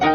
Hallo 0.00 0.08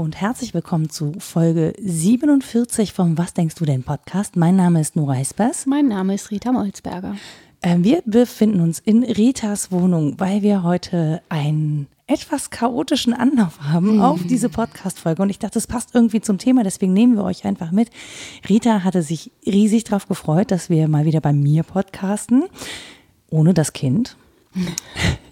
und 0.00 0.18
herzlich 0.18 0.54
willkommen 0.54 0.88
zu 0.88 1.12
Folge 1.18 1.74
47 1.78 2.94
vom 2.94 3.18
Was 3.18 3.34
denkst 3.34 3.56
du 3.56 3.66
denn 3.66 3.82
Podcast. 3.82 4.36
Mein 4.36 4.56
Name 4.56 4.80
ist 4.80 4.96
Nora 4.96 5.20
Espers. 5.20 5.66
Mein 5.66 5.88
Name 5.88 6.14
ist 6.14 6.30
Rita 6.30 6.52
Molzberger. 6.52 7.16
Ähm, 7.62 7.84
wir 7.84 8.02
befinden 8.06 8.62
uns 8.62 8.78
in 8.78 9.04
Ritas 9.04 9.70
Wohnung, 9.70 10.18
weil 10.18 10.40
wir 10.40 10.62
heute 10.62 11.20
einen 11.28 11.88
etwas 12.08 12.50
chaotischen 12.50 13.12
Anlauf 13.12 13.60
haben 13.62 14.00
auf 14.00 14.20
diese 14.24 14.48
Podcast-Folge. 14.48 15.22
Und 15.22 15.30
ich 15.30 15.40
dachte, 15.40 15.54
das 15.54 15.66
passt 15.66 15.94
irgendwie 15.94 16.20
zum 16.20 16.38
Thema, 16.38 16.62
deswegen 16.62 16.92
nehmen 16.92 17.16
wir 17.16 17.24
euch 17.24 17.44
einfach 17.44 17.72
mit. 17.72 17.90
Rita 18.48 18.84
hatte 18.84 19.02
sich 19.02 19.32
riesig 19.44 19.84
darauf 19.84 20.06
gefreut, 20.06 20.52
dass 20.52 20.70
wir 20.70 20.86
mal 20.86 21.04
wieder 21.04 21.20
bei 21.20 21.32
mir 21.32 21.64
podcasten, 21.64 22.44
ohne 23.30 23.54
das 23.54 23.72
Kind. 23.72 24.16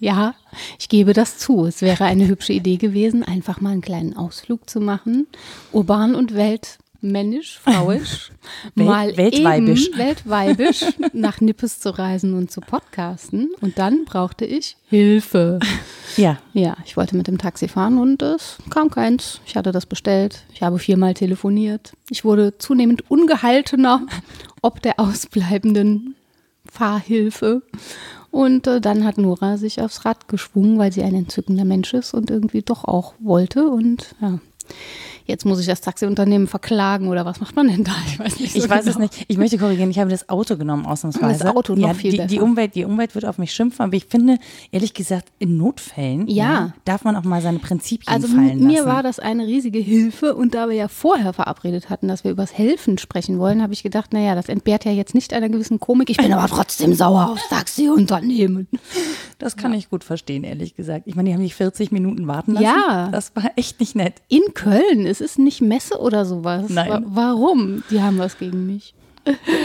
Ja, 0.01 0.35
ich 0.79 0.91
gebe 0.91 1.15
das 1.15 1.39
zu. 1.39 1.65
Es 1.65 1.81
wäre 1.81 2.05
eine 2.05 2.29
hübsche 2.29 2.53
Idee 2.53 2.77
gewesen, 2.77 3.23
einfach 3.23 3.63
mal 3.63 3.71
einen 3.71 3.81
kleinen 3.81 4.15
Ausflug 4.15 4.69
zu 4.69 4.81
machen. 4.81 5.27
Urban 5.73 6.15
und 6.15 6.35
weltmännisch, 7.05 7.59
frauisch, 7.59 8.31
Welt- 8.75 8.87
mal 8.89 9.17
weltweibisch. 9.17 9.89
eben 9.89 9.99
weltweibisch 9.99 10.85
nach 11.13 11.41
Nippes 11.41 11.81
zu 11.81 11.97
reisen 11.97 12.35
und 12.35 12.51
zu 12.51 12.61
podcasten. 12.61 13.51
Und 13.61 13.79
dann 13.79 14.05
brauchte 14.05 14.45
ich 14.45 14.77
Hilfe. 14.89 15.59
Ja, 16.17 16.39
Ja, 16.55 16.77
ich 16.85 16.97
wollte 16.97 17.17
mit 17.17 17.27
dem 17.27 17.39
Taxi 17.39 17.69
fahren 17.69 17.99
und 17.99 18.23
es 18.23 18.59
kam 18.71 18.91
keins. 18.91 19.41
Ich 19.47 19.57
hatte 19.57 19.73
das 19.73 19.87
bestellt. 19.87 20.45
Ich 20.53 20.63
habe 20.63 20.79
viermal 20.79 21.15
telefoniert. 21.15 21.93
Ich 22.11 22.25
wurde 22.25 22.57
zunehmend 22.59 23.11
ungehaltener 23.11 24.07
ob 24.63 24.81
der 24.81 24.99
ausbleibenden 24.99 26.15
Fahrhilfe. 26.71 27.63
Und 28.31 28.67
äh, 28.67 28.81
dann 28.81 29.05
hat 29.05 29.19
Nora 29.19 29.59
sich 29.59 29.81
aufs 29.81 30.05
Rad 30.07 30.27
geschwungen, 30.27 30.79
weil 30.79 30.91
sie 30.91 31.03
ein 31.03 31.15
entzückender 31.15 31.65
Mensch 31.67 31.93
ist 31.95 32.15
und 32.15 32.31
irgendwie 32.31 32.63
doch 32.63 32.85
auch 32.85 33.13
wollte. 33.21 33.69
Und 33.69 34.15
ja, 34.23 34.39
jetzt 35.25 35.45
muss 35.45 35.61
ich 35.61 35.67
das 35.67 35.81
Taxiunternehmen 35.81 36.47
verklagen 36.47 37.09
oder 37.09 37.25
was 37.25 37.41
macht 37.41 37.57
man 37.57 37.69
denn 37.69 37.85
da? 37.85 37.93
Ich 38.07 38.19
weiß 38.19 38.41
nicht. 38.41 38.53
so 38.53 38.59
ich 38.59 38.69
weiß 38.69 38.87
es 38.87 38.95
genau. 38.95 39.07
nicht. 39.07 39.25
Ich 39.29 39.37
möchte 39.39 39.59
korrigieren, 39.59 39.91
ich 39.91 39.99
habe 39.99 40.11
das 40.11 40.29
Auto 40.29 40.57
genommen 40.57 40.87
ausnahmsweise. 40.87 41.45
Das 41.45 41.57
Auto 41.57 41.75
noch 41.75 41.89
ja, 41.89 41.95
viel 41.95 42.13
die, 42.13 42.27
die. 42.27 42.41
Umwelt, 42.41 42.75
die 42.75 42.85
Umwelt 42.85 43.15
wird 43.15 43.25
auf 43.25 43.39
mich 43.39 43.53
schimpfen, 43.53 43.83
aber 43.85 43.95
ich 43.95 44.07
finde, 44.07 44.39
ehrlich 44.71 44.95
gesagt, 44.95 45.29
in 45.39 45.57
Notfällen 45.57 46.27
Ja. 46.29 46.73
darf 46.85 47.05
man 47.05 47.17
auch 47.17 47.25
mal 47.25 47.41
seine 47.43 47.59
Prinzipien 47.59 48.13
Also 48.13 48.29
fallen 48.29 48.59
lassen. 48.59 48.67
mir 48.67 48.85
war 48.87 49.03
das 49.03 49.19
eine 49.19 49.47
riesige 49.47 49.79
Hilfe 49.79 50.35
und 50.35 50.55
da 50.55 50.69
wir 50.69 50.77
ja 50.77 50.89
vorher 50.89 51.33
verabredet 51.33 51.91
hatten, 51.91 52.09
dass 52.09 52.25
wir 52.25 52.31
übers 52.31 52.57
Helfen 52.57 52.99
sprechen 52.99 53.39
wollen, 53.39 53.63
habe 53.63 53.73
ich 53.73 53.83
gedacht, 53.83 54.13
naja, 54.13 54.35
das 54.35 54.49
entbehrt 54.49 54.85
ja 54.85 54.93
jetzt 54.93 55.15
nicht 55.15 55.33
einer 55.33 55.49
gewissen 55.49 55.81
Komik. 55.81 56.11
Ich 56.11 56.17
bin 56.17 56.33
aber 56.33 56.49
trotzdem 56.49 56.95
sauer 56.95 57.31
aufs 57.31 57.49
Taxiunternehmen. 57.49 58.69
Das 59.39 59.57
kann 59.57 59.73
ich 59.75 59.91
gut 59.91 60.05
verstehen, 60.05 60.45
ehrlich 60.45 60.75
gesagt. 60.75 61.07
Ich 61.07 61.17
meine, 61.17 61.29
die 61.29 61.35
haben 61.35 61.43
mich 61.43 61.55
40 61.55 61.93
Minuten 61.93 62.27
warten 62.27 62.53
lassen. 62.53 62.65
Ja. 62.65 63.09
Das 63.11 63.35
war 63.35 63.51
echt 63.57 63.81
nicht 63.81 63.95
nett. 63.97 64.15
In 64.29 64.43
Köln, 64.55 65.07
es 65.15 65.21
ist 65.21 65.39
nicht 65.39 65.61
Messe 65.61 65.99
oder 65.99 66.25
sowas. 66.25 66.67
Nein. 66.69 66.89
Wa- 66.91 67.03
Warum? 67.07 67.83
Die 67.91 68.03
haben 68.03 68.19
was 68.19 68.37
gegen 68.39 68.67
mich. 68.67 68.95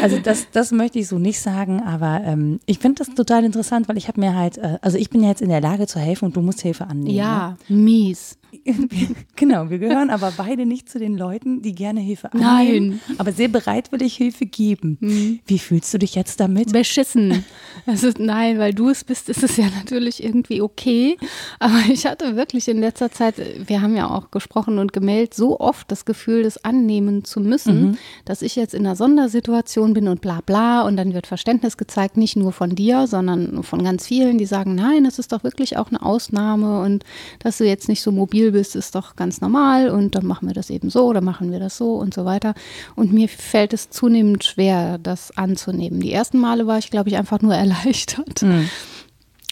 Also 0.02 0.18
das, 0.24 0.48
das 0.52 0.72
möchte 0.72 1.00
ich 1.00 1.08
so 1.10 1.20
nicht 1.20 1.42
sagen, 1.42 1.82
aber 1.84 2.22
ähm, 2.24 2.62
ich 2.66 2.80
finde 2.80 3.04
das 3.04 3.14
total 3.14 3.44
interessant, 3.44 3.90
weil 3.90 3.98
ich 3.98 4.08
habe 4.08 4.18
mir 4.22 4.34
halt, 4.34 4.58
äh, 4.58 4.78
also 4.82 4.98
ich 4.98 5.10
bin 5.10 5.22
ja 5.22 5.28
jetzt 5.30 5.42
in 5.42 5.50
der 5.50 5.60
Lage 5.60 5.86
zu 5.86 6.00
helfen 6.00 6.26
und 6.26 6.38
du 6.38 6.42
musst 6.42 6.62
Hilfe 6.62 6.88
annehmen. 6.88 7.14
Ja, 7.14 7.58
mies. 7.68 8.38
Genau, 9.36 9.70
wir 9.70 9.80
gehören 9.80 10.10
aber 10.10 10.34
beide 10.36 10.66
nicht 10.66 10.90
zu 10.90 11.00
den 11.00 11.18
Leuten, 11.18 11.62
die 11.62 11.74
gerne 11.74 12.02
Hilfe 12.02 12.34
annehmen, 12.34 12.90
Nein. 13.08 13.18
aber 13.18 13.32
sehr 13.32 13.48
bereitwillig 13.48 14.16
Hilfe 14.16 14.46
geben. 14.46 15.40
Wie 15.46 15.60
fühlst 15.60 15.94
du 15.94 15.98
dich 15.98 16.16
jetzt 16.16 16.40
damit? 16.40 16.72
Beschissen. 16.72 17.46
Also 17.86 18.10
nein, 18.18 18.60
weil 18.60 18.74
du 18.74 18.90
es 18.90 19.04
bist, 19.04 19.30
ist 19.30 19.44
es 19.44 19.58
ja 19.58 19.66
natürlich 19.78 20.24
irgendwie 20.24 20.62
okay. 20.62 21.18
Aber 21.60 21.80
ich 21.90 22.06
hatte 22.06 22.36
wirklich 22.36 22.68
in 22.68 22.80
letzter 22.80 23.12
Zeit, 23.12 23.36
wir 23.38 23.82
haben 23.82 23.96
ja 23.96 24.10
auch 24.10 24.32
gesprochen 24.32 24.78
und 24.80 24.94
gemeldet, 24.94 25.34
so 25.34 25.60
oft 25.60 25.90
das 25.92 26.06
Gefühl, 26.06 26.44
das 26.44 26.64
annehmen 26.64 27.24
zu 27.24 27.40
müssen, 27.40 27.98
dass 28.26 28.42
ich 28.42 28.56
jetzt 28.56 28.74
in 28.74 28.86
einer 28.86 28.96
Sondersituation 28.96 29.94
bin 29.94 30.08
und 30.08 30.22
bla 30.22 30.42
bla 30.46 30.82
und 30.82 30.98
dann 30.98 31.14
wird 31.14 31.28
Verständnis 31.28 31.78
gezeigt, 31.78 32.18
nicht 32.18 32.36
nur 32.36 32.52
von 32.52 32.76
dir, 32.76 33.08
sondern 33.08 33.64
von 33.64 33.84
ganz 33.84 34.06
vielen, 34.08 34.38
die 34.38 34.46
sagen, 34.46 34.76
nein, 34.76 35.04
das 35.06 35.20
ist 35.20 35.32
doch 35.32 35.44
wirklich 35.44 35.78
auch 35.78 35.90
eine 35.90 36.02
Ausnahme 36.02 36.82
und 36.82 37.06
dass 37.40 37.58
du 37.58 37.66
jetzt 37.66 37.88
nicht 37.88 38.02
so 38.02 38.12
mobil 38.12 38.39
bist, 38.48 38.76
ist 38.76 38.96
doch 38.96 39.16
ganz 39.16 39.42
normal 39.42 39.90
und 39.90 40.16
dann 40.16 40.26
machen 40.26 40.48
wir 40.48 40.54
das 40.54 40.70
eben 40.70 40.90
so 40.90 41.06
oder 41.06 41.22
machen 41.22 41.52
wir 41.52 41.60
das 41.60 41.78
so 41.78 41.96
und 41.96 42.14
so 42.14 42.26
weiter. 42.26 42.54
Und 42.96 43.14
mir 43.14 43.30
fällt 43.30 43.74
es 43.74 43.90
zunehmend 43.90 44.44
schwer, 44.44 44.98
das 44.98 45.36
anzunehmen. 45.38 46.00
Die 46.00 46.12
ersten 46.12 46.40
Male 46.40 46.68
war 46.68 46.78
ich, 46.78 46.90
glaube 46.90 47.10
ich, 47.10 47.18
einfach 47.18 47.42
nur 47.42 47.54
erleichtert, 47.60 48.46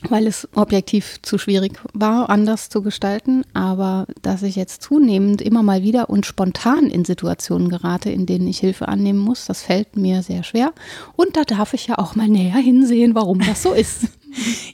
weil 0.10 0.28
es 0.28 0.48
objektiv 0.56 1.22
zu 1.22 1.38
schwierig 1.38 1.80
war, 1.94 2.30
anders 2.30 2.70
zu 2.70 2.82
gestalten. 2.82 3.44
Aber 3.54 4.08
dass 4.22 4.44
ich 4.44 4.56
jetzt 4.56 4.82
zunehmend 4.82 5.42
immer 5.42 5.64
mal 5.64 5.84
wieder 5.84 6.10
und 6.10 6.26
spontan 6.26 6.86
in 6.90 7.06
Situationen 7.06 7.70
gerate, 7.70 8.10
in 8.10 8.26
denen 8.26 8.48
ich 8.48 8.60
Hilfe 8.60 8.88
annehmen 8.88 9.20
muss, 9.20 9.46
das 9.46 9.62
fällt 9.62 9.98
mir 9.98 10.24
sehr 10.24 10.44
schwer. 10.44 10.74
Und 11.16 11.36
da 11.36 11.44
darf 11.44 11.74
ich 11.74 11.88
ja 11.88 11.98
auch 11.98 12.16
mal 12.16 12.28
näher 12.28 12.58
hinsehen, 12.58 13.16
warum 13.16 13.40
das 13.40 13.64
so 13.64 13.74
ist. 13.74 14.08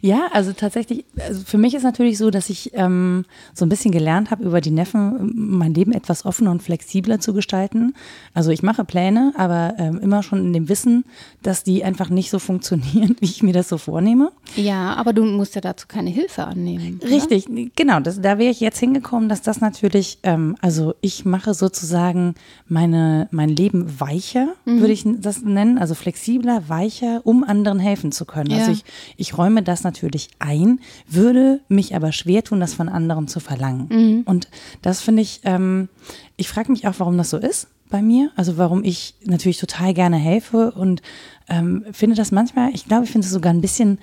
Ja, 0.01 0.27
also 0.31 0.51
tatsächlich, 0.53 1.05
also 1.17 1.41
für 1.45 1.57
mich 1.57 1.73
ist 1.73 1.83
natürlich 1.83 2.17
so, 2.17 2.29
dass 2.29 2.49
ich 2.49 2.71
ähm, 2.73 3.25
so 3.53 3.65
ein 3.65 3.69
bisschen 3.69 3.91
gelernt 3.91 4.31
habe, 4.31 4.43
über 4.43 4.61
die 4.61 4.71
Neffen 4.71 5.15
ähm, 5.19 5.33
mein 5.35 5.73
Leben 5.73 5.93
etwas 5.93 6.25
offener 6.25 6.51
und 6.51 6.61
flexibler 6.61 7.19
zu 7.19 7.33
gestalten. 7.33 7.93
Also 8.33 8.51
ich 8.51 8.63
mache 8.63 8.83
Pläne, 8.83 9.33
aber 9.37 9.75
ähm, 9.77 9.99
immer 9.99 10.23
schon 10.23 10.39
in 10.39 10.53
dem 10.53 10.69
Wissen, 10.69 11.05
dass 11.41 11.63
die 11.63 11.83
einfach 11.83 12.09
nicht 12.09 12.29
so 12.29 12.39
funktionieren, 12.39 13.15
wie 13.19 13.25
ich 13.25 13.43
mir 13.43 13.53
das 13.53 13.69
so 13.69 13.77
vornehme. 13.77 14.31
Ja, 14.55 14.95
aber 14.95 15.13
du 15.13 15.23
musst 15.23 15.55
ja 15.55 15.61
dazu 15.61 15.87
keine 15.87 16.09
Hilfe 16.09 16.45
annehmen. 16.45 16.99
oder? 17.01 17.09
Richtig, 17.09 17.47
genau. 17.75 17.99
Das, 17.99 18.21
da 18.21 18.37
wäre 18.37 18.51
ich 18.51 18.59
jetzt 18.59 18.79
hingekommen, 18.79 19.29
dass 19.29 19.41
das 19.41 19.61
natürlich, 19.61 20.19
ähm, 20.23 20.57
also 20.61 20.95
ich 21.01 21.25
mache 21.25 21.53
sozusagen 21.53 22.35
meine, 22.67 23.27
mein 23.31 23.49
Leben 23.49 23.99
weicher, 23.99 24.53
würde 24.65 24.93
ich 24.93 25.05
das 25.05 25.41
nennen, 25.41 25.77
also 25.77 25.95
flexibler, 25.95 26.67
weicher, 26.67 27.21
um 27.23 27.43
anderen 27.43 27.79
helfen 27.79 28.11
zu 28.11 28.25
können. 28.25 28.51
Ja. 28.51 28.59
Also 28.59 28.71
ich, 28.71 28.83
ich 29.17 29.37
räume 29.37 29.42
das 29.63 29.83
natürlich 29.83 30.29
ein, 30.39 30.79
würde 31.07 31.61
mich 31.67 31.95
aber 31.95 32.11
schwer 32.11 32.43
tun, 32.43 32.59
das 32.59 32.73
von 32.73 32.89
anderen 32.89 33.27
zu 33.27 33.39
verlangen. 33.39 34.23
Und 34.25 34.47
das 34.81 35.01
finde 35.01 35.21
ich, 35.21 35.41
ähm, 35.43 35.89
ich 36.37 36.49
frage 36.49 36.71
mich 36.71 36.87
auch, 36.87 36.95
warum 36.97 37.17
das 37.17 37.29
so 37.29 37.37
ist 37.37 37.67
bei 37.89 38.01
mir, 38.01 38.31
also 38.35 38.57
warum 38.57 38.83
ich 38.83 39.15
natürlich 39.23 39.59
total 39.59 39.93
gerne 39.93 40.17
helfe 40.17 40.71
und 40.71 41.01
ähm, 41.47 41.85
finde 41.91 42.15
das 42.15 42.31
manchmal, 42.31 42.73
ich 42.73 42.85
glaube, 42.87 43.05
ich 43.05 43.11
finde 43.11 43.25
es 43.25 43.31
sogar 43.31 43.53
ein 43.53 43.61
bisschen, 43.61 43.99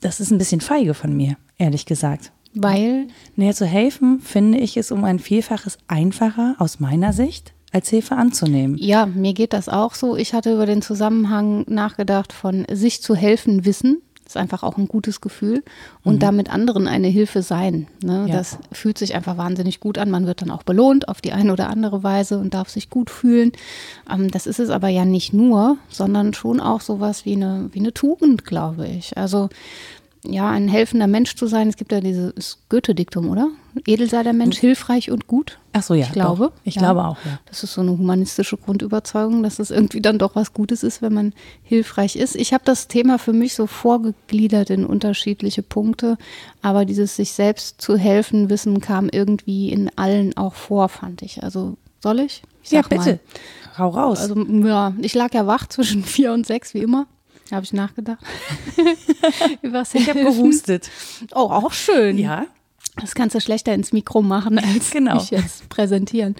das 0.00 0.20
ist 0.20 0.30
ein 0.30 0.38
bisschen 0.38 0.60
feige 0.60 0.92
von 0.92 1.16
mir, 1.16 1.36
ehrlich 1.56 1.86
gesagt. 1.86 2.32
Weil 2.54 3.08
Näher 3.34 3.54
zu 3.54 3.66
helfen, 3.66 4.20
finde 4.20 4.58
ich 4.58 4.76
es 4.76 4.90
um 4.90 5.04
ein 5.04 5.18
Vielfaches 5.18 5.78
einfacher 5.88 6.56
aus 6.58 6.80
meiner 6.80 7.12
Sicht, 7.12 7.52
als 7.72 7.90
Hilfe 7.90 8.16
anzunehmen. 8.16 8.76
Ja, 8.78 9.06
mir 9.06 9.34
geht 9.34 9.52
das 9.52 9.68
auch 9.68 9.94
so. 9.94 10.16
Ich 10.16 10.32
hatte 10.32 10.52
über 10.52 10.64
den 10.64 10.80
Zusammenhang 10.80 11.64
nachgedacht 11.68 12.32
von 12.32 12.64
sich 12.72 13.02
zu 13.02 13.14
helfen 13.14 13.64
wissen. 13.66 14.00
Das 14.26 14.34
ist 14.34 14.40
einfach 14.40 14.64
auch 14.64 14.76
ein 14.76 14.88
gutes 14.88 15.20
Gefühl. 15.20 15.62
Und 16.02 16.20
damit 16.24 16.52
anderen 16.52 16.88
eine 16.88 17.06
Hilfe 17.06 17.42
sein. 17.42 17.86
Ne? 18.02 18.26
Ja. 18.28 18.36
Das 18.36 18.58
fühlt 18.72 18.98
sich 18.98 19.14
einfach 19.14 19.36
wahnsinnig 19.36 19.78
gut 19.78 19.98
an. 19.98 20.10
Man 20.10 20.26
wird 20.26 20.42
dann 20.42 20.50
auch 20.50 20.64
belohnt 20.64 21.08
auf 21.08 21.20
die 21.20 21.32
eine 21.32 21.52
oder 21.52 21.70
andere 21.70 22.02
Weise 22.02 22.40
und 22.40 22.52
darf 22.52 22.68
sich 22.68 22.90
gut 22.90 23.08
fühlen. 23.08 23.52
Ähm, 24.12 24.28
das 24.32 24.48
ist 24.48 24.58
es 24.58 24.70
aber 24.70 24.88
ja 24.88 25.04
nicht 25.04 25.32
nur, 25.32 25.76
sondern 25.88 26.34
schon 26.34 26.58
auch 26.58 26.80
sowas 26.80 27.24
wie 27.24 27.34
eine, 27.34 27.68
wie 27.70 27.78
eine 27.78 27.94
Tugend, 27.94 28.44
glaube 28.44 28.88
ich. 28.88 29.16
Also 29.16 29.48
ja, 30.28 30.50
ein 30.50 30.68
helfender 30.68 31.06
Mensch 31.06 31.36
zu 31.36 31.46
sein. 31.46 31.68
Es 31.68 31.76
gibt 31.76 31.92
ja 31.92 32.00
dieses 32.00 32.58
Goethe-Diktum, 32.68 33.28
oder? 33.30 33.48
Edel 33.86 34.08
sei 34.08 34.22
der 34.22 34.32
Mensch, 34.32 34.58
hilfreich 34.58 35.10
und 35.10 35.26
gut. 35.26 35.58
Ach 35.72 35.82
so, 35.82 35.94
ja. 35.94 36.06
Ich 36.06 36.12
glaube. 36.12 36.46
Doch. 36.46 36.62
Ich 36.64 36.76
ja. 36.76 36.80
glaube 36.80 37.04
auch, 37.04 37.18
ja. 37.24 37.38
Das 37.46 37.62
ist 37.62 37.74
so 37.74 37.82
eine 37.82 37.92
humanistische 37.92 38.56
Grundüberzeugung, 38.56 39.42
dass 39.42 39.58
es 39.58 39.70
irgendwie 39.70 40.00
dann 40.00 40.18
doch 40.18 40.34
was 40.34 40.52
Gutes 40.52 40.82
ist, 40.82 41.02
wenn 41.02 41.12
man 41.12 41.32
hilfreich 41.62 42.16
ist. 42.16 42.36
Ich 42.36 42.52
habe 42.54 42.64
das 42.64 42.88
Thema 42.88 43.18
für 43.18 43.32
mich 43.32 43.54
so 43.54 43.66
vorgegliedert 43.66 44.70
in 44.70 44.86
unterschiedliche 44.86 45.62
Punkte, 45.62 46.16
aber 46.62 46.84
dieses 46.84 47.16
sich 47.16 47.32
selbst 47.32 47.80
zu 47.80 47.96
helfen 47.96 48.48
wissen 48.48 48.80
kam 48.80 49.08
irgendwie 49.10 49.70
in 49.70 49.90
allen 49.96 50.36
auch 50.36 50.54
vor, 50.54 50.88
fand 50.88 51.22
ich. 51.22 51.42
Also 51.42 51.76
soll 52.02 52.20
ich? 52.20 52.42
ich 52.62 52.70
Ja, 52.70 52.82
bitte. 52.82 52.96
Mal. 52.96 53.20
Hau 53.78 53.88
raus. 53.90 54.20
Also 54.20 54.42
ja, 54.42 54.94
ich 55.00 55.14
lag 55.14 55.34
ja 55.34 55.46
wach 55.46 55.66
zwischen 55.66 56.02
vier 56.04 56.32
und 56.32 56.46
sechs, 56.46 56.72
wie 56.74 56.80
immer. 56.80 57.06
Habe 57.52 57.64
ich 57.64 57.72
nachgedacht. 57.72 58.24
Übers 59.62 59.94
ich 59.94 60.08
habe 60.08 60.20
gehustet. 60.24 60.90
Oh, 61.34 61.48
auch 61.50 61.72
schön. 61.72 62.18
Ja. 62.18 62.46
Das 62.98 63.14
kannst 63.14 63.34
du 63.34 63.40
schlechter 63.40 63.74
ins 63.74 63.92
Mikro 63.92 64.22
machen, 64.22 64.58
als 64.58 64.90
genau. 64.90 65.18
ich 65.18 65.30
jetzt 65.30 65.68
präsentieren. 65.68 66.34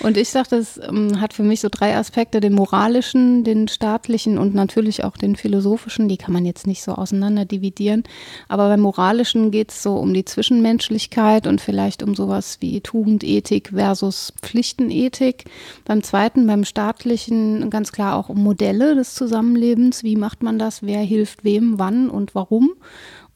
Und 0.00 0.18
ich 0.18 0.28
sage, 0.28 0.48
das 0.50 0.78
ähm, 0.78 1.20
hat 1.20 1.32
für 1.32 1.42
mich 1.42 1.60
so 1.60 1.68
drei 1.70 1.96
Aspekte, 1.96 2.40
den 2.40 2.52
moralischen, 2.52 3.44
den 3.44 3.66
staatlichen 3.66 4.36
und 4.36 4.54
natürlich 4.54 5.04
auch 5.04 5.16
den 5.16 5.36
philosophischen. 5.36 6.08
Die 6.08 6.18
kann 6.18 6.34
man 6.34 6.44
jetzt 6.44 6.66
nicht 6.66 6.82
so 6.82 6.92
auseinander 6.92 7.46
dividieren. 7.46 8.04
Aber 8.48 8.68
beim 8.68 8.80
moralischen 8.80 9.50
geht 9.50 9.70
es 9.70 9.82
so 9.82 9.96
um 9.96 10.12
die 10.12 10.26
Zwischenmenschlichkeit 10.26 11.46
und 11.46 11.62
vielleicht 11.62 12.02
um 12.02 12.14
sowas 12.14 12.58
wie 12.60 12.82
Tugendethik 12.82 13.70
versus 13.70 14.34
Pflichtenethik. 14.42 15.44
Beim 15.86 16.02
zweiten, 16.02 16.46
beim 16.46 16.64
staatlichen, 16.64 17.70
ganz 17.70 17.90
klar 17.90 18.16
auch 18.16 18.28
um 18.28 18.42
Modelle 18.42 18.94
des 18.94 19.14
Zusammenlebens. 19.14 20.04
Wie 20.04 20.16
macht 20.16 20.42
man 20.42 20.58
das? 20.58 20.82
Wer 20.82 21.00
hilft 21.00 21.42
wem, 21.42 21.78
wann 21.78 22.10
und 22.10 22.34
warum? 22.34 22.72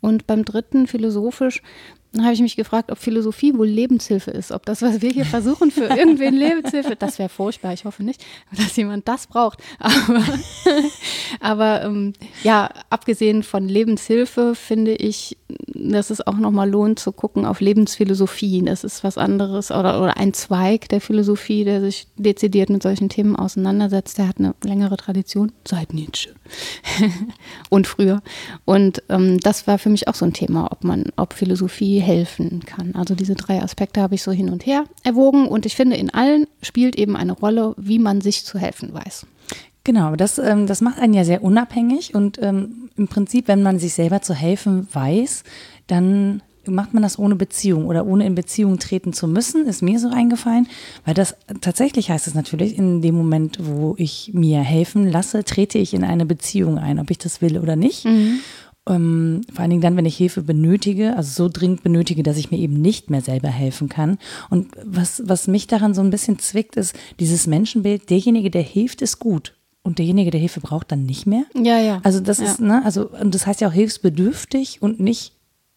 Und 0.03 0.27
beim 0.27 0.45
dritten, 0.45 0.87
philosophisch, 0.87 1.63
dann 2.13 2.25
habe 2.25 2.35
ich 2.35 2.41
mich 2.41 2.57
gefragt, 2.57 2.91
ob 2.91 2.99
Philosophie 2.99 3.57
wohl 3.57 3.67
Lebenshilfe 3.67 4.31
ist, 4.31 4.53
ob 4.53 4.65
das, 4.65 4.83
was 4.83 5.03
wir 5.03 5.11
hier 5.11 5.25
versuchen, 5.27 5.71
für 5.71 5.85
irgendwen 5.85 6.35
Lebenshilfe, 6.35 6.97
das 6.97 7.19
wäre 7.19 7.29
furchtbar, 7.29 7.73
ich 7.73 7.85
hoffe 7.85 8.03
nicht, 8.03 8.25
dass 8.53 8.77
jemand 8.77 9.07
das 9.09 9.27
braucht. 9.27 9.63
Aber, 9.79 10.25
aber 11.41 11.83
ähm, 11.83 12.13
ja, 12.43 12.71
abgesehen 12.91 13.43
von 13.43 13.69
Lebenshilfe 13.69 14.55
finde 14.55 14.95
ich, 14.95 15.37
dass 15.79 16.11
es 16.11 16.27
auch 16.27 16.37
nochmal 16.37 16.69
lohnt 16.69 16.99
zu 16.99 17.13
gucken 17.13 17.47
auf 17.47 17.61
Lebensphilosophie. 17.61 18.63
Das 18.63 18.85
ist 18.85 19.05
was 19.05 19.19
anderes 19.19 19.71
oder, 19.71 20.03
oder 20.03 20.17
ein 20.17 20.33
Zweig 20.35 20.89
der 20.89 21.01
Philosophie, 21.01 21.65
der 21.65 21.81
sich 21.81 22.07
dezidiert 22.17 22.71
mit 22.71 22.83
solchen 22.83 23.09
Themen 23.09 23.37
auseinandersetzt. 23.37 24.19
Der 24.19 24.29
hat 24.29 24.39
eine 24.39 24.55
längere 24.65 24.97
Tradition, 24.97 25.53
seit 25.67 25.93
Nietzsche 25.95 26.31
und 27.71 27.87
früher. 27.87 28.23
Und 28.65 29.03
ähm, 29.09 29.39
das 29.41 29.67
war 29.67 29.79
für 29.79 29.91
mich 29.91 30.09
auch 30.09 30.15
so 30.15 30.25
ein 30.25 30.33
Thema, 30.33 30.71
ob 30.71 30.85
man, 30.85 31.05
ob 31.17 31.33
Philosophie 31.33 32.01
helfen 32.01 32.61
kann. 32.65 32.95
Also 32.95 33.15
diese 33.15 33.35
drei 33.35 33.63
Aspekte 33.63 34.01
habe 34.01 34.15
ich 34.15 34.23
so 34.23 34.33
hin 34.33 34.51
und 34.51 34.67
her 34.67 34.85
erwogen 35.03 35.49
und 35.49 35.67
ich 35.67 35.77
finde, 35.77 35.97
in 35.97 36.11
allen 36.11 36.47
spielt 36.63 36.97
eben 36.97 37.17
eine 37.17 37.33
Rolle, 37.33 37.75
wie 37.77 37.99
man 37.99 38.21
sich 38.21 38.45
zu 38.45 38.59
helfen 38.59 38.93
weiß. 38.93 39.27
Genau, 39.87 40.17
das, 40.17 40.39
ähm, 40.39 40.67
das 40.67 40.81
macht 40.81 40.99
einen 40.99 41.15
ja 41.15 41.25
sehr 41.25 41.45
unabhängig 41.45 42.13
und 42.13 42.43
ähm, 42.43 42.91
im 42.97 43.07
Prinzip, 43.07 43.47
wenn 43.47 43.63
man 43.63 43.79
sich 43.79 43.95
selber 43.95 44.21
zu 44.21 44.35
helfen 44.35 44.89
weiß, 44.93 45.45
dann 45.87 46.43
macht 46.67 46.93
man 46.93 47.05
das 47.05 47.21
ohne 47.21 47.37
Beziehung 47.37 47.87
oder 47.87 48.05
ohne 48.05 48.27
in 48.27 48.35
Beziehung 48.35 48.81
treten 48.81 49.13
zu 49.13 49.29
müssen, 49.29 49.65
ist 49.67 49.83
mir 49.83 50.01
so 50.01 50.09
eingefallen, 50.09 50.67
weil 51.05 51.15
das 51.15 51.37
tatsächlich 51.61 52.11
heißt 52.11 52.27
es 52.27 52.35
natürlich, 52.35 52.77
in 52.77 53.01
dem 53.01 53.15
Moment, 53.15 53.59
wo 53.63 53.95
ich 53.97 54.33
mir 54.35 54.59
helfen 54.59 55.09
lasse, 55.09 55.45
trete 55.45 55.79
ich 55.79 55.95
in 55.95 56.03
eine 56.03 56.27
Beziehung 56.27 56.79
ein, 56.79 56.99
ob 56.99 57.13
ich 57.13 57.19
das 57.19 57.41
will 57.41 57.57
oder 57.57 57.77
nicht. 57.77 58.07
Mhm. 58.07 58.41
Ähm, 58.89 59.43
vor 59.53 59.61
allen 59.61 59.71
Dingen 59.71 59.83
dann, 59.83 59.97
wenn 59.97 60.05
ich 60.05 60.17
Hilfe 60.17 60.43
benötige, 60.43 61.17
also 61.17 61.45
so 61.45 61.49
dringend 61.49 61.85
benötige, 61.85 62.25
dass 62.25 62.39
ich 62.39 62.51
mir 62.51 62.59
eben 62.59 62.81
nicht 62.81 63.09
mehr 63.09 63.21
selber 63.21 63.51
helfen 63.51 63.89
kann. 63.89 64.19
Und 64.51 64.67
was, 64.85 65.23
was 65.27 65.47
mich 65.47 65.69
daran 65.69 65.95
so 65.95 66.01
ein 66.01 66.11
bisschen 66.11 66.41
zwickt, 66.41 66.75
ist 66.75 66.97
dieses 67.21 67.47
Menschenbild, 67.47 68.11
derjenige, 68.11 68.51
der 68.51 68.63
hilft, 68.63 69.01
ist 69.01 69.21
gut. 69.21 69.56
Und 69.87 70.01
derjenige, 70.01 70.33
der 70.33 70.41
Hilfe 70.41 70.61
braucht, 70.61 70.91
dann 70.91 71.07
nicht 71.07 71.27
mehr. 71.27 71.45
Ja, 71.55 71.79
ja. 71.79 72.01
Also 72.03 72.19
das 72.19 72.39
ja. 72.39 72.47
ist, 72.47 72.61
ne, 72.61 72.85
also, 72.85 73.09
und 73.09 73.33
das 73.33 73.47
heißt 73.47 73.61
ja 73.61 73.69
auch 73.69 73.73
hilfsbedürftig 73.73 74.83
und 74.83 74.99
nicht 74.99 75.33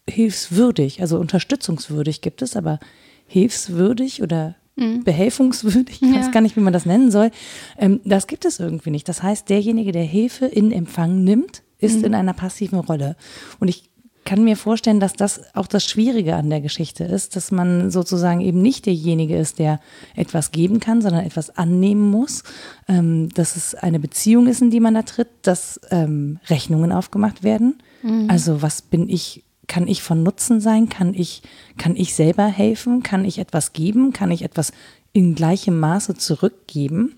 hilfswürdig. 0.08 1.00
Also 1.00 1.20
unterstützungswürdig 1.20 2.20
gibt 2.20 2.42
es, 2.42 2.56
aber 2.56 2.80
hilfswürdig 3.28 4.20
oder 4.20 4.56
mhm. 4.74 5.04
behelfungswürdig, 5.04 6.02
ich 6.02 6.10
ja. 6.10 6.16
weiß 6.16 6.32
gar 6.32 6.40
nicht, 6.40 6.56
wie 6.56 6.60
man 6.60 6.72
das 6.72 6.86
nennen 6.86 7.12
soll. 7.12 7.30
Ähm, 7.78 8.00
das 8.04 8.26
gibt 8.26 8.44
es 8.44 8.58
irgendwie 8.58 8.90
nicht. 8.90 9.08
Das 9.08 9.22
heißt, 9.22 9.48
derjenige, 9.48 9.92
der 9.92 10.02
Hilfe 10.02 10.46
in 10.46 10.72
Empfang 10.72 11.22
nimmt, 11.22 11.62
ist 11.78 11.98
mhm. 11.98 12.06
in 12.06 12.14
einer 12.16 12.32
passiven 12.32 12.80
Rolle. 12.80 13.14
Und 13.60 13.68
ich 13.68 13.89
kann 14.30 14.44
mir 14.44 14.56
vorstellen, 14.56 15.00
dass 15.00 15.14
das 15.14 15.40
auch 15.56 15.66
das 15.66 15.84
Schwierige 15.84 16.36
an 16.36 16.50
der 16.50 16.60
Geschichte 16.60 17.02
ist, 17.02 17.34
dass 17.34 17.50
man 17.50 17.90
sozusagen 17.90 18.40
eben 18.40 18.62
nicht 18.62 18.86
derjenige 18.86 19.36
ist, 19.36 19.58
der 19.58 19.80
etwas 20.14 20.52
geben 20.52 20.78
kann, 20.78 21.02
sondern 21.02 21.26
etwas 21.26 21.58
annehmen 21.58 22.12
muss, 22.12 22.44
ähm, 22.86 23.30
dass 23.30 23.56
es 23.56 23.74
eine 23.74 23.98
Beziehung 23.98 24.46
ist, 24.46 24.62
in 24.62 24.70
die 24.70 24.78
man 24.78 24.94
da 24.94 25.02
tritt, 25.02 25.26
dass 25.42 25.80
ähm, 25.90 26.38
Rechnungen 26.48 26.92
aufgemacht 26.92 27.42
werden. 27.42 27.82
Mhm. 28.04 28.26
Also 28.28 28.62
was 28.62 28.82
bin 28.82 29.08
ich, 29.08 29.42
kann 29.66 29.88
ich 29.88 30.00
von 30.00 30.22
Nutzen 30.22 30.60
sein? 30.60 30.88
Kann 30.88 31.12
ich, 31.12 31.42
kann 31.76 31.96
ich 31.96 32.14
selber 32.14 32.46
helfen? 32.46 33.02
Kann 33.02 33.24
ich 33.24 33.40
etwas 33.40 33.72
geben? 33.72 34.12
Kann 34.12 34.30
ich 34.30 34.42
etwas 34.42 34.70
in 35.12 35.34
gleichem 35.34 35.80
Maße 35.80 36.14
zurückgeben? 36.14 37.16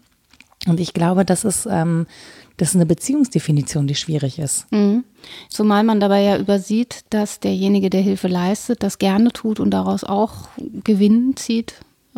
Und 0.66 0.80
ich 0.80 0.94
glaube, 0.94 1.26
das 1.26 1.44
ist 1.44 1.68
ähm, 1.70 2.06
das 2.62 2.68
ist 2.68 2.76
eine 2.76 2.86
Beziehungsdefinition, 2.86 3.88
die 3.88 3.96
schwierig 3.96 4.38
ist. 4.38 4.70
Mhm. 4.70 5.02
Zumal 5.48 5.82
man 5.82 5.98
dabei 5.98 6.22
ja 6.22 6.38
übersieht, 6.38 7.00
dass 7.10 7.40
derjenige, 7.40 7.90
der 7.90 8.02
Hilfe 8.02 8.28
leistet, 8.28 8.84
das 8.84 8.98
gerne 8.98 9.32
tut 9.32 9.58
und 9.58 9.72
daraus 9.72 10.04
auch 10.04 10.48
Gewinn 10.84 11.34
zieht, 11.34 11.74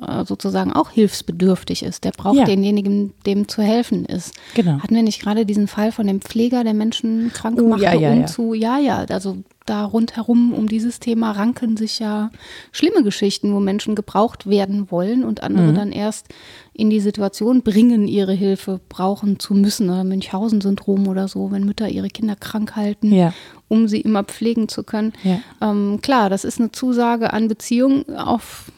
äh, 0.07 0.23
sozusagen 0.27 0.71
auch 0.71 0.91
hilfsbedürftig 0.91 1.83
ist. 1.83 2.05
Der 2.05 2.11
braucht 2.11 2.37
ja. 2.37 2.45
denjenigen, 2.45 3.15
dem 3.25 3.49
zu 3.49 3.63
helfen 3.63 4.05
ist. 4.05 4.35
Genau. 4.55 4.81
Hatten 4.83 4.95
wir 4.95 5.03
nicht 5.03 5.23
gerade 5.23 5.47
diesen 5.47 5.67
Fall 5.67 5.93
von 5.93 6.07
dem 6.07 6.21
Pfleger, 6.21 6.63
der 6.63 6.75
Menschen 6.75 7.33
krank 7.33 7.59
oh, 7.59 7.67
machte, 7.67 7.85
ja, 7.85 7.95
ja, 7.95 8.11
um 8.11 8.21
ja. 8.21 8.27
zu, 8.27 8.53
ja, 8.53 8.79
ja, 8.79 8.99
also 9.09 9.39
da 9.67 9.85
rundherum 9.85 10.53
um 10.53 10.69
dieses 10.69 11.01
Thema 11.01 11.31
ranken 11.31 11.77
sich 11.77 11.99
ja 11.99 12.31
schlimme 12.71 13.03
Geschichten, 13.03 13.55
wo 13.55 13.61
Menschen 13.61 13.95
gebraucht 13.95 14.47
werden 14.47 14.91
wollen 14.91 15.25
und 15.25 15.43
andere 15.43 15.69
mhm. 15.69 15.75
dann 15.75 15.93
erst 15.93 16.27
in 16.75 16.91
die 16.91 17.01
Situation 17.01 17.63
bringen, 17.63 18.07
ihre 18.07 18.35
Hilfe 18.35 18.81
brauchen 18.89 19.39
zu 19.39 19.55
müssen. 19.55 19.89
Oder 19.89 20.05
Münchhausen-Syndrom 20.05 21.09
oder 21.09 21.29
so, 21.29 21.51
wenn 21.51 21.65
Mütter 21.65 21.89
ihre 21.89 22.09
Kinder 22.09 22.37
krank 22.37 22.77
halten, 22.77 23.13
ja. 23.13 23.33
um 23.69 23.89
sie 23.89 24.01
immer 24.01 24.25
pflegen 24.25 24.69
zu 24.69 24.83
können. 24.83 25.13
Ja. 25.23 25.41
Ähm, 25.63 26.01
klar, 26.03 26.29
das 26.29 26.45
ist 26.45 26.61
eine 26.61 26.73
Zusage 26.73 27.33
an 27.33 27.49
Beziehung 27.49 28.09
auf 28.11 28.71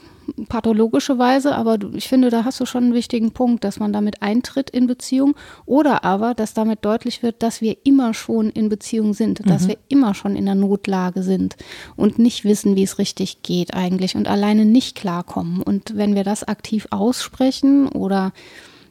pathologische 0.48 1.18
Weise, 1.18 1.54
aber 1.54 1.78
ich 1.94 2.08
finde, 2.08 2.30
da 2.30 2.44
hast 2.44 2.60
du 2.60 2.66
schon 2.66 2.84
einen 2.84 2.94
wichtigen 2.94 3.32
Punkt, 3.32 3.64
dass 3.64 3.78
man 3.78 3.92
damit 3.92 4.22
eintritt 4.22 4.70
in 4.70 4.86
Beziehung 4.86 5.34
oder 5.64 6.04
aber, 6.04 6.34
dass 6.34 6.54
damit 6.54 6.84
deutlich 6.84 7.22
wird, 7.22 7.42
dass 7.42 7.60
wir 7.60 7.76
immer 7.84 8.14
schon 8.14 8.50
in 8.50 8.68
Beziehung 8.68 9.14
sind, 9.14 9.44
mhm. 9.44 9.48
dass 9.48 9.68
wir 9.68 9.78
immer 9.88 10.14
schon 10.14 10.36
in 10.36 10.46
der 10.46 10.54
Notlage 10.54 11.22
sind 11.22 11.56
und 11.96 12.18
nicht 12.18 12.44
wissen, 12.44 12.76
wie 12.76 12.84
es 12.84 12.98
richtig 12.98 13.42
geht 13.42 13.74
eigentlich 13.74 14.16
und 14.16 14.28
alleine 14.28 14.64
nicht 14.64 14.96
klarkommen. 14.96 15.62
Und 15.62 15.96
wenn 15.96 16.14
wir 16.14 16.24
das 16.24 16.44
aktiv 16.44 16.86
aussprechen 16.90 17.88
oder 17.88 18.32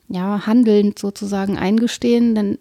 ja, 0.08 0.46
handelnd 0.46 1.00
sozusagen 1.00 1.58
eingestehen, 1.58 2.36
dann 2.36 2.58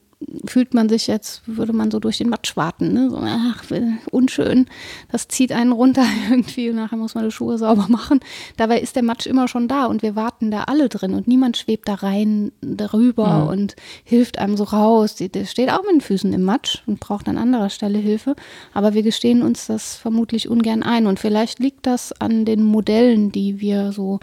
fühlt 0.47 0.75
man 0.75 0.89
sich 0.89 1.07
jetzt, 1.07 1.43
würde 1.47 1.73
man 1.73 1.91
so 1.91 1.99
durch 1.99 2.19
den 2.19 2.29
Matsch 2.29 2.57
warten. 2.57 2.93
Ne? 2.93 3.11
So, 3.11 3.19
ach, 3.23 3.65
unschön, 4.11 4.67
das 5.11 5.29
zieht 5.29 5.53
einen 5.53 5.73
runter 5.73 6.05
irgendwie 6.31 6.71
und 6.71 6.77
nachher 6.77 6.97
muss 6.97 7.15
man 7.15 7.25
die 7.25 7.31
Schuhe 7.31 7.59
sauber 7.59 7.87
machen. 7.89 8.21
Dabei 8.57 8.81
ist 8.81 8.97
der 8.97 9.03
Matsch 9.03 9.27
immer 9.27 9.49
schon 9.49 9.69
da 9.69 9.87
und 9.87 10.03
wir 10.03 10.17
warten 10.17 10.51
da 10.51 10.65
alle 10.65 10.89
drin 10.89 11.15
und 11.15 11.29
niemand 11.29 11.57
schwebt 11.57 11.89
da 11.89 11.95
rein, 11.95 12.53
darüber 12.61 13.27
ja. 13.27 13.43
und 13.45 13.77
hilft 14.05 14.39
einem 14.39 14.57
so 14.57 14.65
raus. 14.65 15.17
Der 15.17 15.45
steht 15.45 15.71
auch 15.71 15.83
mit 15.83 15.93
den 15.93 16.01
Füßen 16.01 16.33
im 16.33 16.43
Matsch 16.43 16.83
und 16.87 17.01
braucht 17.01 17.29
an 17.29 17.39
anderer 17.39 17.71
Stelle 17.71 17.99
Hilfe. 17.99 18.37
Aber 18.73 18.95
wir 18.95 19.03
gestehen 19.03 19.43
uns 19.43 19.67
das 19.67 19.97
vermutlich 19.97 20.49
ungern 20.49 20.83
ein 20.83 21.07
und 21.07 21.21
vielleicht 21.21 21.59
liegt 21.59 21.87
das 21.87 22.13
an 22.21 22.45
den 22.45 22.63
Modellen, 22.63 23.33
die 23.33 23.61
wir 23.61 23.93
so 23.93 24.21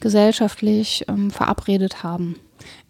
gesellschaftlich 0.00 1.04
ähm, 1.08 1.30
verabredet 1.30 2.02
haben. 2.02 2.36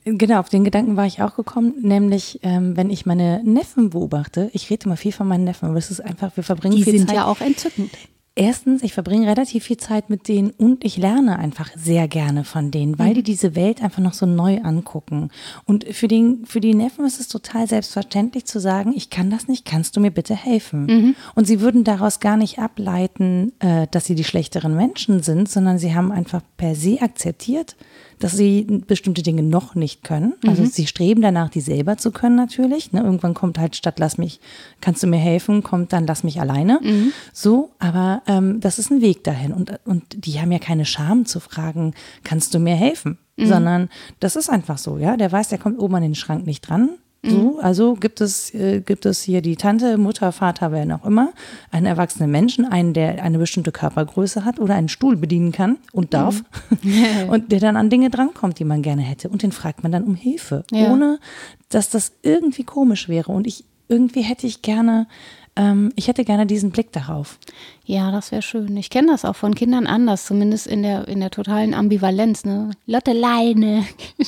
Genau, 0.05 0.41
auf 0.41 0.49
den 0.49 0.65
Gedanken 0.65 0.97
war 0.97 1.07
ich 1.07 1.23
auch 1.23 1.37
gekommen, 1.37 1.75
nämlich 1.81 2.41
ähm, 2.43 2.77
wenn 2.77 2.91
ich 2.91 3.07
meine 3.07 3.41
Neffen 3.45 3.91
beobachte, 3.91 4.51
ich 4.53 4.69
rede 4.69 4.87
immer 4.87 4.97
viel 4.97 5.13
von 5.13 5.29
meinen 5.29 5.45
Neffen, 5.45 5.69
aber 5.69 5.79
es 5.79 5.91
ist 5.91 6.01
einfach, 6.01 6.37
wir 6.37 6.43
verbringen 6.43 6.77
Die 6.77 6.83
viel 6.83 6.99
sind 6.99 7.13
ja 7.13 7.27
auch 7.27 7.41
entzückend. 7.41 7.91
Erstens, 8.35 8.83
ich 8.83 8.95
verbringe 8.95 9.29
relativ 9.29 9.65
viel 9.65 9.77
Zeit 9.77 10.09
mit 10.09 10.27
denen 10.27 10.53
und 10.53 10.87
ich 10.87 10.97
lerne 10.97 11.39
einfach 11.39 11.69
sehr 11.77 12.09
gerne 12.09 12.45
von 12.45 12.71
denen, 12.71 12.99
weil 12.99 13.11
mhm. 13.11 13.15
die 13.17 13.23
diese 13.25 13.55
Welt 13.55 13.83
einfach 13.83 14.01
noch 14.01 14.15
so 14.15 14.25
neu 14.25 14.63
angucken. 14.63 15.29
Und 15.67 15.85
für, 15.85 16.09
den, 16.09 16.47
für 16.47 16.61
die 16.61 16.75
Neffen 16.75 17.05
ist 17.05 17.21
es 17.21 17.29
total 17.29 17.69
selbstverständlich 17.69 18.47
zu 18.47 18.59
sagen, 18.59 18.95
ich 18.97 19.11
kann 19.11 19.29
das 19.29 19.49
nicht, 19.49 19.67
kannst 19.67 19.97
du 19.97 20.01
mir 20.01 20.11
bitte 20.11 20.35
helfen? 20.35 20.87
Mhm. 20.87 21.15
Und 21.35 21.47
sie 21.47 21.61
würden 21.61 21.85
daraus 21.85 22.21
gar 22.21 22.39
nicht 22.39 22.59
ableiten, 22.59 23.53
äh, 23.59 23.87
dass 23.91 24.07
sie 24.07 24.15
die 24.15 24.25
schlechteren 24.25 24.75
Menschen 24.75 25.23
sind, 25.23 25.51
sondern 25.51 25.79
sie 25.79 25.95
haben 25.95 26.11
einfach 26.11 26.41
per 26.57 26.75
se 26.75 27.03
akzeptiert, 27.03 27.77
dass 28.23 28.37
sie 28.37 28.63
bestimmte 28.87 29.23
Dinge 29.23 29.43
noch 29.43 29.75
nicht 29.75 30.05
können. 30.05 30.35
Also 30.47 30.63
mhm. 30.63 30.67
sie 30.67 30.87
streben 30.87 31.23
danach, 31.23 31.51
die 31.51 31.61
selber 31.61 31.97
zu 31.97 32.13
können 32.13 32.37
natürlich. 32.37 32.93
Ne? 32.93 33.01
Irgendwann 33.01 33.35
kommt 33.35 33.59
halt 33.59 33.75
statt 33.75 33.99
lass 33.99 34.17
mich, 34.17 34.39
kannst 34.81 35.03
du 35.03 35.09
mir 35.09 35.19
helfen, 35.19 35.65
kommt 35.65 35.93
dann 35.93 36.07
lass 36.07 36.23
mich 36.23 36.41
alleine. 36.41 36.79
Mhm. 36.81 37.13
So, 37.33 37.71
aber 37.81 38.23
ähm, 38.29 38.61
das 38.61 38.79
ist 38.79 38.93
ein 38.93 39.01
Weg 39.01 39.25
dahin. 39.25 39.53
Und, 39.53 39.73
und 39.85 40.05
die 40.25 40.41
haben 40.41 40.53
ja 40.53 40.61
keine 40.61 40.85
Scham 40.85 41.27
zu 41.27 41.41
fragen, 41.41 41.95
kannst 42.23 42.55
du 42.55 42.61
mir 42.61 42.77
helfen? 42.77 43.19
Mhm. 43.37 43.47
Sondern 43.47 43.89
das 44.21 44.37
ist 44.37 44.49
einfach 44.49 44.79
so, 44.79 44.99
ja. 44.99 45.17
Der 45.17 45.33
weiß, 45.33 45.49
der 45.49 45.59
kommt 45.59 45.81
oben 45.81 45.97
an 45.97 46.03
den 46.03 46.15
Schrank 46.15 46.47
nicht 46.47 46.69
dran. 46.69 46.91
So, 47.25 47.37
mhm. 47.37 47.61
also 47.61 47.95
gibt 47.95 48.21
es, 48.21 48.53
äh, 48.53 48.81
gibt 48.81 49.07
es 49.07 49.23
hier 49.23 49.43
die 49.43 49.55
Tante, 49.55 49.97
Mutter, 49.97 50.33
Vater, 50.33 50.73
wer 50.73 50.83
auch 50.97 51.07
immer, 51.07 51.33
einen 51.71 51.87
erwachsenen 51.87 52.33
Menschen, 52.33 52.65
einen, 52.65 52.95
der 52.95 53.23
eine 53.23 53.39
bestimmte 53.39 53.71
Körpergröße 53.71 54.45
hat 54.45 54.59
oder 54.59 54.75
einen 54.75 54.89
Stuhl 54.89 55.17
bedienen 55.17 55.53
kann 55.53 55.79
und 55.93 56.15
darf 56.15 56.43
mhm. 56.83 57.29
und 57.29 57.53
der 57.53 57.61
dann 57.61 57.77
an 57.77 57.91
Dinge 57.91 58.11
drankommt, 58.11 58.59
die 58.59 58.65
man 58.65 58.83
gerne 58.83 59.03
hätte. 59.03 59.29
Und 59.29 59.45
den 59.45 59.53
fragt 59.53 59.85
man 59.85 59.93
dann 59.93 60.03
um 60.03 60.17
Hilfe, 60.17 60.65
ja. 60.73 60.93
ohne 60.93 61.21
dass 61.69 61.91
das 61.91 62.13
irgendwie 62.23 62.65
komisch 62.65 63.09
wäre. 63.09 63.31
Und 63.31 63.47
ich 63.47 63.65
irgendwie 63.89 64.23
hätte 64.23 64.47
ich 64.47 64.63
gerne 64.63 65.07
ähm, 65.55 65.93
ich 65.97 66.09
hätte 66.09 66.25
gerne 66.25 66.47
diesen 66.47 66.71
Blick 66.71 66.93
darauf. 66.93 67.39
Ja, 67.85 68.11
das 68.11 68.33
wäre 68.33 68.41
schön. 68.41 68.75
Ich 68.77 68.89
kenne 68.89 69.09
das 69.09 69.25
auch 69.25 69.37
von 69.37 69.55
Kindern 69.55 69.87
anders, 69.87 70.25
zumindest 70.25 70.67
in 70.67 70.83
der, 70.83 71.09
in 71.09 71.21
der 71.21 71.31
totalen 71.31 71.75
Ambivalenz. 71.75 72.45
Ne? 72.45 72.71
Lotte 72.87 73.13
Leine. 73.13 73.85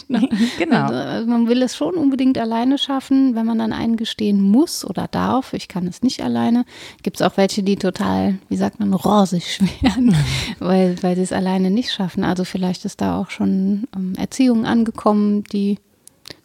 genau. 0.59 0.87
Also 0.87 1.27
man 1.27 1.49
will 1.49 1.63
es 1.63 1.77
schon 1.77 1.95
unbedingt 1.95 2.37
alleine 2.37 2.77
schaffen, 2.77 3.35
wenn 3.35 3.47
man 3.47 3.59
dann 3.59 3.73
eingestehen 3.73 4.43
muss 4.43 4.85
oder 4.85 5.09
darf. 5.09 5.55
Ich 5.55 5.69
kann 5.69 5.87
es 5.87 6.03
nicht 6.03 6.23
alleine. 6.23 6.67
Gibt 7.03 7.21
es 7.21 7.23
auch 7.23 7.37
welche, 7.37 7.63
die 7.63 7.77
total, 7.77 8.39
wie 8.51 8.57
sagt 8.57 8.81
man, 8.81 8.93
rosig 8.93 9.61
werden, 9.81 10.15
weil, 10.59 11.03
weil 11.03 11.17
sie 11.17 11.23
es 11.23 11.33
alleine 11.33 11.71
nicht 11.71 11.91
schaffen. 11.91 12.23
Also 12.23 12.45
vielleicht 12.45 12.85
ist 12.85 13.01
da 13.01 13.19
auch 13.19 13.31
schon 13.31 13.85
ähm, 13.97 14.13
Erziehung 14.19 14.67
angekommen, 14.67 15.45
die 15.45 15.79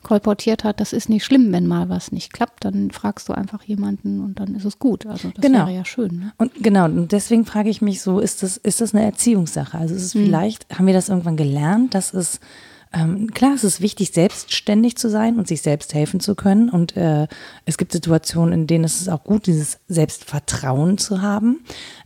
kolportiert 0.04 0.64
hat, 0.64 0.80
das 0.80 0.94
ist 0.94 1.10
nicht 1.10 1.26
schlimm, 1.26 1.52
wenn 1.52 1.68
mal 1.68 1.90
was 1.90 2.12
nicht 2.12 2.34
klappt, 2.34 2.66
dann 2.66 2.92
fragst 2.92 3.28
du 3.30 3.34
einfach 3.34 3.64
jemanden 3.64 4.22
und 4.22 4.40
dann 4.40 4.56
ist 4.56 4.66
es 4.66 4.80
gut. 4.80 5.06
Also 5.06 5.30
das 5.30 5.42
genau. 5.42 5.60
wäre 5.60 5.76
ja 5.76 5.86
schön. 5.86 6.20
Ne? 6.20 6.34
Und 6.38 6.52
genau, 6.56 6.86
und 6.86 7.12
deswegen 7.12 7.46
frage 7.46 7.70
ich 7.70 7.82
mich 7.82 8.02
so, 8.02 8.20
ist 8.20 8.44
das, 8.44 8.58
ist 8.58 8.82
das 8.82 8.94
eine 8.94 9.04
Erziehungssache? 9.04 9.78
Also 9.78 9.96
ist 9.96 10.04
es 10.04 10.16
mhm. 10.16 10.26
vielleicht, 10.26 10.68
haben 10.74 10.88
wir 10.88 10.94
das 10.94 11.10
irgendwann 11.10 11.38
gelernt, 11.38 11.94
dass 11.96 12.14
es 12.14 12.40
ähm, 12.92 13.32
klar, 13.32 13.54
es 13.54 13.64
ist 13.64 13.82
wichtig, 13.82 14.12
selbstständig 14.12 14.98
zu 14.98 15.10
sein 15.10 15.38
und 15.38 15.48
sich 15.48 15.62
selbst 15.62 15.94
helfen 15.94 16.20
zu 16.20 16.34
können. 16.34 16.70
Und 16.70 16.98
äh, 16.98 17.28
es 17.66 17.78
gibt 17.78 17.92
Situationen, 17.92 18.54
in 18.54 18.68
denen 18.68 18.84
es 18.84 19.00
ist 19.00 19.10
auch 19.10 19.24
gut, 19.24 19.46
dieses 19.46 19.80
Selbstvertrauen 19.88 20.98
zu 20.98 21.22
haben. 21.22 21.60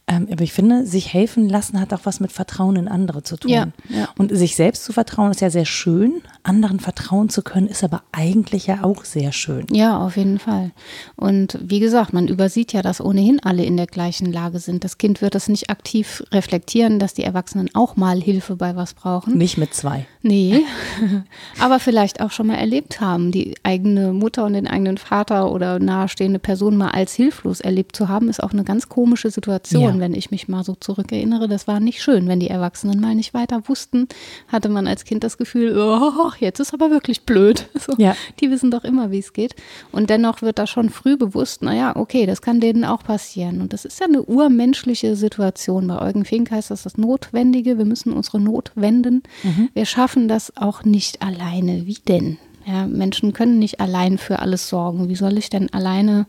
Ähm, 0.06 0.28
aber 0.30 0.44
ich 0.44 0.52
finde, 0.52 0.86
sich 0.86 1.14
helfen 1.14 1.48
lassen 1.48 1.80
hat 1.80 1.94
auch 1.94 2.02
was 2.04 2.20
mit 2.20 2.32
Vertrauen 2.32 2.76
in 2.76 2.88
andere 2.90 3.24
zu 3.24 3.38
tun. 3.38 3.52
Ja, 3.52 3.68
ja. 3.90 4.10
Und 4.18 4.36
sich 4.36 4.56
selbst 4.56 4.84
zu 4.84 4.92
vertrauen 4.92 5.32
ist 5.32 5.40
ja 5.40 5.50
sehr 5.50 5.66
schön. 5.66 6.22
Anderen 6.44 6.82
vertrauen 6.82 7.30
zu 7.30 7.42
können 7.42 7.68
ist 7.68 7.86
aber 7.86 8.04
eigentlich 8.12 8.68
ja 8.68 8.84
auch 8.84 9.06
sehr 9.06 9.32
schön. 9.32 9.66
Ja, 9.72 9.98
auf 9.98 10.18
jeden 10.18 10.40
Fall. 10.40 10.72
Und 11.16 11.58
wie 11.62 11.80
gesagt, 11.80 12.12
man 12.12 12.28
übersieht 12.28 12.74
ja, 12.74 12.82
dass 12.82 13.00
ohnehin 13.00 13.40
alle 13.42 13.64
in 13.64 13.78
der 13.78 13.88
gleichen 13.88 14.32
Lage 14.32 14.60
sind. 14.60 14.84
Das 14.84 14.98
Kind 14.98 15.22
wird 15.22 15.36
das 15.36 15.48
nicht 15.48 15.70
aktiv 15.70 16.22
reflektieren, 16.34 17.00
dass 17.00 17.14
die 17.14 17.24
Erwachsenen 17.24 17.70
auch 17.74 17.96
mal 17.96 18.20
Hilfe 18.20 18.58
bei 18.58 18.76
was 18.76 18.94
brauchen. 18.94 19.38
Nicht 19.38 19.58
mit 19.58 19.74
zwei. 19.74 20.06
Nee, 20.24 20.62
aber 21.60 21.80
vielleicht 21.80 22.22
auch 22.22 22.32
schon 22.32 22.48
mal 22.48 22.56
erlebt 22.56 23.02
haben, 23.02 23.32
die 23.32 23.56
eigene 23.64 24.14
Mutter 24.14 24.46
und 24.46 24.54
den 24.54 24.68
eigenen 24.68 24.98
Vater 24.98 25.52
oder 25.52 25.80
nahestehende 25.80 26.40
Person 26.40 26.78
mal 26.78 26.92
als 26.92 27.14
hilflos 27.14 27.62
erlebt 27.62 27.96
zu 27.96 28.10
haben, 28.10 28.30
ist 28.30 28.42
auch 28.42 28.54
eine 28.54 28.64
ganz 28.64 28.90
komische 28.90 29.30
Situation. 29.30 30.00
Ja 30.00 30.04
wenn 30.04 30.14
ich 30.16 30.32
mich 30.32 30.50
mal 30.50 30.66
so 30.66 30.76
zurückerinnere. 30.76 31.48
Das 31.48 31.66
war 31.66 31.80
nicht 31.80 32.02
schön, 32.04 32.28
wenn 32.28 32.42
die 32.42 32.50
Erwachsenen 32.50 33.00
mal 33.00 33.16
nicht 33.16 33.34
weiter 33.34 33.70
wussten, 33.70 34.10
hatte 34.50 34.68
man 34.68 34.86
als 34.86 35.06
Kind 35.06 35.24
das 35.24 35.38
Gefühl, 35.38 35.78
oh, 35.78 36.32
jetzt 36.40 36.60
ist 36.60 36.74
aber 36.74 36.92
wirklich 36.92 37.24
blöd. 37.24 37.68
So, 37.84 37.96
ja. 37.98 38.16
Die 38.40 38.50
wissen 38.50 38.72
doch 38.72 38.86
immer, 38.86 39.12
wie 39.12 39.20
es 39.20 39.34
geht. 39.34 39.56
Und 39.92 40.10
dennoch 40.10 40.42
wird 40.42 40.58
da 40.58 40.68
schon 40.68 40.90
früh 40.90 41.18
bewusst, 41.18 41.64
naja, 41.64 41.98
okay, 41.98 42.26
das 42.26 42.42
kann 42.42 42.62
denen 42.62 42.86
auch 42.86 43.04
passieren. 43.04 43.60
Und 43.60 43.74
das 43.74 43.84
ist 43.84 44.00
ja 44.00 44.06
eine 44.06 44.24
urmenschliche 44.24 45.18
Situation. 45.18 45.88
Bei 45.88 46.02
Eugen 46.02 46.24
Fink 46.24 46.50
heißt 46.50 46.72
das 46.72 46.84
das 46.84 46.98
Notwendige. 46.98 47.78
Wir 47.78 47.84
müssen 47.84 48.14
unsere 48.14 48.40
Not 48.40 48.72
wenden. 48.76 49.24
Mhm. 49.44 49.68
Wir 49.74 49.86
schaffen 49.86 50.13
das 50.28 50.56
auch 50.58 50.84
nicht 50.84 51.22
alleine. 51.22 51.86
Wie 51.86 51.98
denn? 52.08 52.38
Ja, 52.66 52.88
Menschen 52.88 53.34
können 53.34 53.60
nicht 53.60 53.80
allein 53.80 54.18
für 54.18 54.40
alles 54.40 54.70
sorgen. 54.70 55.10
Wie 55.10 55.16
soll 55.16 55.38
ich 55.38 55.50
denn 55.50 55.74
alleine 55.74 56.26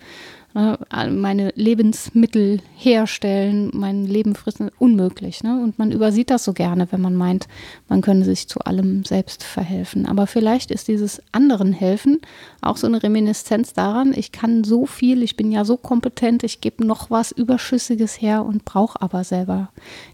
Ne, 0.56 0.78
meine 1.10 1.52
Lebensmittel 1.56 2.60
herstellen, 2.76 3.70
mein 3.72 4.04
Leben 4.04 4.36
frissen, 4.36 4.70
unmöglich. 4.78 5.42
Ne? 5.42 5.60
Und 5.60 5.80
man 5.80 5.90
übersieht 5.90 6.30
das 6.30 6.44
so 6.44 6.52
gerne, 6.52 6.86
wenn 6.92 7.00
man 7.00 7.16
meint, 7.16 7.48
man 7.88 8.02
könne 8.02 8.24
sich 8.24 8.46
zu 8.46 8.60
allem 8.60 9.04
selbst 9.04 9.42
verhelfen. 9.42 10.06
Aber 10.06 10.28
vielleicht 10.28 10.70
ist 10.70 10.86
dieses 10.86 11.20
anderen 11.32 11.72
Helfen 11.72 12.20
auch 12.60 12.76
so 12.76 12.86
eine 12.86 13.02
Reminiszenz 13.02 13.72
daran, 13.72 14.12
ich 14.14 14.30
kann 14.30 14.62
so 14.62 14.86
viel, 14.86 15.24
ich 15.24 15.36
bin 15.36 15.50
ja 15.50 15.64
so 15.64 15.76
kompetent, 15.76 16.44
ich 16.44 16.60
gebe 16.60 16.86
noch 16.86 17.10
was 17.10 17.32
Überschüssiges 17.32 18.20
her 18.22 18.44
und 18.44 18.64
brauche 18.64 19.02
aber 19.02 19.24
selber 19.24 19.70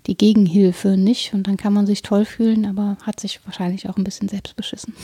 die 0.07 0.17
Gegenhilfe 0.17 0.97
nicht. 0.97 1.35
Und 1.35 1.49
dann 1.49 1.59
kann 1.59 1.75
man 1.75 1.85
sich 1.85 2.01
toll 2.01 2.25
fühlen, 2.25 2.65
aber 2.65 2.97
hat 3.03 3.21
sich 3.21 3.41
wahrscheinlich 3.45 3.91
auch 3.91 3.99
ein 3.99 4.05
bisschen 4.05 4.31
selbst 4.31 4.57
beschissen. 4.57 4.95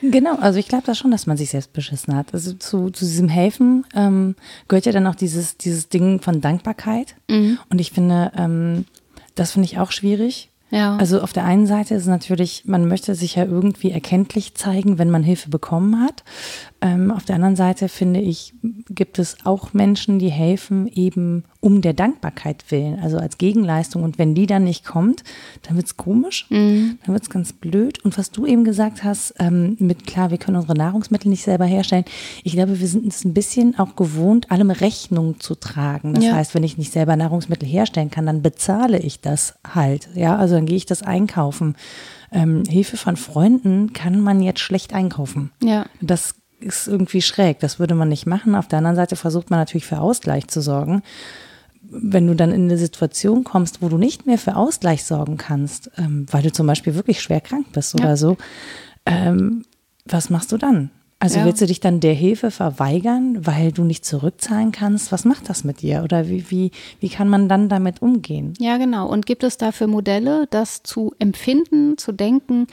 Genau, 0.00 0.36
also 0.36 0.58
ich 0.58 0.68
glaube 0.68 0.84
da 0.86 0.94
schon, 0.94 1.10
dass 1.10 1.26
man 1.26 1.36
sich 1.36 1.50
selbst 1.50 1.74
beschissen 1.74 2.16
hat. 2.16 2.32
Also 2.32 2.54
zu, 2.54 2.88
zu 2.88 3.04
diesem 3.04 3.28
Helfen 3.28 3.84
ähm, 3.94 4.36
gehört 4.68 4.85
ja 4.86 4.92
dann 4.92 5.06
auch 5.06 5.14
dieses, 5.14 5.56
dieses 5.56 5.88
Ding 5.88 6.20
von 6.20 6.40
Dankbarkeit. 6.40 7.16
Mhm. 7.28 7.58
Und 7.70 7.80
ich 7.80 7.90
finde, 7.90 8.32
ähm, 8.36 8.86
das 9.34 9.52
finde 9.52 9.66
ich 9.66 9.78
auch 9.78 9.92
schwierig. 9.92 10.50
Ja. 10.70 10.96
Also 10.96 11.20
auf 11.20 11.32
der 11.32 11.44
einen 11.44 11.66
Seite 11.66 11.94
ist 11.94 12.02
es 12.02 12.08
natürlich, 12.08 12.64
man 12.66 12.88
möchte 12.88 13.14
sich 13.14 13.36
ja 13.36 13.44
irgendwie 13.44 13.92
erkenntlich 13.92 14.54
zeigen, 14.54 14.98
wenn 14.98 15.10
man 15.10 15.22
Hilfe 15.22 15.48
bekommen 15.48 16.00
hat. 16.00 16.24
Ähm, 16.80 17.12
auf 17.12 17.24
der 17.24 17.36
anderen 17.36 17.54
Seite 17.54 17.88
finde 17.88 18.20
ich, 18.20 18.52
gibt 18.62 19.18
es 19.20 19.36
auch 19.44 19.74
Menschen, 19.74 20.18
die 20.18 20.30
helfen 20.30 20.88
eben 20.88 21.44
um 21.66 21.80
der 21.80 21.94
Dankbarkeit 21.94 22.70
willen, 22.70 23.00
also 23.00 23.18
als 23.18 23.38
Gegenleistung. 23.38 24.04
Und 24.04 24.20
wenn 24.20 24.36
die 24.36 24.46
dann 24.46 24.62
nicht 24.62 24.84
kommt, 24.84 25.24
dann 25.62 25.74
wird 25.74 25.86
es 25.86 25.96
komisch, 25.96 26.46
mhm. 26.48 27.00
dann 27.04 27.12
wird 27.12 27.24
es 27.24 27.28
ganz 27.28 27.52
blöd. 27.52 28.04
Und 28.04 28.16
was 28.16 28.30
du 28.30 28.46
eben 28.46 28.62
gesagt 28.62 29.02
hast, 29.02 29.34
ähm, 29.40 29.76
mit 29.80 30.06
klar, 30.06 30.30
wir 30.30 30.38
können 30.38 30.58
unsere 30.58 30.78
Nahrungsmittel 30.78 31.28
nicht 31.28 31.42
selber 31.42 31.64
herstellen. 31.64 32.04
Ich 32.44 32.52
glaube, 32.52 32.78
wir 32.78 32.86
sind 32.86 33.08
es 33.08 33.24
ein 33.24 33.34
bisschen 33.34 33.76
auch 33.80 33.96
gewohnt, 33.96 34.52
allem 34.52 34.70
Rechnung 34.70 35.40
zu 35.40 35.56
tragen. 35.56 36.14
Das 36.14 36.22
ja. 36.22 36.34
heißt, 36.36 36.54
wenn 36.54 36.62
ich 36.62 36.78
nicht 36.78 36.92
selber 36.92 37.16
Nahrungsmittel 37.16 37.68
herstellen 37.68 38.12
kann, 38.12 38.26
dann 38.26 38.42
bezahle 38.42 39.00
ich 39.00 39.20
das 39.20 39.56
halt. 39.68 40.08
Ja, 40.14 40.36
also 40.36 40.54
dann 40.54 40.66
gehe 40.66 40.76
ich 40.76 40.86
das 40.86 41.02
einkaufen. 41.02 41.74
Ähm, 42.30 42.62
Hilfe 42.68 42.96
von 42.96 43.16
Freunden 43.16 43.92
kann 43.92 44.20
man 44.20 44.40
jetzt 44.40 44.60
schlecht 44.60 44.94
einkaufen. 44.94 45.50
Ja. 45.64 45.86
Das 46.00 46.36
ist 46.60 46.86
irgendwie 46.86 47.22
schräg. 47.22 47.58
Das 47.58 47.80
würde 47.80 47.96
man 47.96 48.08
nicht 48.08 48.26
machen. 48.26 48.54
Auf 48.54 48.68
der 48.68 48.78
anderen 48.78 48.96
Seite 48.96 49.16
versucht 49.16 49.50
man 49.50 49.58
natürlich 49.58 49.86
für 49.86 49.98
Ausgleich 49.98 50.46
zu 50.46 50.60
sorgen. 50.60 51.02
Wenn 51.88 52.26
du 52.26 52.34
dann 52.34 52.52
in 52.52 52.64
eine 52.64 52.78
Situation 52.78 53.44
kommst, 53.44 53.82
wo 53.82 53.88
du 53.88 53.98
nicht 53.98 54.26
mehr 54.26 54.38
für 54.38 54.56
Ausgleich 54.56 55.04
sorgen 55.04 55.36
kannst, 55.36 55.90
ähm, 55.96 56.26
weil 56.30 56.42
du 56.42 56.52
zum 56.52 56.66
Beispiel 56.66 56.94
wirklich 56.94 57.20
schwer 57.20 57.40
krank 57.40 57.66
bist 57.72 57.98
ja. 57.98 58.04
oder 58.04 58.16
so, 58.16 58.36
ähm, 59.04 59.64
was 60.04 60.30
machst 60.30 60.52
du 60.52 60.56
dann? 60.56 60.90
Also 61.18 61.38
ja. 61.38 61.46
willst 61.46 61.62
du 61.62 61.66
dich 61.66 61.80
dann 61.80 62.00
der 62.00 62.12
Hilfe 62.12 62.50
verweigern, 62.50 63.46
weil 63.46 63.72
du 63.72 63.84
nicht 63.84 64.04
zurückzahlen 64.04 64.70
kannst? 64.70 65.12
Was 65.12 65.24
macht 65.24 65.48
das 65.48 65.64
mit 65.64 65.80
dir? 65.80 66.02
Oder 66.04 66.28
wie, 66.28 66.50
wie, 66.50 66.72
wie 67.00 67.08
kann 67.08 67.28
man 67.28 67.48
dann 67.48 67.70
damit 67.70 68.02
umgehen? 68.02 68.52
Ja, 68.58 68.76
genau. 68.76 69.08
Und 69.08 69.24
gibt 69.24 69.42
es 69.42 69.56
dafür 69.56 69.86
Modelle, 69.86 70.46
das 70.50 70.82
zu 70.82 71.14
empfinden, 71.18 71.96
zu 71.96 72.12
denken, 72.12 72.66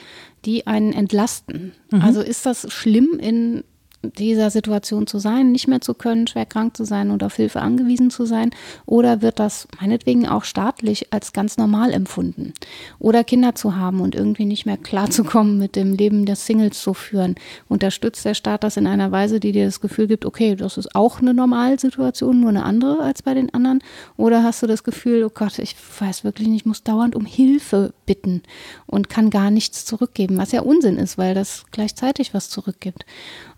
die 0.44 0.68
einen 0.68 0.92
entlasten? 0.92 1.72
Mhm. 1.90 2.02
Also 2.02 2.22
ist 2.22 2.46
das 2.46 2.72
schlimm 2.72 3.18
in 3.18 3.64
dieser 4.04 4.50
Situation 4.50 5.08
zu 5.08 5.20
sein, 5.20 5.52
nicht 5.52 5.68
mehr 5.68 5.82
zu 5.82 5.94
können, 5.94 6.28
schwer 6.28 6.46
krank 6.46 6.76
zu 6.76 6.84
sein 6.84 7.10
und 7.10 7.24
auf 7.24 7.36
Hilfe 7.36 7.62
angewiesen 7.62 8.10
zu 8.10 8.26
sein? 8.26 8.52
Oder 8.86 9.22
wird 9.22 9.40
das 9.40 9.68
meinetwegen 9.80 10.28
auch 10.28 10.44
staatlich 10.44 11.14
als 11.14 11.34
ganz 11.34 11.58
normal 11.58 11.94
empfunden? 11.94 12.54
Oder 13.00 13.24
Kinder 13.24 13.56
zu 13.56 13.76
haben 13.76 14.02
und 14.02 14.16
irgendwie 14.16 14.46
nicht 14.46 14.66
mehr 14.66 14.78
klarzukommen 14.78 15.58
mit 15.58 15.76
dem 15.76 15.94
Leben 15.94 16.26
der 16.26 16.36
Singles 16.36 16.82
zu 16.82 16.94
führen? 16.94 17.36
Unterstützt 17.70 18.26
der 18.26 18.34
Staat 18.34 18.64
das 18.64 18.78
in 18.78 18.88
einer 18.88 19.12
Weise, 19.12 19.40
die 19.40 19.52
dir 19.52 19.66
das 19.66 19.82
Gefühl 19.82 20.08
gibt, 20.08 20.26
okay, 20.26 20.56
das 20.56 20.78
ist 20.78 20.96
auch 20.96 21.22
eine 21.22 21.34
Normalsituation, 21.34 22.40
nur 22.40 22.50
eine 22.50 22.64
andere 22.64 23.00
als 23.00 23.22
bei 23.22 23.34
den 23.34 23.54
anderen? 23.54 23.80
Oder 24.18 24.44
hast 24.44 24.62
du 24.62 24.68
das 24.68 24.84
Gefühl, 24.84 25.24
oh 25.24 25.32
Gott, 25.34 25.60
ich 25.60 25.76
weiß 26.00 26.24
wirklich 26.24 26.48
nicht, 26.48 26.64
ich 26.64 26.66
muss 26.66 26.84
dauernd 26.84 27.16
um 27.16 27.26
Hilfe 27.26 27.94
bitten 28.06 28.44
und 28.86 29.10
kann 29.10 29.30
gar 29.30 29.52
nichts 29.52 29.86
zurückgeben, 29.86 30.38
was 30.38 30.52
ja 30.52 30.62
Unsinn 30.62 30.98
ist, 30.98 31.18
weil 31.18 31.34
das 31.34 31.66
gleichzeitig 31.72 32.34
was 32.34 32.50
zurückgibt. 32.50 33.06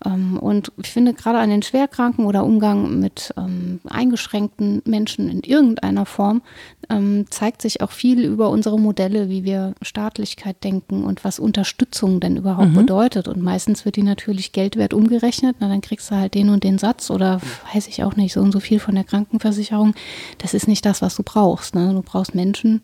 Ähm, 0.04 0.38
und 0.38 0.72
ich 0.82 0.90
finde 0.90 1.14
gerade 1.14 1.38
an 1.38 1.50
den 1.50 1.62
Schwerkranken 1.62 2.26
oder 2.26 2.44
Umgang 2.44 3.00
mit 3.00 3.32
ähm, 3.36 3.80
eingeschränkten 3.88 4.82
Menschen 4.84 5.28
in 5.28 5.40
irgendeiner 5.40 6.06
Form 6.06 6.42
ähm, 6.90 7.26
zeigt 7.30 7.62
sich 7.62 7.80
auch 7.80 7.90
viel 7.90 8.24
über 8.24 8.50
unsere 8.50 8.78
Modelle, 8.78 9.28
wie 9.28 9.44
wir 9.44 9.74
Staatlichkeit 9.82 10.62
denken 10.62 11.04
und 11.04 11.24
was 11.24 11.38
Unterstützung 11.38 12.20
denn 12.20 12.36
überhaupt 12.36 12.70
mhm. 12.70 12.76
bedeutet. 12.76 13.28
Und 13.28 13.42
meistens 13.42 13.84
wird 13.84 13.96
die 13.96 14.02
natürlich 14.02 14.52
Geldwert 14.52 14.94
umgerechnet. 14.94 15.56
Na, 15.60 15.68
dann 15.68 15.80
kriegst 15.80 16.10
du 16.10 16.16
halt 16.16 16.34
den 16.34 16.50
und 16.50 16.64
den 16.64 16.78
Satz 16.78 17.10
oder 17.10 17.40
weiß 17.72 17.88
ich 17.88 18.04
auch 18.04 18.16
nicht, 18.16 18.32
so 18.32 18.40
und 18.40 18.52
so 18.52 18.60
viel 18.60 18.78
von 18.78 18.94
der 18.94 19.04
Krankenversicherung. 19.04 19.94
Das 20.38 20.54
ist 20.54 20.68
nicht 20.68 20.84
das, 20.84 21.02
was 21.02 21.16
du 21.16 21.22
brauchst. 21.22 21.74
Ne? 21.74 21.92
Du 21.92 22.02
brauchst 22.02 22.34
Menschen, 22.34 22.82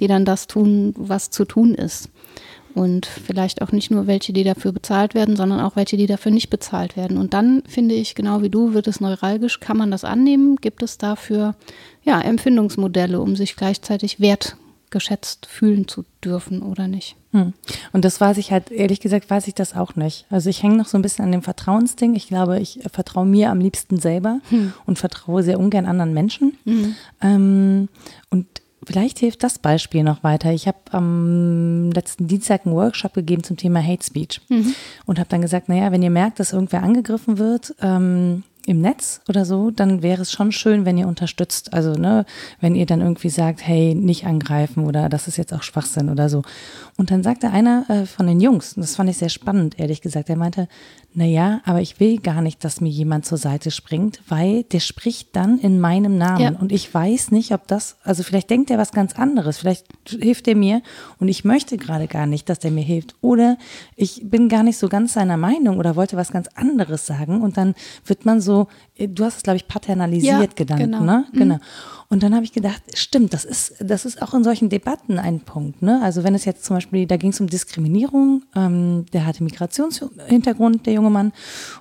die 0.00 0.06
dann 0.06 0.24
das 0.24 0.46
tun, 0.46 0.94
was 0.96 1.30
zu 1.30 1.44
tun 1.44 1.74
ist. 1.74 2.08
Und 2.74 3.06
vielleicht 3.06 3.62
auch 3.62 3.72
nicht 3.72 3.90
nur 3.90 4.06
welche, 4.06 4.32
die 4.32 4.44
dafür 4.44 4.72
bezahlt 4.72 5.14
werden, 5.14 5.36
sondern 5.36 5.60
auch 5.60 5.76
welche, 5.76 5.96
die 5.96 6.06
dafür 6.06 6.32
nicht 6.32 6.50
bezahlt 6.50 6.96
werden. 6.96 7.18
Und 7.18 7.34
dann 7.34 7.62
finde 7.66 7.94
ich, 7.94 8.14
genau 8.14 8.42
wie 8.42 8.50
du, 8.50 8.72
wird 8.72 8.86
es 8.86 9.00
neuralgisch, 9.00 9.60
kann 9.60 9.76
man 9.76 9.90
das 9.90 10.04
annehmen? 10.04 10.56
Gibt 10.56 10.82
es 10.82 10.98
dafür 10.98 11.54
ja, 12.02 12.20
Empfindungsmodelle, 12.20 13.20
um 13.20 13.36
sich 13.36 13.56
gleichzeitig 13.56 14.20
wertgeschätzt 14.20 15.46
fühlen 15.46 15.86
zu 15.86 16.04
dürfen 16.24 16.62
oder 16.62 16.88
nicht? 16.88 17.16
Hm. 17.32 17.54
Und 17.92 18.04
das 18.04 18.20
weiß 18.20 18.38
ich 18.38 18.52
halt, 18.52 18.70
ehrlich 18.70 19.00
gesagt, 19.00 19.28
weiß 19.28 19.48
ich 19.48 19.54
das 19.54 19.74
auch 19.74 19.96
nicht. 19.96 20.26
Also 20.30 20.48
ich 20.50 20.62
hänge 20.62 20.76
noch 20.76 20.86
so 20.86 20.98
ein 20.98 21.02
bisschen 21.02 21.24
an 21.24 21.32
dem 21.32 21.42
Vertrauensding. 21.42 22.14
Ich 22.14 22.28
glaube, 22.28 22.60
ich 22.60 22.80
vertraue 22.90 23.26
mir 23.26 23.50
am 23.50 23.60
liebsten 23.60 23.98
selber 23.98 24.40
hm. 24.50 24.72
und 24.86 24.98
vertraue 24.98 25.42
sehr 25.42 25.58
ungern 25.58 25.86
anderen 25.86 26.14
Menschen. 26.14 26.56
Hm. 26.64 26.94
Ähm, 27.20 27.88
und 28.30 28.46
Vielleicht 28.84 29.20
hilft 29.20 29.44
das 29.44 29.58
Beispiel 29.58 30.02
noch 30.02 30.24
weiter. 30.24 30.52
Ich 30.52 30.66
habe 30.66 30.78
am 30.90 31.90
letzten 31.92 32.26
Dienstag 32.26 32.66
einen 32.66 32.74
Workshop 32.74 33.14
gegeben 33.14 33.44
zum 33.44 33.56
Thema 33.56 33.80
Hate 33.82 34.04
Speech 34.04 34.40
mhm. 34.48 34.74
und 35.06 35.18
habe 35.18 35.28
dann 35.28 35.40
gesagt, 35.42 35.68
naja, 35.68 35.92
wenn 35.92 36.02
ihr 36.02 36.10
merkt, 36.10 36.40
dass 36.40 36.52
irgendwer 36.52 36.82
angegriffen 36.82 37.38
wird, 37.38 37.74
ähm, 37.80 38.42
im 38.66 38.80
Netz 38.80 39.20
oder 39.28 39.44
so, 39.44 39.70
dann 39.70 40.02
wäre 40.02 40.22
es 40.22 40.30
schon 40.30 40.52
schön, 40.52 40.84
wenn 40.84 40.96
ihr 40.96 41.08
unterstützt. 41.08 41.72
Also, 41.72 41.94
ne, 41.94 42.24
wenn 42.60 42.74
ihr 42.74 42.86
dann 42.86 43.00
irgendwie 43.00 43.28
sagt, 43.28 43.66
hey, 43.66 43.94
nicht 43.94 44.26
angreifen 44.26 44.86
oder 44.86 45.08
das 45.08 45.28
ist 45.28 45.36
jetzt 45.36 45.52
auch 45.52 45.62
Schwachsinn 45.62 46.08
oder 46.08 46.28
so. 46.28 46.42
Und 46.96 47.10
dann 47.10 47.22
sagte 47.22 47.50
einer 47.50 47.84
äh, 47.88 48.06
von 48.06 48.26
den 48.26 48.40
Jungs, 48.40 48.74
und 48.74 48.82
das 48.82 48.96
fand 48.96 49.10
ich 49.10 49.16
sehr 49.16 49.28
spannend, 49.28 49.78
ehrlich 49.78 50.00
gesagt, 50.00 50.28
er 50.28 50.36
meinte, 50.36 50.68
na 51.14 51.24
ja, 51.24 51.60
aber 51.64 51.80
ich 51.80 52.00
will 52.00 52.18
gar 52.18 52.40
nicht, 52.40 52.64
dass 52.64 52.80
mir 52.80 52.88
jemand 52.88 53.26
zur 53.26 53.36
Seite 53.36 53.70
springt, 53.70 54.22
weil 54.28 54.62
der 54.62 54.80
spricht 54.80 55.34
dann 55.36 55.58
in 55.58 55.78
meinem 55.80 56.16
Namen. 56.16 56.40
Ja. 56.40 56.60
Und 56.60 56.72
ich 56.72 56.92
weiß 56.92 57.32
nicht, 57.32 57.52
ob 57.52 57.66
das, 57.66 57.96
also 58.02 58.22
vielleicht 58.22 58.48
denkt 58.48 58.70
er 58.70 58.78
was 58.78 58.92
ganz 58.92 59.14
anderes, 59.14 59.58
vielleicht 59.58 59.86
hilft 60.08 60.48
er 60.48 60.56
mir 60.56 60.80
und 61.18 61.28
ich 61.28 61.44
möchte 61.44 61.76
gerade 61.76 62.06
gar 62.06 62.26
nicht, 62.26 62.48
dass 62.48 62.60
der 62.60 62.70
mir 62.70 62.84
hilft. 62.84 63.14
Oder 63.20 63.58
ich 63.96 64.22
bin 64.24 64.48
gar 64.48 64.62
nicht 64.62 64.78
so 64.78 64.88
ganz 64.88 65.12
seiner 65.12 65.36
Meinung 65.36 65.78
oder 65.78 65.96
wollte 65.96 66.16
was 66.16 66.32
ganz 66.32 66.48
anderes 66.54 67.06
sagen. 67.06 67.42
Und 67.42 67.56
dann 67.56 67.74
wird 68.06 68.24
man 68.24 68.40
so, 68.40 68.51
du 68.98 69.24
hast 69.24 69.38
es, 69.38 69.42
glaube 69.42 69.56
ich, 69.56 69.68
paternalisiert 69.68 70.58
ja, 70.58 70.64
genannt, 70.64 70.82
genau. 70.82 71.00
ne? 71.00 71.24
Mhm. 71.32 71.38
Genau. 71.38 71.58
Und 72.12 72.22
dann 72.22 72.34
habe 72.34 72.44
ich 72.44 72.52
gedacht, 72.52 72.82
stimmt, 72.92 73.32
das 73.32 73.46
ist, 73.46 73.76
das 73.80 74.04
ist 74.04 74.20
auch 74.20 74.34
in 74.34 74.44
solchen 74.44 74.68
Debatten 74.68 75.18
ein 75.18 75.40
Punkt. 75.40 75.80
Ne? 75.80 75.98
Also 76.02 76.24
wenn 76.24 76.34
es 76.34 76.44
jetzt 76.44 76.62
zum 76.62 76.76
Beispiel, 76.76 77.06
da 77.06 77.16
ging 77.16 77.30
es 77.30 77.40
um 77.40 77.46
Diskriminierung, 77.46 78.42
ähm, 78.54 79.06
der 79.14 79.24
hatte 79.24 79.42
Migrationshintergrund, 79.42 80.84
der 80.84 80.92
junge 80.92 81.08
Mann, 81.08 81.32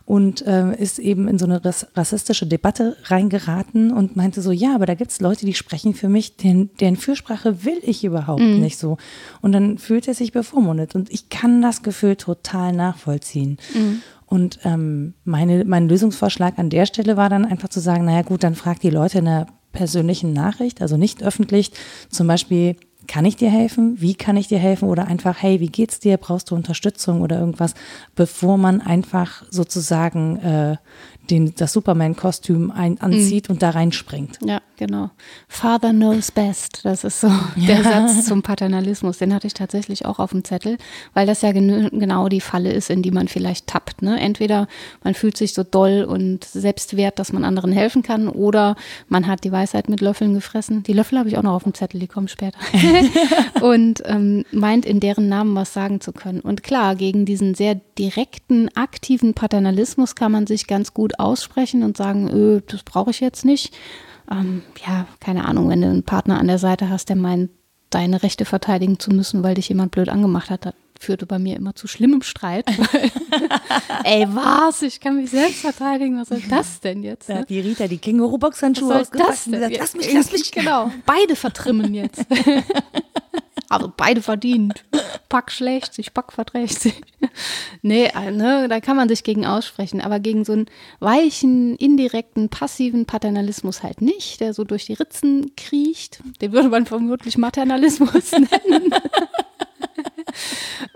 und 0.06 0.48
äh, 0.48 0.74
ist 0.78 1.00
eben 1.00 1.28
in 1.28 1.38
so 1.38 1.44
eine 1.44 1.62
rassistische 1.64 2.48
Debatte 2.48 2.96
reingeraten 3.04 3.92
und 3.92 4.16
meinte 4.16 4.42
so, 4.42 4.54
ja, 4.54 4.74
aber 4.74 4.86
da 4.86 4.94
gibt 4.94 5.12
es 5.12 5.20
Leute, 5.20 5.46
die 5.46 5.54
sprechen 5.54 5.94
für 5.94 6.08
mich, 6.08 6.38
deren, 6.38 6.70
deren 6.80 6.96
Fürsprache 6.96 7.66
will 7.66 7.80
ich 7.82 8.06
überhaupt 8.06 8.42
mhm. 8.42 8.62
nicht 8.62 8.78
so. 8.78 8.96
Und 9.42 9.52
dann 9.52 9.80
fühlt 9.80 10.08
er 10.08 10.14
sich 10.14 10.32
bevormundet. 10.32 10.96
Und 10.96 11.12
ich 11.12 11.28
kann 11.28 11.62
das 11.62 11.84
Gefühl 11.84 12.16
total 12.16 12.72
nachvollziehen. 12.72 13.58
Mhm. 13.74 14.02
Und 14.32 14.60
ähm, 14.64 15.14
meine, 15.26 15.66
mein 15.66 15.90
Lösungsvorschlag 15.90 16.58
an 16.58 16.70
der 16.70 16.86
Stelle 16.86 17.18
war 17.18 17.28
dann 17.28 17.44
einfach 17.44 17.68
zu 17.68 17.82
sagen, 17.82 18.06
naja 18.06 18.22
gut, 18.22 18.46
dann 18.46 18.56
frag 18.56 18.80
die 18.80 18.90
Leute 18.90 19.20
in 19.20 19.26
der 19.26 19.48
persönlichen 19.74 20.32
Nachricht, 20.32 20.82
also 20.82 20.96
nicht 20.96 21.22
öffentlich, 21.22 21.74
zum 22.10 22.28
Beispiel, 22.28 22.78
kann 23.08 23.26
ich 23.26 23.36
dir 23.36 23.50
helfen? 23.50 24.00
Wie 24.00 24.14
kann 24.14 24.38
ich 24.38 24.48
dir 24.48 24.60
helfen? 24.60 24.88
Oder 24.88 25.06
einfach, 25.08 25.42
hey, 25.42 25.60
wie 25.60 25.68
geht's 25.68 26.00
dir? 26.00 26.16
Brauchst 26.16 26.50
du 26.50 26.56
Unterstützung 26.56 27.20
oder 27.20 27.40
irgendwas, 27.40 27.74
bevor 28.16 28.58
man 28.58 28.80
einfach 28.80 29.44
sozusagen 29.50 30.38
äh, 30.38 30.78
den, 31.30 31.54
das 31.56 31.74
Superman-Kostüm 31.74 32.72
anzieht 32.72 33.50
mhm. 33.50 33.56
und 33.56 33.64
da 33.64 33.72
reinspringt. 33.72 34.40
Ja, 34.46 34.62
genau. 34.82 35.12
Father 35.48 35.92
knows 35.92 36.32
best. 36.32 36.84
Das 36.86 37.04
ist 37.04 37.22
so 37.22 37.28
ja. 37.28 37.68
der 37.68 37.84
Satz 37.84 38.26
zum 38.26 38.42
Paternalismus. 38.42 39.20
Den 39.20 39.32
hatte 39.32 39.46
ich 39.46 39.54
tatsächlich 39.54 40.06
auch 40.08 40.18
auf 40.18 40.32
dem 40.32 40.44
Zettel, 40.44 40.78
weil 41.14 41.28
das 41.28 41.44
ja 41.44 41.52
gen 41.52 41.90
genau 41.92 42.30
die 42.30 42.42
Falle 42.42 42.72
ist, 42.72 42.90
in 42.90 43.04
die 43.04 43.12
man 43.12 43.28
vielleicht 43.28 43.68
tappt. 43.68 44.02
Ne? 44.02 44.20
Entweder 44.20 44.68
man 45.04 45.14
fühlt 45.14 45.38
sich 45.38 45.54
so 45.54 45.62
doll 45.62 46.04
und 46.04 46.44
selbstwert, 46.46 47.20
dass 47.20 47.32
man 47.32 47.44
anderen 47.44 47.72
helfen 47.72 48.02
kann, 48.02 48.28
oder 48.28 48.76
man 49.08 49.28
hat 49.28 49.44
die 49.44 49.52
Weisheit 49.52 49.88
mit 49.88 50.02
Löffeln 50.02 50.34
gefressen. 50.34 50.82
Die 50.82 50.94
Löffel 50.94 51.20
habe 51.20 51.30
ich 51.30 51.38
auch 51.38 51.44
noch 51.44 51.54
auf 51.54 51.64
dem 51.64 51.76
Zettel, 51.76 52.00
die 52.00 52.08
kommen 52.08 52.28
später. 52.28 52.58
und 53.62 54.02
ähm, 54.06 54.46
meint, 54.52 54.88
in 54.88 55.00
deren 55.00 55.30
Namen 55.30 55.54
was 55.54 55.74
sagen 55.74 56.02
zu 56.02 56.12
können. 56.12 56.40
Und 56.40 56.64
klar, 56.64 56.96
gegen 56.96 57.26
diesen 57.26 57.54
sehr 57.54 57.76
direkten, 58.00 58.68
aktiven 58.76 59.36
Paternalismus 59.36 60.16
kann 60.16 60.32
man 60.32 60.48
sich 60.48 60.66
ganz 60.66 60.96
gut 60.96 61.20
aussprechen 61.20 61.84
und 61.84 61.98
sagen, 61.98 62.32
öh, 62.32 62.62
das 62.66 62.82
brauche 62.82 63.12
ich 63.12 63.20
jetzt 63.20 63.46
nicht. 63.46 63.76
Ähm, 64.32 64.64
ja, 64.88 65.06
keine 65.20 65.46
Ahnung, 65.46 65.70
wenn 65.70 65.82
du 65.82 65.88
einen 65.88 66.04
Partner 66.04 66.40
an 66.40 66.48
der 66.48 66.58
Seite 66.58 66.90
hast, 66.90 67.10
der 67.10 67.18
meint, 67.18 67.52
deine 67.90 68.24
Rechte 68.24 68.46
verteidigen 68.46 69.00
zu 69.00 69.12
müssen, 69.12 69.44
weil 69.44 69.56
dich 69.56 69.68
jemand 69.70 69.92
blöd 69.92 70.08
angemacht 70.10 70.50
hat, 70.50 70.66
das 70.66 70.74
führte 70.98 71.26
bei 71.26 71.40
mir 71.40 71.58
immer 71.58 71.76
zu 71.76 71.88
schlimmem 71.88 72.22
Streit. 72.22 72.66
Ey, 74.04 74.26
was? 74.30 74.82
Ich 74.82 75.00
kann 75.00 75.18
mich 75.18 75.32
selbst 75.32 75.60
verteidigen. 75.60 76.20
Was 76.20 76.30
soll 76.30 76.42
das 76.50 76.80
denn 76.80 77.04
jetzt? 77.04 77.28
Ne? 77.28 77.36
Da 77.36 77.42
hat 77.42 77.50
die 77.50 77.60
Rita 77.60 77.88
die 77.88 77.98
Känguru-Boxhandschuhe 77.98 79.02
ausgepackt 79.02 79.48
und 79.48 79.54
gesagt, 79.54 79.76
lass 79.78 79.96
mich, 79.96 80.14
lass 80.14 80.32
mich. 80.32 80.52
Genau, 80.62 80.92
beide 81.06 81.36
vertrimmen 81.36 81.94
jetzt. 81.94 82.26
Also 83.72 83.90
beide 83.96 84.22
verdient. 84.22 84.84
Pack 85.30 85.50
schlecht 85.50 85.94
sich, 85.94 86.14
Pack 86.14 86.34
verträgt 86.34 86.78
sich. 86.78 87.02
nee, 87.82 88.04
äh, 88.14 88.30
ne, 88.30 88.68
da 88.68 88.82
kann 88.82 88.98
man 88.98 89.08
sich 89.08 89.24
gegen 89.24 89.46
aussprechen, 89.46 90.02
aber 90.02 90.20
gegen 90.20 90.44
so 90.44 90.52
einen 90.52 90.66
weichen, 91.00 91.78
indirekten, 91.78 92.50
passiven 92.50 93.06
Paternalismus 93.06 93.82
halt 93.82 94.02
nicht, 94.02 94.42
der 94.42 94.54
so 94.54 94.66
durch 94.66 94.88
die 94.88 94.94
Ritzen 94.94 95.56
kriecht. 95.56 96.22
Den 96.42 96.52
würde 96.52 96.68
man 96.68 96.86
vermutlich 96.86 97.38
Maternalismus 97.38 98.32
nennen. 98.34 98.94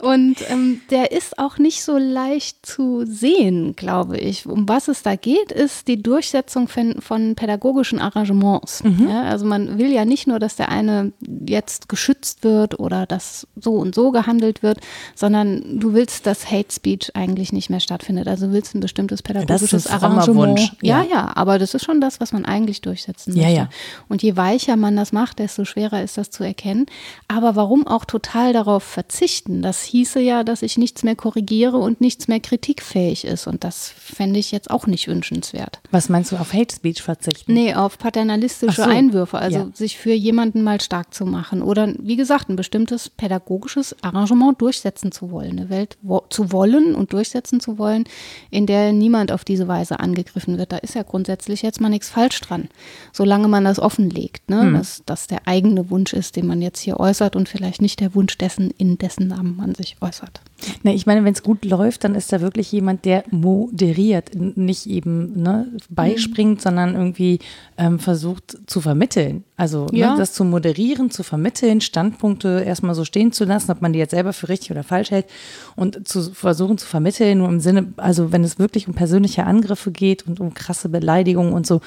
Und 0.02 0.38
ähm, 0.50 0.82
der 0.90 1.12
ist 1.12 1.40
auch 1.40 1.58
nicht 1.58 1.84
so 1.84 1.98
leicht 1.98 2.66
zu 2.66 3.06
sehen, 3.06 3.76
glaube 3.76 4.18
ich. 4.18 4.46
Um 4.46 4.68
was 4.68 4.88
es 4.88 5.04
da 5.04 5.16
geht, 5.16 5.52
ist 5.52 5.88
die 5.88 6.02
Durchsetzung 6.02 6.68
von, 6.68 7.02
von 7.02 7.36
pädagogischen 7.36 8.00
Arrangements. 8.00 8.84
Mhm. 8.84 9.10
Ja, 9.10 9.24
also 9.24 9.46
man 9.46 9.78
will 9.78 9.92
ja 9.92 10.06
nicht 10.06 10.28
nur, 10.28 10.40
dass 10.40 10.56
der 10.56 10.70
eine 10.70 11.14
jetzt 11.48 11.90
geschützt 11.90 12.44
wird 12.44 12.80
oder 12.80 13.06
dass 13.06 13.48
so 13.56 13.74
und 13.76 13.96
so 13.96 14.12
gehandelt 14.12 14.64
wird, 14.64 14.80
sondern 15.16 15.80
du 15.80 15.94
willst, 15.94 16.26
dass 16.26 16.52
Hate 16.52 16.72
Speech 16.72 17.16
eigentlich 17.16 17.54
nicht 17.54 17.70
mehr 17.70 17.80
stattfindet. 17.80 18.28
Also 18.28 18.48
du 18.48 18.54
willst 18.54 18.76
ein 18.76 18.80
bestimmtes 18.80 19.22
pädagogisches 19.22 19.88
Arrangement. 19.88 20.60
Ja. 20.82 21.04
ja, 21.04 21.10
ja, 21.10 21.32
aber 21.36 21.60
das 21.60 21.74
ist 21.74 21.84
schon 21.84 22.02
das, 22.02 22.20
was 22.20 22.32
man 22.32 22.46
eigentlich 22.46 22.82
durchsetzen 22.82 23.34
möchte. 23.34 23.50
Ja, 23.50 23.56
ja. 23.56 23.70
Und 24.08 24.24
je 24.24 24.36
weicher 24.38 24.76
man 24.76 24.96
das 24.96 25.12
macht, 25.12 25.40
desto 25.40 25.66
schwerer 25.66 26.04
ist 26.04 26.18
das 26.18 26.30
zu 26.30 26.44
erkennen. 26.44 26.86
Aber 27.28 27.56
warum 27.56 27.88
auch 27.88 28.06
total 28.06 28.54
darauf 28.54 28.84
verzichten? 28.84 29.15
Das 29.62 29.84
hieße 29.84 30.20
ja, 30.20 30.44
dass 30.44 30.62
ich 30.62 30.78
nichts 30.78 31.04
mehr 31.04 31.16
korrigiere 31.16 31.78
und 31.78 32.02
nichts 32.02 32.28
mehr 32.28 32.40
kritikfähig 32.40 33.26
ist. 33.26 33.48
Und 33.48 33.64
das 33.64 33.90
fände 33.90 34.40
ich 34.40 34.52
jetzt 34.52 34.70
auch 34.70 34.88
nicht 34.88 35.08
wünschenswert. 35.08 35.80
Was 35.92 36.10
meinst 36.10 36.32
du, 36.32 36.38
auf 36.38 36.54
Hate 36.54 36.76
Speech 36.76 37.02
verzichten? 37.02 37.54
Nee, 37.54 37.74
auf 37.74 37.98
paternalistische 37.98 38.84
so, 38.84 38.90
Einwürfe, 38.90 39.38
also 39.38 39.58
ja. 39.60 39.70
sich 39.74 39.98
für 39.98 40.14
jemanden 40.14 40.64
mal 40.64 40.82
stark 40.82 41.14
zu 41.14 41.26
machen 41.26 41.62
oder, 41.62 41.94
wie 42.00 42.16
gesagt, 42.16 42.50
ein 42.50 42.56
bestimmtes 42.56 43.10
pädagogisches 43.10 43.96
Arrangement 44.02 44.62
durchsetzen 44.62 45.12
zu 45.12 45.32
wollen. 45.32 45.52
Eine 45.52 45.70
Welt 45.70 45.98
wo, 46.02 46.24
zu 46.30 46.52
wollen 46.52 46.96
und 46.96 47.14
durchsetzen 47.14 47.60
zu 47.60 47.78
wollen, 47.78 48.06
in 48.52 48.66
der 48.66 48.94
niemand 48.94 49.32
auf 49.32 49.44
diese 49.44 49.68
Weise 49.68 50.00
angegriffen 50.00 50.58
wird. 50.58 50.72
Da 50.72 50.78
ist 50.78 50.96
ja 50.96 51.04
grundsätzlich 51.04 51.62
jetzt 51.62 51.82
mal 51.82 51.90
nichts 51.90 52.10
falsch 52.10 52.42
dran, 52.42 52.70
solange 53.12 53.48
man 53.48 53.66
das 53.66 53.80
offenlegt, 53.80 54.50
ne? 54.50 54.62
Hm. 54.62 54.74
dass 54.74 55.04
das 55.06 55.28
der 55.28 55.48
eigene 55.48 55.90
Wunsch 55.90 56.14
ist, 56.14 56.36
den 56.36 56.48
man 56.48 56.62
jetzt 56.62 56.80
hier 56.80 57.00
äußert 57.00 57.36
und 57.36 57.50
vielleicht 57.50 57.82
nicht 57.82 58.00
der 58.00 58.16
Wunsch 58.16 58.38
dessen, 58.38 58.72
in 58.78 58.98
dessen 59.06 59.28
Namen 59.28 59.56
man 59.56 59.76
sich 59.76 59.98
äußert. 60.02 60.42
Na, 60.82 60.92
ich 60.92 61.06
meine, 61.06 61.24
wenn 61.24 61.34
es 61.34 61.44
gut 61.44 61.64
läuft, 61.64 62.04
dann 62.04 62.16
ist 62.16 62.34
da 62.34 62.42
wirklich 62.42 62.72
jemand, 62.72 63.06
der 63.06 63.24
moderiert, 63.30 64.32
nicht 64.34 64.88
eben 64.88 65.44
ne, 65.44 65.72
beispringt, 65.90 66.58
mhm. 66.58 66.62
sondern 66.62 66.96
irgendwie 66.96 67.40
ähm, 67.78 68.00
versucht 68.00 68.58
zu 68.66 68.82
vermitteln. 68.82 69.44
Also 69.58 69.86
ne, 69.92 70.00
ja. 70.00 70.12
ne, 70.14 70.18
das 70.18 70.34
zu 70.34 70.44
moderieren, 70.44 71.12
zu 71.12 71.22
vermitteln, 71.22 71.82
Standpunkte 71.82 72.64
erstmal 72.66 72.96
so 72.96 73.06
stehen 73.06 73.32
zu 73.32 73.46
lassen, 73.46 73.70
ob 73.72 73.82
man 73.82 73.94
die 73.94 74.00
jetzt 74.00 74.12
selber 74.12 74.34
für 74.34 74.50
richtig 74.50 74.72
oder 74.72 74.84
falsch 74.84 75.12
hält 75.12 75.28
und 75.76 76.08
zu 76.08 76.34
versuchen 76.34 76.80
zu 76.80 76.88
vermitteln, 76.88 77.38
nur 77.38 77.50
im 77.50 77.60
Sinne, 77.60 77.94
also 77.98 78.32
wenn 78.32 78.44
es 78.44 78.58
wirklich 78.58 78.88
um 78.88 78.96
persönliche 78.96 79.46
Angriffe 79.46 79.92
geht 79.92 80.26
und 80.26 80.40
um 80.40 80.56
krasse 80.56 80.90
Beleidigungen 80.90 81.54
und 81.54 81.68
so, 81.68 81.82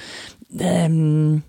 ähm, 0.56 1.42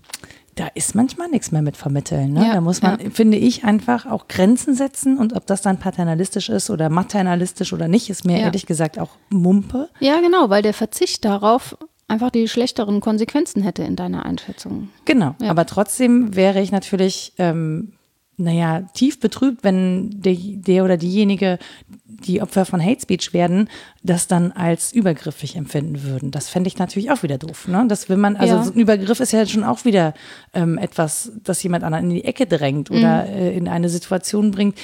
da 0.60 0.68
ist 0.74 0.94
manchmal 0.94 1.28
nichts 1.28 1.52
mehr 1.52 1.62
mit 1.62 1.78
vermitteln. 1.78 2.34
Ne? 2.34 2.46
Ja, 2.46 2.54
da 2.54 2.60
muss 2.60 2.82
man, 2.82 3.00
ja. 3.00 3.08
finde 3.10 3.38
ich, 3.38 3.64
einfach 3.64 4.04
auch 4.04 4.28
Grenzen 4.28 4.74
setzen 4.74 5.16
und 5.16 5.32
ob 5.32 5.46
das 5.46 5.62
dann 5.62 5.78
paternalistisch 5.78 6.50
ist 6.50 6.68
oder 6.68 6.90
maternalistisch 6.90 7.72
oder 7.72 7.88
nicht, 7.88 8.10
ist 8.10 8.26
mir 8.26 8.36
ja. 8.36 8.44
ehrlich 8.44 8.66
gesagt 8.66 8.98
auch 8.98 9.12
Mumpe. 9.30 9.88
Ja, 10.00 10.20
genau, 10.20 10.50
weil 10.50 10.60
der 10.60 10.74
Verzicht 10.74 11.24
darauf 11.24 11.78
einfach 12.08 12.28
die 12.28 12.46
schlechteren 12.46 13.00
Konsequenzen 13.00 13.62
hätte 13.62 13.84
in 13.84 13.96
deiner 13.96 14.26
Einschätzung. 14.26 14.90
Genau, 15.06 15.34
aber 15.40 15.64
trotzdem 15.64 16.36
wäre 16.36 16.60
ich 16.60 16.72
natürlich, 16.72 17.32
ähm, 17.38 17.92
naja, 18.40 18.82
tief 18.94 19.20
betrübt, 19.20 19.62
wenn 19.62 20.10
der, 20.20 20.34
der 20.36 20.84
oder 20.84 20.96
diejenige, 20.96 21.58
die 22.06 22.42
Opfer 22.42 22.64
von 22.64 22.84
Hate 22.84 23.00
Speech 23.00 23.32
werden, 23.32 23.68
das 24.02 24.26
dann 24.26 24.52
als 24.52 24.92
übergriffig 24.92 25.56
empfinden 25.56 26.02
würden. 26.02 26.30
Das 26.30 26.48
fände 26.48 26.68
ich 26.68 26.78
natürlich 26.78 27.10
auch 27.10 27.22
wieder 27.22 27.38
doof. 27.38 27.68
Ne? 27.68 27.84
Das 27.88 28.08
will 28.08 28.16
man, 28.16 28.36
also 28.36 28.54
ja. 28.54 28.62
so 28.62 28.72
ein 28.72 28.78
Übergriff 28.78 29.20
ist 29.20 29.32
ja 29.32 29.46
schon 29.46 29.64
auch 29.64 29.84
wieder 29.84 30.14
ähm, 30.52 30.78
etwas, 30.78 31.32
das 31.42 31.62
jemand 31.62 31.84
anderen 31.84 32.10
in 32.10 32.16
die 32.16 32.24
Ecke 32.24 32.46
drängt 32.46 32.90
oder 32.90 33.24
mhm. 33.24 33.32
äh, 33.32 33.52
in 33.52 33.68
eine 33.68 33.88
Situation 33.88 34.50
bringt, 34.50 34.76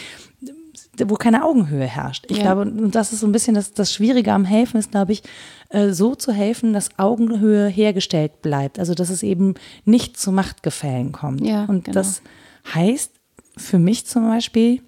wo 1.05 1.15
keine 1.17 1.45
Augenhöhe 1.45 1.85
herrscht. 1.85 2.25
Ich 2.29 2.39
ja. 2.39 2.45
glaube, 2.45 2.63
und 2.63 2.95
das 2.95 3.13
ist 3.13 3.21
so 3.21 3.27
ein 3.27 3.33
bisschen 3.33 3.55
das, 3.55 3.75
das 3.75 3.93
Schwierige 3.93 4.33
am 4.33 4.45
Helfen, 4.47 4.79
ist, 4.79 4.93
glaube 4.93 5.13
ich, 5.13 5.23
äh, 5.69 5.91
so 5.91 6.15
zu 6.15 6.33
helfen, 6.33 6.73
dass 6.73 6.99
Augenhöhe 6.99 7.69
hergestellt 7.69 8.41
bleibt. 8.41 8.79
Also, 8.79 8.95
dass 8.95 9.11
es 9.11 9.23
eben 9.23 9.55
nicht 9.85 10.17
zu 10.17 10.33
Machtgefällen 10.33 11.13
kommt. 11.13 11.43
Ja, 11.47 11.65
und 11.65 11.85
genau. 11.85 11.95
das 11.95 12.23
heißt 12.75 13.16
für 13.57 13.79
mich 13.79 14.07
zum 14.07 14.29
Beispiel, 14.29 14.83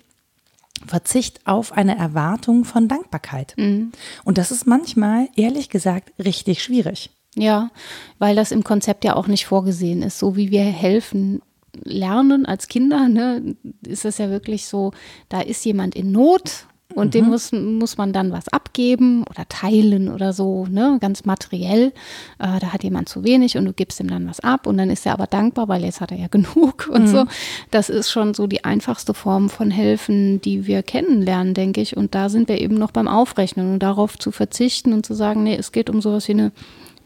Verzicht 0.87 1.41
auf 1.47 1.73
eine 1.73 1.99
Erwartung 1.99 2.65
von 2.65 2.87
Dankbarkeit. 2.89 3.55
Mhm. 3.57 3.93
Und 4.25 4.39
das 4.39 4.53
ist 4.53 4.67
manchmal, 4.67 5.29
ehrlich 5.35 5.71
gesagt, 5.71 6.13
richtig 6.25 6.63
schwierig. 6.63 7.11
Ja, 7.35 7.71
weil 8.19 8.37
das 8.37 8.53
im 8.53 8.65
Konzept 8.65 9.05
ja 9.05 9.15
auch 9.15 9.27
nicht 9.27 9.47
vorgesehen 9.47 10.03
ist. 10.03 10.19
So 10.19 10.37
wie 10.37 10.51
wir 10.51 10.63
helfen 10.63 11.43
lernen 11.85 12.47
als 12.47 12.69
Kinder, 12.69 13.09
ne, 13.09 13.57
ist 13.87 14.05
das 14.05 14.19
ja 14.19 14.31
wirklich 14.31 14.67
so, 14.67 14.93
da 15.29 15.41
ist 15.41 15.65
jemand 15.65 15.95
in 15.95 16.11
Not 16.13 16.67
und 16.99 17.15
dem 17.15 17.27
muss, 17.27 17.53
muss 17.53 17.97
man 17.97 18.13
dann 18.13 18.33
was 18.33 18.49
abgeben 18.49 19.25
oder 19.31 19.49
teilen 19.49 20.09
oder 20.09 20.33
so, 20.33 20.67
ne, 20.67 20.99
ganz 21.01 21.25
materiell. 21.25 21.93
Äh, 22.39 22.59
da 22.61 22.73
hat 22.73 22.85
jemand 22.85 23.09
zu 23.09 23.25
wenig 23.25 23.57
und 23.57 23.65
du 23.65 23.73
gibst 23.73 24.01
ihm 24.01 24.09
dann 24.09 24.29
was 24.29 24.41
ab 24.41 24.67
und 24.67 24.79
dann 24.79 24.91
ist 24.91 25.07
er 25.07 25.13
aber 25.13 25.27
dankbar, 25.27 25.69
weil 25.69 25.85
jetzt 25.85 26.01
hat 26.01 26.13
er 26.13 26.19
ja 26.19 26.27
genug 26.31 26.89
und 26.93 27.07
so. 27.07 27.27
Das 27.71 27.89
ist 27.89 28.11
schon 28.11 28.35
so 28.35 28.47
die 28.47 28.65
einfachste 28.65 29.15
Form 29.15 29.49
von 29.49 29.71
Helfen, 29.71 30.41
die 30.41 30.67
wir 30.67 30.83
kennenlernen, 30.83 31.55
denke 31.55 31.81
ich. 31.81 31.97
Und 31.97 32.15
da 32.15 32.29
sind 32.29 32.49
wir 32.49 32.61
eben 32.61 32.75
noch 32.75 32.91
beim 32.91 33.09
Aufrechnen 33.09 33.75
und 33.75 33.79
darauf 33.79 34.19
zu 34.19 34.31
verzichten 34.31 34.93
und 34.93 35.07
zu 35.07 35.15
sagen, 35.15 35.43
nee, 35.43 35.57
es 35.57 35.73
geht 35.73 35.91
um 35.91 36.01
sowas 36.01 36.29
wie 36.29 36.33
eine 36.33 36.53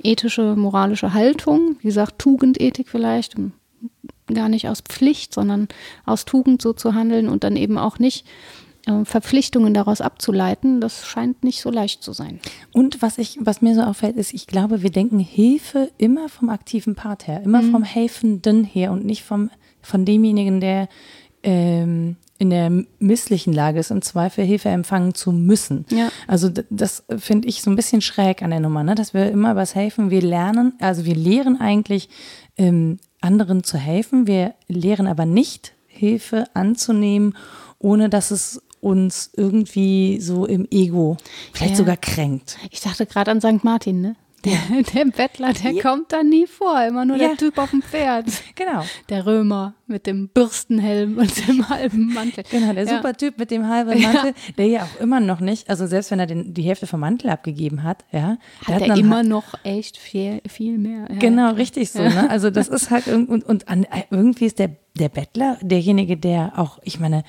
ethische, 0.03 0.57
moralische 0.57 1.15
Haltung, 1.15 1.77
wie 1.81 1.89
gesagt, 1.89 2.19
Tugendethik 2.19 2.89
vielleicht, 2.89 3.37
gar 4.33 4.49
nicht 4.49 4.69
aus 4.69 4.81
Pflicht, 4.81 5.35
sondern 5.35 5.69
aus 6.07 6.25
Tugend 6.25 6.63
so 6.63 6.73
zu 6.73 6.95
handeln 6.95 7.29
und 7.29 7.45
dann 7.45 7.57
eben 7.57 7.79
auch 7.79 7.99
nicht 7.99 8.27
Verpflichtungen 9.05 9.75
daraus 9.75 10.01
abzuleiten, 10.01 10.81
das 10.81 11.07
scheint 11.07 11.45
nicht 11.45 11.61
so 11.61 11.71
leicht 11.71 12.03
zu 12.03 12.13
sein. 12.13 12.41
Und 12.73 13.01
was 13.01 13.17
ich, 13.19 13.39
was 13.41 13.63
mir 13.63 13.77
so 13.77 13.83
auffällt, 13.83 14.17
ist, 14.17 14.35
ich 14.35 14.49
glaube, 14.49 14.83
wir 14.83 14.91
denken 14.91 15.21
Hilfe 15.21 15.91
immer 15.99 16.29
vom 16.29 16.49
aktiven 16.49 16.97
Part 16.97 17.29
her, 17.29 17.43
immer 17.45 17.63
mhm. 17.63 17.71
vom 17.71 17.83
Helfenden 17.85 18.65
her 18.65 18.91
und 18.91 19.05
nicht 19.05 19.23
vom, 19.23 19.51
von 19.83 20.05
demjenigen, 20.05 20.61
der 20.61 20.89
ähm, 21.45 22.17
in 22.39 22.51
der 22.51 22.73
misslichen 22.99 23.53
Lage 23.53 23.79
ist, 23.79 23.93
im 23.93 24.03
Zweifel 24.03 24.45
Hilfe 24.45 24.69
empfangen 24.69 25.15
zu 25.15 25.31
müssen. 25.31 25.87
Ja. 25.91 26.09
Also 26.27 26.51
das 26.71 27.05
finde 27.19 27.47
ich 27.47 27.63
so 27.63 27.71
ein 27.71 27.77
bisschen 27.77 28.01
schräg 28.01 28.43
an 28.43 28.51
der 28.51 28.59
Nummer, 28.59 28.83
ne? 28.83 28.97
dass 28.97 29.15
wir 29.15 29.31
immer 29.31 29.55
was 29.55 29.77
helfen. 29.77 30.11
Wir 30.11 30.23
lernen, 30.23 30.73
also 30.81 31.05
wir 31.05 31.15
lehren 31.15 31.61
eigentlich 31.61 32.09
ähm, 32.57 32.99
anderen 33.21 33.63
zu 33.63 33.79
helfen. 33.79 34.27
Wir 34.27 34.55
lehren 34.67 35.07
aber 35.07 35.25
nicht 35.25 35.75
Hilfe 35.87 36.47
anzunehmen, 36.53 37.37
ohne 37.79 38.09
dass 38.09 38.33
es 38.33 38.61
uns 38.83 39.31
irgendwie 39.37 40.21
so 40.21 40.45
im 40.45 40.67
Ego 40.71 41.17
vielleicht 41.53 41.73
ja. 41.73 41.79
sogar 41.79 41.97
kränkt. 41.97 42.59
Ich 42.71 42.81
dachte 42.81 43.07
gerade 43.07 43.31
an 43.31 43.41
St. 43.41 43.63
Martin, 43.65 44.01
ne? 44.01 44.17
Der, 44.45 44.59
der 44.95 45.05
Bettler, 45.05 45.53
der 45.53 45.71
ja. 45.71 45.83
kommt 45.83 46.13
da 46.13 46.25
nie 46.25 46.49
vor, 46.49 46.83
immer 46.83 47.05
nur 47.05 47.17
ja. 47.17 47.29
der 47.29 47.37
Typ 47.37 47.59
auf 47.59 47.71
dem 47.71 47.83
Pferd. 47.83 48.27
Genau. 48.55 48.85
Der 49.09 49.25
Römer 49.25 49.75
mit 49.87 50.07
dem 50.07 50.29
Bürstenhelm 50.29 51.19
und 51.19 51.49
dem 51.49 51.69
halben 51.69 52.13
Mantel. 52.13 52.45
Genau, 52.51 52.73
der 52.73 52.85
ja. 52.85 52.97
super 52.97 53.15
Typ 53.15 53.39
mit 53.39 53.51
dem 53.51 53.67
halben 53.69 54.01
Mantel, 54.01 54.35
der 54.59 54.67
ja 54.67 54.83
auch 54.83 55.01
immer 55.01 55.21
noch 55.21 55.41
nicht, 55.41 55.71
also 55.71 55.87
selbst 55.87 56.11
wenn 56.11 56.21
er 56.21 56.27
den, 56.27 56.55
die 56.55 56.63
Hälfte 56.63 56.87
vom 56.87 57.01
Mantel 57.01 57.31
abgegeben 57.31 57.83
hat, 57.83 58.05
ja. 58.13 58.37
Hat 58.67 58.83
er 58.83 58.97
immer 58.97 59.23
noch 59.23 59.55
echt 59.65 59.97
viel, 59.97 60.43
viel 60.47 60.79
mehr. 60.79 61.07
Genau, 61.19 61.53
richtig 61.53 61.91
so. 61.91 62.03
Ne? 62.03 62.29
Also 62.29 62.51
das 62.51 62.69
ist 62.69 62.91
halt 62.91 63.09
und, 63.09 63.29
und, 63.29 63.45
und 63.45 63.69
an, 63.69 63.87
irgendwie 64.11 64.47
ist 64.47 64.59
der, 64.59 64.77
der 64.99 65.09
Bettler 65.09 65.59
derjenige, 65.63 66.17
der 66.17 66.53
auch, 66.57 66.79
ich 66.83 67.01
meine, 67.01 67.25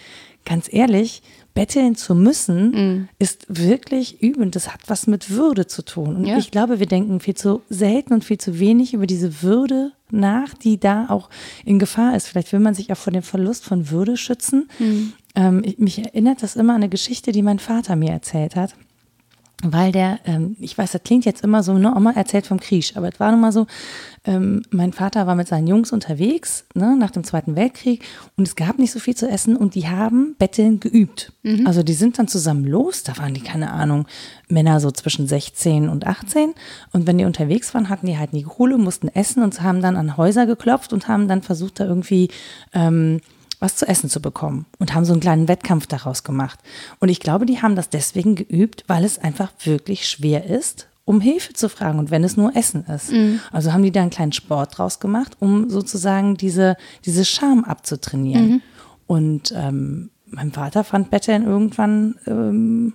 ganz 0.45 0.71
ehrlich, 0.71 1.21
betteln 1.53 1.95
zu 1.95 2.15
müssen, 2.15 2.71
mm. 2.71 3.09
ist 3.19 3.45
wirklich 3.47 4.21
übend. 4.21 4.55
Das 4.55 4.73
hat 4.73 4.81
was 4.87 5.07
mit 5.07 5.29
Würde 5.29 5.67
zu 5.67 5.83
tun. 5.83 6.15
Und 6.15 6.25
ja. 6.25 6.37
ich 6.37 6.51
glaube, 6.51 6.79
wir 6.79 6.87
denken 6.87 7.19
viel 7.19 7.35
zu 7.35 7.61
selten 7.69 8.13
und 8.13 8.23
viel 8.23 8.39
zu 8.39 8.59
wenig 8.59 8.93
über 8.93 9.07
diese 9.07 9.41
Würde 9.41 9.91
nach, 10.09 10.53
die 10.53 10.79
da 10.79 11.07
auch 11.09 11.29
in 11.65 11.79
Gefahr 11.79 12.15
ist. 12.15 12.27
Vielleicht 12.27 12.51
will 12.53 12.59
man 12.59 12.73
sich 12.73 12.91
auch 12.91 12.97
vor 12.97 13.13
dem 13.13 13.23
Verlust 13.23 13.65
von 13.65 13.89
Würde 13.89 14.17
schützen. 14.17 14.69
Mm. 14.79 15.13
Ähm, 15.35 15.63
mich 15.77 15.99
erinnert 15.99 16.43
das 16.43 16.55
immer 16.55 16.73
an 16.73 16.81
eine 16.81 16.89
Geschichte, 16.89 17.31
die 17.31 17.41
mein 17.41 17.59
Vater 17.59 17.95
mir 17.95 18.11
erzählt 18.11 18.55
hat 18.55 18.75
weil 19.63 19.91
der, 19.91 20.19
ähm, 20.25 20.55
ich 20.59 20.77
weiß, 20.77 20.91
das 20.91 21.03
klingt 21.03 21.25
jetzt 21.25 21.43
immer 21.43 21.63
so, 21.63 21.77
ne, 21.77 21.95
Oma 21.95 22.11
erzählt 22.11 22.45
vom 22.45 22.59
Krieg, 22.59 22.93
aber 22.95 23.07
es 23.07 23.19
war 23.19 23.31
nun 23.31 23.41
mal 23.41 23.51
so, 23.51 23.65
ähm, 24.25 24.61
mein 24.69 24.93
Vater 24.93 25.25
war 25.25 25.35
mit 25.35 25.47
seinen 25.47 25.67
Jungs 25.67 25.91
unterwegs, 25.91 26.65
ne, 26.75 26.95
nach 26.97 27.11
dem 27.11 27.23
Zweiten 27.23 27.55
Weltkrieg 27.55 28.03
und 28.35 28.47
es 28.47 28.55
gab 28.55 28.77
nicht 28.77 28.91
so 28.91 28.99
viel 28.99 29.15
zu 29.15 29.27
essen 29.27 29.55
und 29.55 29.75
die 29.75 29.87
haben 29.87 30.35
Betteln 30.37 30.79
geübt. 30.79 31.31
Mhm. 31.43 31.65
Also 31.65 31.81
die 31.81 31.93
sind 31.93 32.19
dann 32.19 32.27
zusammen 32.27 32.65
los, 32.65 33.03
da 33.03 33.17
waren 33.17 33.33
die, 33.33 33.41
keine 33.41 33.71
Ahnung, 33.71 34.05
Männer 34.49 34.79
so 34.79 34.91
zwischen 34.91 35.27
16 35.27 35.89
und 35.89 36.05
18 36.05 36.53
und 36.91 37.07
wenn 37.07 37.17
die 37.17 37.25
unterwegs 37.25 37.73
waren, 37.73 37.89
hatten 37.89 38.07
die 38.07 38.17
halt 38.17 38.33
nie 38.33 38.43
Kohle, 38.43 38.77
mussten 38.77 39.07
essen 39.07 39.43
und 39.43 39.61
haben 39.61 39.81
dann 39.81 39.95
an 39.95 40.17
Häuser 40.17 40.45
geklopft 40.45 40.93
und 40.93 41.07
haben 41.07 41.27
dann 41.27 41.41
versucht, 41.41 41.79
da 41.79 41.85
irgendwie 41.85 42.29
ähm, 42.73 43.21
was 43.63 43.77
zu 43.77 43.87
essen 43.87 44.09
zu 44.09 44.21
bekommen 44.21 44.65
und 44.77 44.93
haben 44.93 45.05
so 45.05 45.13
einen 45.13 45.21
kleinen 45.21 45.47
Wettkampf 45.47 45.87
daraus 45.87 46.23
gemacht. 46.23 46.59
Und 46.99 47.07
ich 47.07 47.21
glaube, 47.21 47.45
die 47.45 47.61
haben 47.61 47.77
das 47.77 47.89
deswegen 47.89 48.35
geübt, 48.35 48.83
weil 48.87 49.05
es 49.05 49.17
einfach 49.17 49.53
wirklich 49.63 50.07
schwer 50.07 50.45
ist, 50.45 50.89
um 51.05 51.21
Hilfe 51.21 51.53
zu 51.53 51.69
fragen 51.69 51.97
und 51.97 52.11
wenn 52.11 52.25
es 52.25 52.35
nur 52.35 52.55
Essen 52.57 52.85
ist. 52.85 53.13
Mhm. 53.13 53.39
Also 53.53 53.71
haben 53.71 53.83
die 53.83 53.91
da 53.91 54.01
einen 54.01 54.09
kleinen 54.09 54.33
Sport 54.33 54.77
draus 54.77 54.99
gemacht, 54.99 55.37
um 55.39 55.69
sozusagen 55.69 56.35
diese, 56.35 56.75
diese 57.05 57.23
Scham 57.23 57.63
abzutrainieren. 57.63 58.47
Mhm. 58.49 58.61
Und 59.07 59.53
ähm, 59.55 60.11
mein 60.25 60.51
Vater 60.51 60.83
fand 60.83 61.09
Betteln 61.09 61.45
irgendwann 61.45 62.15
ähm, 62.27 62.93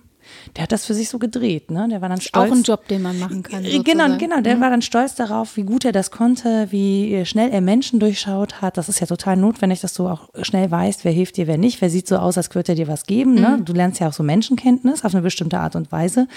der 0.55 0.63
hat 0.63 0.71
das 0.71 0.85
für 0.85 0.93
sich 0.93 1.09
so 1.09 1.19
gedreht, 1.19 1.71
ne? 1.71 1.87
Der 1.89 2.01
war 2.01 2.09
dann 2.09 2.21
stolz. 2.21 2.51
Auch 2.51 2.55
ein 2.55 2.63
Job, 2.63 2.87
den 2.87 3.01
man 3.01 3.19
machen 3.19 3.43
kann. 3.43 3.63
Äh, 3.63 3.69
genau, 3.69 3.77
sozusagen. 3.77 4.17
Genau, 4.17 4.17
genau. 4.17 4.41
Der 4.41 4.55
mhm. 4.55 4.61
war 4.61 4.69
dann 4.69 4.81
stolz 4.81 5.15
darauf, 5.15 5.57
wie 5.57 5.63
gut 5.63 5.85
er 5.85 5.91
das 5.91 6.11
konnte, 6.11 6.67
wie 6.71 7.25
schnell 7.25 7.51
er 7.51 7.61
Menschen 7.61 7.99
durchschaut 7.99 8.61
hat. 8.61 8.77
Das 8.77 8.89
ist 8.89 8.99
ja 8.99 9.07
total 9.07 9.37
notwendig, 9.37 9.81
dass 9.81 9.93
du 9.93 10.07
auch 10.07 10.29
schnell 10.41 10.69
weißt, 10.71 11.05
wer 11.05 11.11
hilft 11.11 11.37
dir, 11.37 11.47
wer 11.47 11.57
nicht. 11.57 11.81
Wer 11.81 11.89
sieht 11.89 12.07
so 12.07 12.17
aus, 12.17 12.37
als 12.37 12.53
würde 12.53 12.73
er 12.73 12.75
dir 12.75 12.87
was 12.87 13.05
geben. 13.05 13.35
Ne? 13.35 13.57
Mhm. 13.59 13.65
Du 13.65 13.73
lernst 13.73 13.99
ja 13.99 14.09
auch 14.09 14.13
so 14.13 14.23
Menschenkenntnis 14.23 15.05
auf 15.05 15.13
eine 15.13 15.21
bestimmte 15.21 15.59
Art 15.59 15.75
und 15.75 15.91
Weise. 15.91 16.27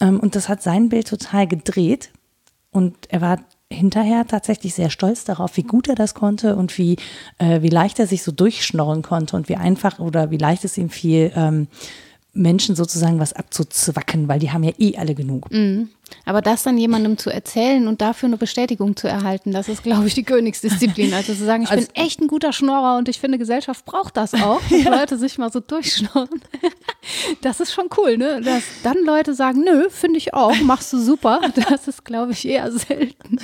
Ähm, 0.00 0.20
und 0.20 0.36
das 0.36 0.48
hat 0.48 0.62
sein 0.62 0.88
Bild 0.88 1.08
total 1.08 1.46
gedreht. 1.46 2.10
Und 2.70 2.94
er 3.08 3.20
war 3.20 3.38
hinterher 3.70 4.26
tatsächlich 4.26 4.74
sehr 4.74 4.90
stolz 4.90 5.24
darauf, 5.24 5.56
wie 5.56 5.62
gut 5.62 5.88
er 5.88 5.94
das 5.94 6.14
konnte 6.14 6.56
und 6.56 6.76
wie, 6.78 6.96
äh, 7.38 7.62
wie 7.62 7.68
leicht 7.68 7.98
er 7.98 8.06
sich 8.06 8.22
so 8.22 8.32
durchschnorren 8.32 9.02
konnte 9.02 9.36
und 9.36 9.48
wie 9.48 9.56
einfach 9.56 9.98
oder 9.98 10.30
wie 10.30 10.36
leicht 10.36 10.64
es 10.64 10.78
ihm 10.78 10.90
fiel, 10.90 11.32
ähm, 11.34 11.68
Menschen 12.34 12.76
sozusagen 12.76 13.18
was 13.18 13.32
abzuzwacken, 13.32 14.28
weil 14.28 14.40
die 14.40 14.50
haben 14.50 14.64
ja 14.64 14.72
eh 14.78 14.96
alle 14.96 15.14
genug. 15.14 15.50
Mhm. 15.50 15.88
Aber 16.24 16.40
das 16.40 16.62
dann 16.62 16.78
jemandem 16.78 17.18
zu 17.18 17.30
erzählen 17.30 17.86
und 17.88 18.00
dafür 18.00 18.28
eine 18.28 18.36
Bestätigung 18.36 18.96
zu 18.96 19.08
erhalten, 19.08 19.52
das 19.52 19.68
ist, 19.68 19.82
glaube 19.82 20.06
ich, 20.06 20.14
die 20.14 20.22
Königsdisziplin. 20.22 21.12
Also 21.14 21.34
zu 21.34 21.44
sagen, 21.44 21.64
ich 21.64 21.70
also, 21.70 21.86
bin 21.86 22.02
echt 22.02 22.20
ein 22.20 22.28
guter 22.28 22.52
Schnorrer 22.52 22.96
und 22.96 23.08
ich 23.08 23.20
finde, 23.20 23.38
Gesellschaft 23.38 23.84
braucht 23.84 24.16
das 24.16 24.34
auch, 24.34 24.60
dass 24.70 24.84
ja. 24.84 24.90
Leute 24.90 25.18
sich 25.18 25.38
mal 25.38 25.52
so 25.52 25.60
durchschnorren. 25.60 26.40
Das 27.42 27.60
ist 27.60 27.72
schon 27.72 27.88
cool, 27.98 28.16
ne? 28.16 28.40
Dass 28.40 28.62
dann 28.82 28.96
Leute 29.04 29.34
sagen, 29.34 29.60
nö, 29.60 29.88
finde 29.90 30.18
ich 30.18 30.32
auch, 30.32 30.58
machst 30.62 30.92
du 30.92 30.98
super. 30.98 31.40
Das 31.70 31.88
ist, 31.88 32.04
glaube 32.04 32.32
ich, 32.32 32.46
eher 32.46 32.70
selten. 32.70 33.38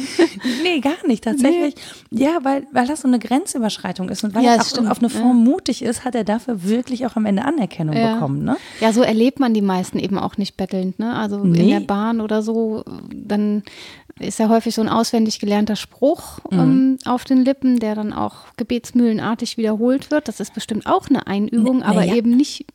Nee, 0.63 0.81
gar 0.81 1.07
nicht, 1.07 1.25
tatsächlich. 1.25 1.75
Nee. 2.11 2.25
Ja, 2.25 2.39
weil, 2.43 2.67
weil 2.73 2.87
das 2.87 3.03
so 3.03 3.09
eine 3.09 3.19
Grenzüberschreitung 3.19 4.09
ist 4.09 4.25
und 4.25 4.35
weil 4.35 4.45
ja, 4.45 4.55
er 4.55 4.61
auch 4.61 4.91
auf 4.91 4.99
eine 4.99 5.11
Form 5.11 5.45
ja. 5.45 5.51
mutig 5.51 5.83
ist, 5.83 6.05
hat 6.05 6.15
er 6.15 6.25
dafür 6.25 6.65
wirklich 6.65 7.07
auch 7.07 7.17
am 7.17 7.27
Ende 7.27 7.45
Anerkennung 7.45 7.97
ja. 7.97 8.15
bekommen, 8.15 8.45
ne? 8.45 8.57
Ja, 8.81 8.93
so 8.93 9.03
erlebt 9.03 9.41
man 9.41 9.55
die 9.55 9.63
meisten 9.63 9.99
eben 9.99 10.19
auch 10.19 10.37
nicht 10.37 10.57
bettelnd, 10.57 10.99
ne? 10.99 11.15
Also 11.15 11.39
nee. 11.39 11.61
in 11.61 11.69
der 11.69 11.81
Bahn 11.81 12.21
oder 12.21 12.43
so 12.43 12.60
dann 13.13 13.63
ist 14.21 14.39
ja 14.39 14.49
häufig 14.49 14.75
so 14.75 14.83
ein 14.83 14.89
auswendig 14.89 15.39
gelernter 15.39 15.77
Spruch 15.77 16.41
mhm. 16.51 16.59
ähm, 16.59 16.99
auf 17.07 17.25
den 17.25 17.45
Lippen, 17.45 17.79
der 17.79 17.95
dann 17.95 18.13
auch 18.13 18.55
gebetsmühlenartig 18.57 19.57
wiederholt 19.57 20.11
wird. 20.11 20.29
Das 20.29 20.41
ist 20.41 20.53
bestimmt 20.53 20.87
auch 20.87 21.09
eine 21.09 21.27
Einübung, 21.27 21.83
aber 21.83 22.05
ja. 22.05 22.15
eben 22.15 22.37
nicht 22.37 22.67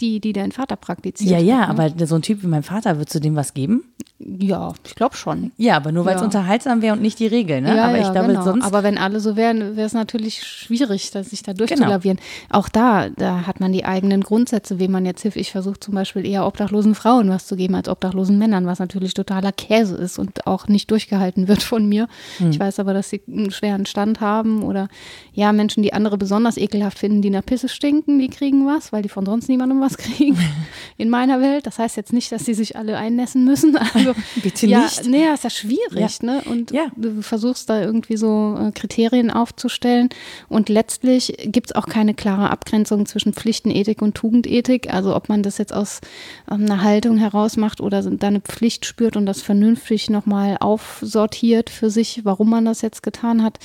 die, 0.00 0.20
die 0.20 0.32
dein 0.32 0.52
Vater 0.52 0.76
praktiziert. 0.76 1.30
Ja, 1.30 1.38
ja, 1.38 1.68
hat, 1.68 1.76
ne? 1.76 1.84
aber 1.84 2.06
so 2.06 2.14
ein 2.14 2.22
Typ 2.22 2.42
wie 2.42 2.46
mein 2.46 2.62
Vater, 2.62 2.96
würdest 2.96 3.14
du 3.14 3.20
dem 3.20 3.36
was 3.36 3.54
geben? 3.54 3.84
Ja, 4.26 4.72
ich 4.86 4.94
glaube 4.94 5.16
schon. 5.16 5.52
Ja, 5.56 5.76
aber 5.76 5.92
nur 5.92 6.04
weil 6.04 6.14
es 6.14 6.20
ja. 6.20 6.24
unterhaltsam 6.24 6.80
wäre 6.80 6.94
und 6.94 7.02
nicht 7.02 7.18
die 7.18 7.26
Regel, 7.26 7.60
ne? 7.60 7.76
Ja, 7.76 7.88
aber 7.88 7.98
ich 7.98 8.10
glaube 8.10 8.28
genau. 8.28 8.42
sonst. 8.42 8.64
Aber 8.64 8.82
wenn 8.82 8.96
alle 8.96 9.20
so 9.20 9.36
wären, 9.36 9.76
wäre 9.76 9.86
es 9.86 9.92
natürlich 9.92 10.42
schwierig, 10.42 11.10
sich 11.10 11.42
da 11.42 11.52
durchzulavieren. 11.52 12.16
Genau. 12.16 12.58
Auch 12.58 12.68
da, 12.68 13.10
da 13.10 13.46
hat 13.46 13.60
man 13.60 13.72
die 13.72 13.84
eigenen 13.84 14.22
Grundsätze, 14.22 14.78
wem 14.78 14.92
man 14.92 15.04
jetzt 15.04 15.22
hilft. 15.22 15.36
Ich 15.36 15.52
versuche 15.52 15.78
zum 15.78 15.94
Beispiel 15.94 16.24
eher 16.26 16.46
obdachlosen 16.46 16.94
Frauen 16.94 17.28
was 17.28 17.46
zu 17.46 17.56
geben 17.56 17.74
als 17.74 17.88
obdachlosen 17.88 18.38
Männern, 18.38 18.66
was 18.66 18.78
natürlich 18.78 19.14
totaler 19.14 19.52
Käse 19.52 19.96
ist 19.96 20.18
und 20.18 20.46
auch 20.46 20.68
nicht 20.68 20.90
durchgehalten 20.90 21.46
wird 21.48 21.62
von 21.62 21.86
mir. 21.86 22.08
Hm. 22.38 22.50
Ich 22.50 22.58
weiß 22.58 22.78
aber, 22.80 22.94
dass 22.94 23.10
sie 23.10 23.22
einen 23.28 23.50
schweren 23.50 23.84
Stand 23.84 24.20
haben 24.20 24.62
oder 24.62 24.88
ja, 25.32 25.52
Menschen, 25.52 25.82
die 25.82 25.92
andere 25.92 26.16
besonders 26.16 26.56
ekelhaft 26.56 26.98
finden, 26.98 27.20
die 27.20 27.30
nach 27.30 27.44
Pisse 27.44 27.68
stinken, 27.68 28.18
die 28.18 28.28
kriegen 28.28 28.66
was, 28.66 28.92
weil 28.92 29.02
die 29.02 29.08
von 29.08 29.26
sonst 29.26 29.48
niemandem 29.48 29.80
was 29.80 29.96
kriegen 29.98 30.38
in 30.96 31.10
meiner 31.10 31.40
Welt. 31.40 31.66
Das 31.66 31.78
heißt 31.78 31.96
jetzt 31.96 32.12
nicht, 32.12 32.32
dass 32.32 32.44
sie 32.44 32.54
sich 32.54 32.76
alle 32.76 32.96
einnässen 32.96 33.44
müssen. 33.44 33.76
Also, 33.94 34.13
Bitte 34.42 34.66
ja, 34.66 34.82
nicht. 34.82 35.06
Nee, 35.06 35.32
ist 35.32 35.44
ja 35.44 35.50
schwierig, 35.50 36.18
ja. 36.22 36.26
ne? 36.26 36.42
Und 36.46 36.70
ja. 36.70 36.86
du 36.96 37.22
versuchst 37.22 37.68
da 37.68 37.80
irgendwie 37.80 38.16
so 38.16 38.56
äh, 38.58 38.72
Kriterien 38.72 39.30
aufzustellen. 39.30 40.08
Und 40.48 40.68
letztlich 40.68 41.36
gibt 41.46 41.70
es 41.70 41.76
auch 41.76 41.86
keine 41.86 42.14
klare 42.14 42.50
Abgrenzung 42.50 43.06
zwischen 43.06 43.32
Pflichtenethik 43.32 44.02
und 44.02 44.14
Tugendethik. 44.14 44.92
Also 44.92 45.14
ob 45.14 45.28
man 45.28 45.42
das 45.42 45.58
jetzt 45.58 45.72
aus 45.72 46.00
einer 46.46 46.82
Haltung 46.82 47.16
heraus 47.16 47.56
macht 47.56 47.80
oder 47.80 48.02
da 48.02 48.26
eine 48.26 48.40
Pflicht 48.40 48.86
spürt 48.86 49.16
und 49.16 49.26
das 49.26 49.42
vernünftig 49.42 50.10
nochmal 50.10 50.56
aufsortiert 50.60 51.70
für 51.70 51.90
sich, 51.90 52.24
warum 52.24 52.50
man 52.50 52.64
das 52.64 52.82
jetzt 52.82 53.02
getan 53.02 53.42
hat. 53.42 53.58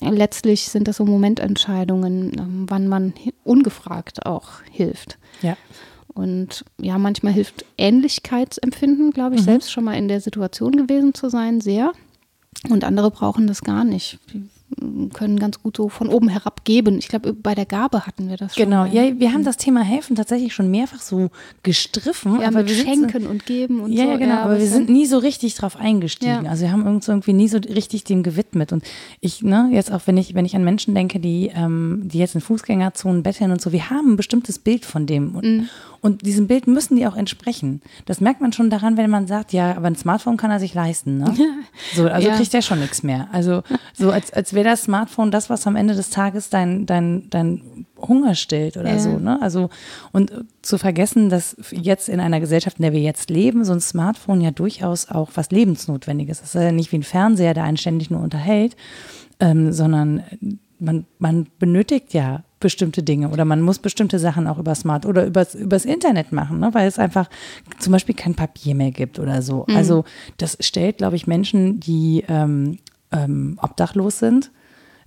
Letztlich 0.00 0.68
sind 0.68 0.88
das 0.88 0.96
so 0.96 1.04
Momententscheidungen, 1.04 2.32
ähm, 2.38 2.66
wann 2.68 2.88
man 2.88 3.14
ungefragt 3.44 4.26
auch 4.26 4.62
hilft. 4.70 5.18
Ja. 5.42 5.56
Und 6.14 6.64
ja, 6.80 6.96
manchmal 6.98 7.32
hilft 7.32 7.64
Ähnlichkeitsempfinden, 7.76 9.10
glaube 9.10 9.34
ich, 9.34 9.42
mhm. 9.42 9.46
selbst 9.46 9.72
schon 9.72 9.84
mal 9.84 9.94
in 9.94 10.08
der 10.08 10.20
Situation 10.20 10.72
gewesen 10.72 11.12
zu 11.14 11.28
sein, 11.28 11.60
sehr. 11.60 11.92
Und 12.68 12.84
andere 12.84 13.10
brauchen 13.10 13.46
das 13.46 13.62
gar 13.62 13.84
nicht. 13.84 14.18
Die 14.32 14.48
können 15.12 15.38
ganz 15.38 15.62
gut 15.62 15.76
so 15.76 15.88
von 15.88 16.08
oben 16.08 16.28
herab 16.28 16.64
geben. 16.64 16.98
Ich 16.98 17.08
glaube, 17.08 17.32
bei 17.32 17.54
der 17.54 17.66
Gabe 17.66 18.06
hatten 18.06 18.28
wir 18.28 18.36
das 18.36 18.54
schon. 18.54 18.64
Genau, 18.64 18.84
ja, 18.84 19.18
wir 19.18 19.32
haben 19.32 19.44
das 19.44 19.56
Thema 19.56 19.82
helfen 19.82 20.16
tatsächlich 20.16 20.54
schon 20.54 20.70
mehrfach 20.70 21.00
so 21.00 21.30
gestriffen. 21.62 22.40
Ja, 22.40 22.48
aber 22.48 22.62
mit 22.62 22.70
Schenken 22.70 23.26
und 23.26 23.46
Geben 23.46 23.80
und 23.80 23.92
ja, 23.92 24.04
so. 24.04 24.10
Ja, 24.10 24.16
genau, 24.16 24.36
aber 24.38 24.58
wir 24.58 24.66
sind 24.66 24.88
nie 24.88 25.06
so 25.06 25.18
richtig 25.18 25.54
drauf 25.54 25.76
eingestiegen. 25.76 26.44
Ja. 26.44 26.50
Also 26.50 26.62
wir 26.62 26.72
haben 26.72 26.86
uns 26.86 27.06
irgendwie 27.08 27.32
nie 27.32 27.48
so 27.48 27.58
richtig 27.58 28.04
dem 28.04 28.22
gewidmet. 28.22 28.72
Und 28.72 28.84
ich, 29.20 29.42
ne, 29.42 29.68
jetzt 29.72 29.92
auch 29.92 30.02
wenn 30.06 30.16
ich, 30.16 30.34
wenn 30.34 30.44
ich 30.44 30.56
an 30.56 30.64
Menschen 30.64 30.94
denke, 30.94 31.20
die, 31.20 31.50
ähm, 31.54 32.02
die 32.04 32.18
jetzt 32.18 32.34
in 32.34 32.40
Fußgängerzonen 32.40 33.22
betteln 33.22 33.50
und 33.50 33.60
so, 33.60 33.72
wir 33.72 33.90
haben 33.90 34.12
ein 34.12 34.16
bestimmtes 34.16 34.58
Bild 34.58 34.84
von 34.84 35.06
dem. 35.06 35.34
Und, 35.36 35.44
mhm. 35.44 35.68
Und 36.04 36.26
diesem 36.26 36.48
Bild 36.48 36.66
müssen 36.66 36.96
die 36.96 37.06
auch 37.06 37.16
entsprechen. 37.16 37.80
Das 38.04 38.20
merkt 38.20 38.42
man 38.42 38.52
schon 38.52 38.68
daran, 38.68 38.98
wenn 38.98 39.08
man 39.08 39.26
sagt, 39.26 39.54
ja, 39.54 39.74
aber 39.74 39.86
ein 39.86 39.96
Smartphone 39.96 40.36
kann 40.36 40.50
er 40.50 40.60
sich 40.60 40.74
leisten. 40.74 41.16
Ne? 41.16 41.34
So, 41.94 42.06
also 42.06 42.28
ja. 42.28 42.36
kriegt 42.36 42.52
er 42.52 42.60
schon 42.60 42.80
nichts 42.80 43.02
mehr. 43.02 43.28
Also 43.32 43.62
so 43.94 44.10
als, 44.10 44.30
als 44.30 44.52
wäre 44.52 44.68
das 44.68 44.82
Smartphone 44.82 45.30
das, 45.30 45.48
was 45.48 45.66
am 45.66 45.76
Ende 45.76 45.94
des 45.94 46.10
Tages 46.10 46.50
dein, 46.50 46.84
dein, 46.84 47.30
dein 47.30 47.86
Hunger 47.96 48.34
stillt 48.34 48.76
oder 48.76 48.90
ja. 48.90 48.98
so. 48.98 49.18
Ne? 49.18 49.40
Also 49.40 49.70
und 50.12 50.30
zu 50.60 50.76
vergessen, 50.76 51.30
dass 51.30 51.56
jetzt 51.70 52.10
in 52.10 52.20
einer 52.20 52.38
Gesellschaft, 52.38 52.78
in 52.78 52.82
der 52.82 52.92
wir 52.92 53.00
jetzt 53.00 53.30
leben, 53.30 53.64
so 53.64 53.72
ein 53.72 53.80
Smartphone 53.80 54.42
ja 54.42 54.50
durchaus 54.50 55.08
auch 55.08 55.30
was 55.36 55.50
Lebensnotwendiges 55.50 56.40
ist. 56.40 56.48
Es 56.48 56.54
ist 56.54 56.62
ja 56.62 56.72
nicht 56.72 56.92
wie 56.92 56.98
ein 56.98 57.02
Fernseher, 57.02 57.54
der 57.54 57.64
einen 57.64 57.78
ständig 57.78 58.10
nur 58.10 58.20
unterhält, 58.20 58.76
ähm, 59.40 59.72
sondern 59.72 60.22
man, 60.78 61.06
man 61.18 61.46
benötigt 61.58 62.12
ja 62.12 62.44
bestimmte 62.64 63.02
Dinge 63.02 63.28
oder 63.28 63.44
man 63.44 63.60
muss 63.60 63.78
bestimmte 63.78 64.18
Sachen 64.18 64.46
auch 64.46 64.56
über 64.56 64.74
Smart 64.74 65.04
oder 65.04 65.26
übers, 65.26 65.54
übers 65.54 65.84
Internet 65.84 66.32
machen, 66.32 66.60
ne? 66.60 66.70
weil 66.72 66.88
es 66.88 66.98
einfach 66.98 67.28
zum 67.78 67.92
Beispiel 67.92 68.14
kein 68.14 68.34
Papier 68.34 68.74
mehr 68.74 68.90
gibt 68.90 69.18
oder 69.18 69.42
so. 69.42 69.66
Mhm. 69.68 69.76
Also 69.76 70.04
das 70.38 70.56
stellt, 70.60 70.96
glaube 70.96 71.16
ich, 71.16 71.26
Menschen, 71.26 71.78
die 71.78 72.24
ähm, 72.26 72.78
ähm, 73.12 73.58
obdachlos 73.60 74.18
sind, 74.18 74.50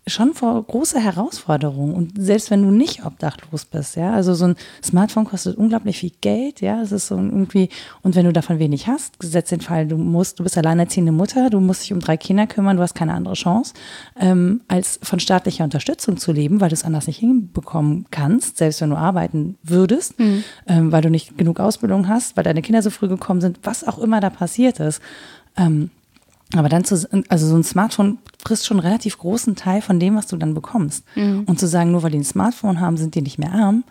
schon 0.08 0.34
vor 0.34 0.64
große 0.64 1.00
Herausforderungen. 1.00 1.94
Und 1.94 2.14
selbst 2.18 2.50
wenn 2.50 2.64
du 2.64 2.72
nicht 2.72 3.06
obdachlos 3.06 3.66
bist, 3.66 3.96
ja, 3.96 4.14
also 4.14 4.34
so 4.34 4.46
ein 4.46 4.56
Smartphone 4.84 5.26
kostet 5.26 5.58
unglaublich 5.58 6.00
viel 6.00 6.12
Geld, 6.22 6.62
ja, 6.62 6.82
es 6.82 6.92
ist 6.92 7.08
so 7.08 7.16
irgendwie, 7.16 7.70
und 8.02 8.16
wenn 8.16 8.26
du 8.26 8.34
davon 8.34 8.60
wenig 8.60 8.88
hast, 8.88 9.20
gesetzt 9.20 9.52
den 9.52 9.62
Fall, 9.62 9.88
du 9.88 9.98
musst, 9.98 10.40
du 10.40 10.44
bist 10.44 10.58
alleinerziehende 10.58 11.12
Mutter, 11.12 11.50
du 11.50 11.60
musst 11.60 11.84
dich 11.84 11.94
um 11.94 12.00
drei 12.00 12.18
Kinder 12.18 12.48
kümmern, 12.48 12.78
du 12.78 12.84
hast 12.84 12.96
keine 12.96 13.14
andere 13.14 13.36
Chance, 13.36 13.74
ähm, 14.20 14.62
als 14.68 15.00
von 15.04 15.20
staatlicher 15.20 15.64
Unterstützung 15.64 16.18
zu 16.18 16.32
leben, 16.32 16.62
weil 16.62 16.70
du 16.70 16.76
es 16.76 16.86
anders 16.86 17.08
nicht 17.08 17.20
hinbekommen 17.20 18.06
kannst, 18.10 18.58
selbst 18.58 18.82
wenn 18.82 18.90
du 18.90 18.96
arbeiten 18.96 19.58
würdest, 19.64 20.20
mhm. 20.20 20.44
ähm, 20.68 20.92
weil 20.92 21.02
du 21.02 21.10
nicht 21.10 21.38
genug 21.38 21.60
Ausbildung 21.60 22.08
hast, 22.08 22.38
weil 22.38 22.44
deine 22.44 22.62
Kinder 22.62 22.82
so 22.82 22.90
früh 22.90 23.08
gekommen 23.08 23.42
sind, 23.42 23.60
was 23.64 23.86
auch 23.86 23.98
immer 24.00 24.22
da 24.22 24.30
passiert 24.30 24.80
ist. 24.80 25.02
Ähm, 25.58 25.90
aber 26.56 26.70
dann 26.70 26.86
zu, 26.86 27.08
also 27.28 27.48
so 27.48 27.56
ein 27.56 27.64
Smartphone 27.64 28.20
frisst 28.44 28.66
schon 28.66 28.78
einen 28.78 28.88
relativ 28.88 29.18
großen 29.18 29.56
Teil 29.56 29.82
von 29.82 30.00
dem, 30.00 30.16
was 30.16 30.28
du 30.28 30.38
dann 30.38 30.54
bekommst. 30.54 31.04
Mhm. 31.16 31.44
Und 31.46 31.60
zu 31.60 31.68
sagen, 31.68 31.92
nur 31.92 32.04
weil 32.04 32.12
die 32.12 32.20
ein 32.20 32.24
Smartphone 32.24 32.80
haben, 32.80 32.98
sind 32.98 33.16
die 33.16 33.22
nicht 33.22 33.38
mehr 33.38 33.52
arm. 33.52 33.84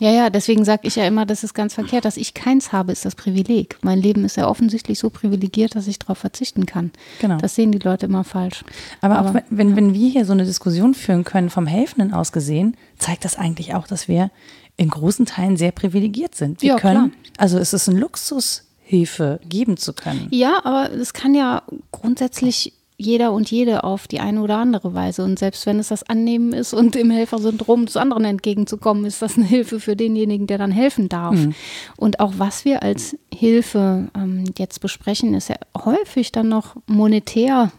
Ja, 0.00 0.12
ja, 0.12 0.30
deswegen 0.30 0.64
sage 0.64 0.82
ich 0.86 0.94
ja 0.94 1.04
immer, 1.06 1.26
das 1.26 1.42
ist 1.42 1.54
ganz 1.54 1.74
verkehrt. 1.74 2.04
Dass 2.04 2.16
ich 2.16 2.34
keins 2.34 2.72
habe, 2.72 2.92
ist 2.92 3.04
das 3.04 3.16
Privileg. 3.16 3.78
Mein 3.82 3.98
Leben 3.98 4.24
ist 4.24 4.36
ja 4.36 4.46
offensichtlich 4.46 4.98
so 4.98 5.10
privilegiert, 5.10 5.74
dass 5.74 5.88
ich 5.88 5.98
darauf 5.98 6.18
verzichten 6.18 6.66
kann. 6.66 6.92
Genau. 7.20 7.38
Das 7.38 7.56
sehen 7.56 7.72
die 7.72 7.80
Leute 7.80 8.06
immer 8.06 8.22
falsch. 8.22 8.64
Aber, 9.00 9.18
Aber 9.18 9.30
auch 9.30 9.42
wenn, 9.50 9.70
ja. 9.70 9.76
wenn 9.76 9.94
wir 9.94 10.08
hier 10.08 10.24
so 10.24 10.32
eine 10.32 10.44
Diskussion 10.44 10.94
führen 10.94 11.24
können, 11.24 11.50
vom 11.50 11.66
Helfenden 11.66 12.14
aus 12.14 12.30
gesehen, 12.30 12.76
zeigt 12.96 13.24
das 13.24 13.36
eigentlich 13.36 13.74
auch, 13.74 13.88
dass 13.88 14.06
wir 14.06 14.30
in 14.76 14.88
großen 14.88 15.26
Teilen 15.26 15.56
sehr 15.56 15.72
privilegiert 15.72 16.36
sind. 16.36 16.62
Wir 16.62 16.68
ja, 16.70 16.76
können, 16.76 17.10
klar. 17.10 17.22
also 17.36 17.58
es 17.58 17.72
ist 17.72 17.88
ein 17.88 17.96
Luxus, 17.96 18.67
Hilfe 18.88 19.38
geben 19.46 19.76
zu 19.76 19.92
können. 19.92 20.28
Ja, 20.30 20.64
aber 20.64 20.90
es 20.90 21.12
kann 21.12 21.34
ja 21.34 21.62
grundsätzlich 21.92 22.72
jeder 22.96 23.32
und 23.32 23.50
jede 23.50 23.84
auf 23.84 24.08
die 24.08 24.18
eine 24.18 24.40
oder 24.40 24.56
andere 24.56 24.94
Weise. 24.94 25.22
Und 25.24 25.38
selbst 25.38 25.66
wenn 25.66 25.78
es 25.78 25.88
das 25.88 26.04
Annehmen 26.04 26.54
ist 26.54 26.72
und 26.72 26.96
im 26.96 27.10
Helfersyndrom 27.10 27.84
des 27.84 27.98
anderen 27.98 28.24
entgegenzukommen, 28.24 29.04
ist 29.04 29.20
das 29.20 29.36
eine 29.36 29.44
Hilfe 29.44 29.78
für 29.78 29.94
denjenigen, 29.94 30.46
der 30.46 30.56
dann 30.56 30.72
helfen 30.72 31.10
darf. 31.10 31.34
Mhm. 31.34 31.54
Und 31.98 32.18
auch 32.18 32.32
was 32.38 32.64
wir 32.64 32.82
als 32.82 33.14
Hilfe 33.32 34.08
ähm, 34.16 34.44
jetzt 34.56 34.80
besprechen, 34.80 35.34
ist 35.34 35.50
ja 35.50 35.56
häufig 35.84 36.32
dann 36.32 36.48
noch 36.48 36.76
monetär 36.86 37.70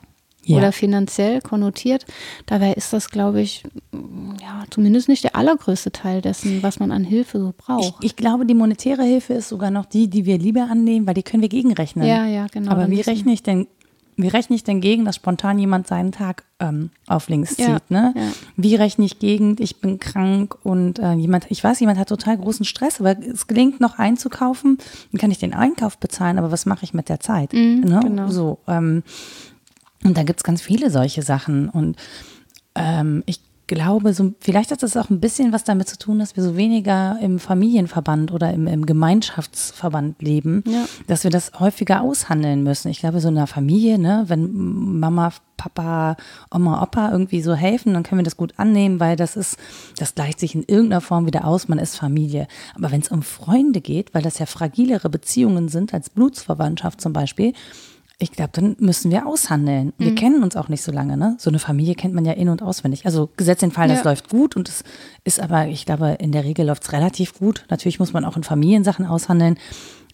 ja. 0.45 0.57
oder 0.57 0.71
finanziell 0.71 1.41
konnotiert. 1.41 2.05
Dabei 2.45 2.73
ist 2.73 2.93
das, 2.93 3.09
glaube 3.09 3.41
ich, 3.41 3.63
zumindest 4.71 5.07
nicht 5.09 5.23
der 5.23 5.35
allergrößte 5.35 5.91
Teil 5.91 6.21
dessen, 6.21 6.63
was 6.63 6.79
man 6.79 6.91
an 6.91 7.03
Hilfe 7.03 7.39
so 7.39 7.53
braucht. 7.55 8.03
Ich, 8.03 8.11
ich, 8.11 8.15
glaube, 8.15 8.45
die 8.45 8.53
monetäre 8.53 9.03
Hilfe 9.03 9.33
ist 9.33 9.49
sogar 9.49 9.71
noch 9.71 9.85
die, 9.85 10.07
die 10.07 10.25
wir 10.25 10.37
lieber 10.37 10.67
annehmen, 10.69 11.07
weil 11.07 11.13
die 11.13 11.23
können 11.23 11.41
wir 11.41 11.49
gegenrechnen. 11.49 12.07
Ja, 12.07 12.25
ja, 12.25 12.47
genau. 12.47 12.71
Aber 12.71 12.89
wie 12.89 13.01
rechne 13.01 13.33
ich 13.33 13.43
denn 13.43 13.67
wie 14.21 14.27
rechne 14.27 14.57
ich 14.57 14.65
denn 14.65 14.81
gegen, 14.81 15.05
dass 15.05 15.15
spontan 15.15 15.59
jemand 15.59 15.87
seinen 15.87 16.11
Tag 16.11 16.43
ähm, 16.59 16.89
auf 17.07 17.29
links 17.29 17.55
zieht? 17.55 17.67
Ja, 17.67 17.77
ne? 17.87 18.13
Ja. 18.17 18.23
Wie 18.57 18.75
rechne 18.75 19.05
ich 19.05 19.19
gegen, 19.19 19.55
ich 19.59 19.79
bin 19.79 19.97
krank 19.97 20.57
und 20.63 20.99
äh, 20.99 21.13
jemand, 21.13 21.49
ich 21.49 21.63
weiß, 21.63 21.79
jemand 21.79 21.97
hat 21.97 22.09
total 22.09 22.37
großen 22.37 22.65
Stress, 22.65 22.99
aber 22.99 23.17
es 23.17 23.47
gelingt 23.47 23.79
noch 23.79 23.97
einzukaufen, 23.97 24.77
dann 25.13 25.21
kann 25.21 25.31
ich 25.31 25.37
den 25.37 25.53
Einkauf 25.53 25.97
bezahlen, 25.99 26.37
aber 26.37 26.51
was 26.51 26.65
mache 26.65 26.83
ich 26.83 26.93
mit 26.93 27.07
der 27.07 27.21
Zeit? 27.21 27.53
Mhm, 27.53 27.79
ne? 27.85 28.01
Genau. 28.03 28.27
So, 28.27 28.59
ähm, 28.67 29.03
und 30.03 30.17
da 30.17 30.23
gibt 30.23 30.41
es 30.41 30.43
ganz 30.43 30.61
viele 30.61 30.89
solche 30.91 31.21
Sachen. 31.21 31.69
Und 31.69 31.95
ähm, 32.75 33.23
ich 33.25 33.39
glaube, 33.69 34.13
so, 34.13 34.33
vielleicht 34.39 34.71
hat 34.71 34.83
das 34.83 34.97
auch 34.97 35.09
ein 35.09 35.21
bisschen 35.21 35.53
was 35.53 35.63
damit 35.63 35.87
zu 35.87 35.97
tun, 35.97 36.19
dass 36.19 36.35
wir 36.35 36.43
so 36.43 36.57
weniger 36.57 37.17
im 37.21 37.39
Familienverband 37.39 38.33
oder 38.33 38.51
im, 38.51 38.67
im 38.67 38.85
Gemeinschaftsverband 38.85 40.21
leben, 40.21 40.63
ja. 40.67 40.85
dass 41.07 41.23
wir 41.23 41.31
das 41.31 41.53
häufiger 41.59 42.01
aushandeln 42.01 42.63
müssen. 42.63 42.89
Ich 42.89 42.99
glaube, 42.99 43.21
so 43.21 43.29
in 43.29 43.37
einer 43.37 43.47
Familie, 43.47 43.97
ne, 43.97 44.25
wenn 44.27 44.99
Mama, 44.99 45.31
Papa, 45.55 46.17
Oma, 46.51 46.81
Opa 46.81 47.11
irgendwie 47.11 47.41
so 47.41 47.53
helfen, 47.53 47.93
dann 47.93 48.03
können 48.03 48.19
wir 48.19 48.25
das 48.25 48.37
gut 48.37 48.55
annehmen, 48.57 48.99
weil 48.99 49.15
das 49.15 49.35
ist, 49.35 49.57
das 49.97 50.15
gleicht 50.15 50.39
sich 50.39 50.55
in 50.55 50.63
irgendeiner 50.63 51.01
Form 51.01 51.27
wieder 51.27 51.45
aus, 51.45 51.67
man 51.67 51.79
ist 51.79 51.95
Familie. 51.95 52.47
Aber 52.75 52.91
wenn 52.91 53.01
es 53.01 53.09
um 53.09 53.21
Freunde 53.21 53.81
geht, 53.81 54.13
weil 54.13 54.23
das 54.23 54.39
ja 54.39 54.47
fragilere 54.47 55.09
Beziehungen 55.09 55.69
sind 55.69 55.93
als 55.93 56.09
Blutsverwandtschaft 56.09 56.99
zum 56.99 57.13
Beispiel, 57.13 57.53
ich 58.21 58.33
glaube, 58.33 58.51
dann 58.51 58.75
müssen 58.79 59.11
wir 59.11 59.25
aushandeln. 59.25 59.93
Wir 59.97 60.11
mhm. 60.11 60.15
kennen 60.15 60.43
uns 60.43 60.57
auch 60.57 60.67
nicht 60.67 60.83
so 60.83 60.91
lange, 60.91 61.15
ne? 61.15 61.37
So 61.39 61.49
eine 61.49 61.57
Familie 61.57 61.95
kennt 61.95 62.13
man 62.13 62.25
ja 62.25 62.33
in- 62.33 62.49
und 62.49 62.61
auswendig. 62.61 63.05
Also 63.05 63.29
Gesetz 63.37 63.61
den 63.61 63.71
Fall, 63.71 63.87
das 63.87 64.03
läuft 64.03 64.29
gut 64.29 64.57
und 64.57 64.67
es 64.67 64.83
ist 65.23 65.39
aber, 65.39 65.67
ich 65.67 65.85
glaube, 65.85 66.17
in 66.19 66.33
der 66.33 66.43
Regel 66.43 66.65
läuft 66.65 66.83
es 66.83 66.91
relativ 66.91 67.33
gut. 67.39 67.65
Natürlich 67.69 67.97
muss 67.97 68.11
man 68.11 68.25
auch 68.25 68.35
in 68.35 68.43
Familiensachen 68.43 69.05
aushandeln. 69.05 69.57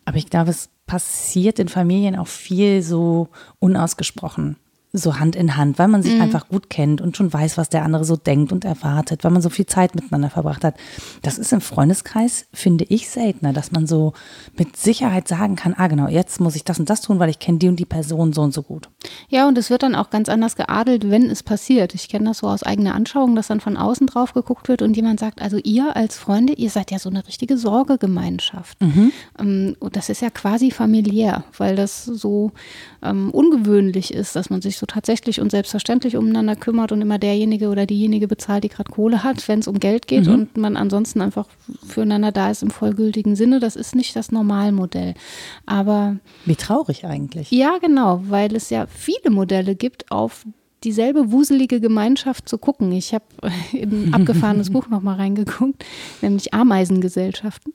Aber 0.06 0.18
ich 0.18 0.30
glaube, 0.30 0.52
es 0.52 0.70
passiert 0.86 1.58
in 1.58 1.68
Familien 1.68 2.16
auch 2.16 2.28
viel 2.28 2.84
so 2.84 3.30
unausgesprochen 3.58 4.58
so 4.98 5.20
Hand 5.20 5.36
in 5.36 5.58
Hand, 5.58 5.80
weil 5.80 5.88
man 5.88 6.04
sich 6.04 6.16
mhm. 6.16 6.22
einfach 6.22 6.48
gut 6.48 6.70
kennt 6.70 7.02
und 7.02 7.18
schon 7.18 7.32
weiß, 7.32 7.58
was 7.58 7.70
der 7.70 7.84
andere 7.84 8.06
so 8.06 8.16
denkt 8.16 8.52
und 8.52 8.66
erwartet, 8.66 9.24
weil 9.24 9.32
man 9.32 9.42
so 9.42 9.50
viel 9.50 9.66
Zeit 9.66 9.96
miteinander 9.96 10.30
verbracht 10.30 10.64
hat. 10.64 10.76
Das 11.22 11.38
ist 11.38 11.54
im 11.54 11.62
Freundeskreis, 11.62 12.48
finde 12.54 12.86
ich, 12.86 13.10
seltener, 13.10 13.54
dass 13.54 13.72
man 13.72 13.88
so 13.88 14.14
mit 14.58 14.78
Sicherheit 14.78 15.28
sagen 15.28 15.56
kann, 15.56 15.74
ah 15.78 15.88
genau, 15.88 16.08
jetzt 16.08 16.40
muss 16.40 16.56
ich 16.56 16.64
das 16.64 16.80
und 16.80 16.90
das 16.90 17.02
tun, 17.02 17.20
weil 17.20 17.30
ich 17.30 17.40
kenne 17.40 17.58
die 17.58 17.68
und 17.68 17.78
die 17.78 17.86
Person 17.86 18.34
so 18.34 18.42
und 18.42 18.54
so 18.54 18.64
gut. 18.64 18.90
Ja, 19.30 19.48
und 19.48 19.58
es 19.58 19.70
wird 19.70 19.84
dann 19.84 19.96
auch 19.96 20.10
ganz 20.10 20.30
anders 20.30 20.56
geadelt, 20.56 21.10
wenn 21.10 21.30
es 21.30 21.44
passiert. 21.44 21.94
Ich 21.94 22.10
kenne 22.10 22.26
das 22.26 22.40
so 22.40 22.48
aus 22.48 22.64
eigener 22.64 22.96
Anschauung, 22.96 23.36
dass 23.36 23.48
dann 23.48 23.60
von 23.60 23.78
außen 23.78 24.08
drauf 24.08 24.34
geguckt 24.34 24.68
wird 24.68 24.82
und 24.82 24.96
jemand 24.96 25.20
sagt, 25.20 25.42
also 25.42 25.58
ihr 25.58 25.96
als 25.96 26.18
Freunde, 26.18 26.54
ihr 26.54 26.70
seid 26.70 26.92
ja 26.92 27.00
so 27.00 27.10
eine 27.10 27.28
richtige 27.28 27.58
Sorgegemeinschaft. 27.58 28.82
Mhm. 28.82 29.12
Ähm, 29.40 29.76
und 29.80 29.96
das 29.96 30.10
ist 30.10 30.22
ja 30.22 30.30
quasi 30.30 30.72
familiär, 30.72 31.44
weil 31.58 31.76
das 31.76 32.06
so 32.06 32.52
ähm, 33.02 33.32
ungewöhnlich 33.32 34.14
ist, 34.14 34.36
dass 34.36 34.50
man 34.50 34.62
sich 34.62 34.78
so 34.78 34.85
tatsächlich 34.86 35.42
und 35.42 35.52
selbstverständlich 35.52 36.18
umeinander 36.18 36.56
kümmert 36.56 36.92
und 36.92 37.02
immer 37.02 37.20
derjenige 37.20 37.70
oder 37.70 37.86
diejenige 37.86 38.28
bezahlt, 38.28 38.64
die 38.64 38.70
gerade 38.70 38.92
Kohle 38.92 39.24
hat, 39.24 39.48
wenn 39.48 39.60
es 39.60 39.68
um 39.68 39.80
Geld 39.80 40.08
geht 40.08 40.28
mhm. 40.28 40.34
und 40.34 40.58
man 40.58 40.78
ansonsten 40.78 41.22
einfach 41.22 41.48
füreinander 41.88 42.32
da 42.32 42.52
ist 42.52 42.64
im 42.64 42.70
vollgültigen 42.70 43.36
Sinne. 43.36 43.60
Das 43.60 43.76
ist 43.76 43.96
nicht 43.96 44.16
das 44.16 44.32
Normalmodell. 44.32 45.14
Aber. 45.66 46.18
Wie 46.46 46.56
traurig 46.56 47.06
eigentlich. 47.06 47.52
Ja, 47.52 47.78
genau, 47.80 48.22
weil 48.28 48.56
es 48.56 48.70
ja 48.70 48.88
viele 48.88 49.30
Modelle 49.30 49.76
gibt, 49.76 50.12
auf 50.12 50.46
dieselbe 50.84 51.32
wuselige 51.32 51.82
Gemeinschaft 51.82 52.48
zu 52.48 52.58
gucken. 52.58 52.92
Ich 52.92 53.14
habe 53.14 53.26
in 53.74 54.10
ein 54.10 54.14
abgefahrenes 54.14 54.70
Buch 54.72 54.88
nochmal 54.88 55.16
reingeguckt, 55.16 55.84
nämlich 56.22 56.54
Ameisengesellschaften. 56.54 57.74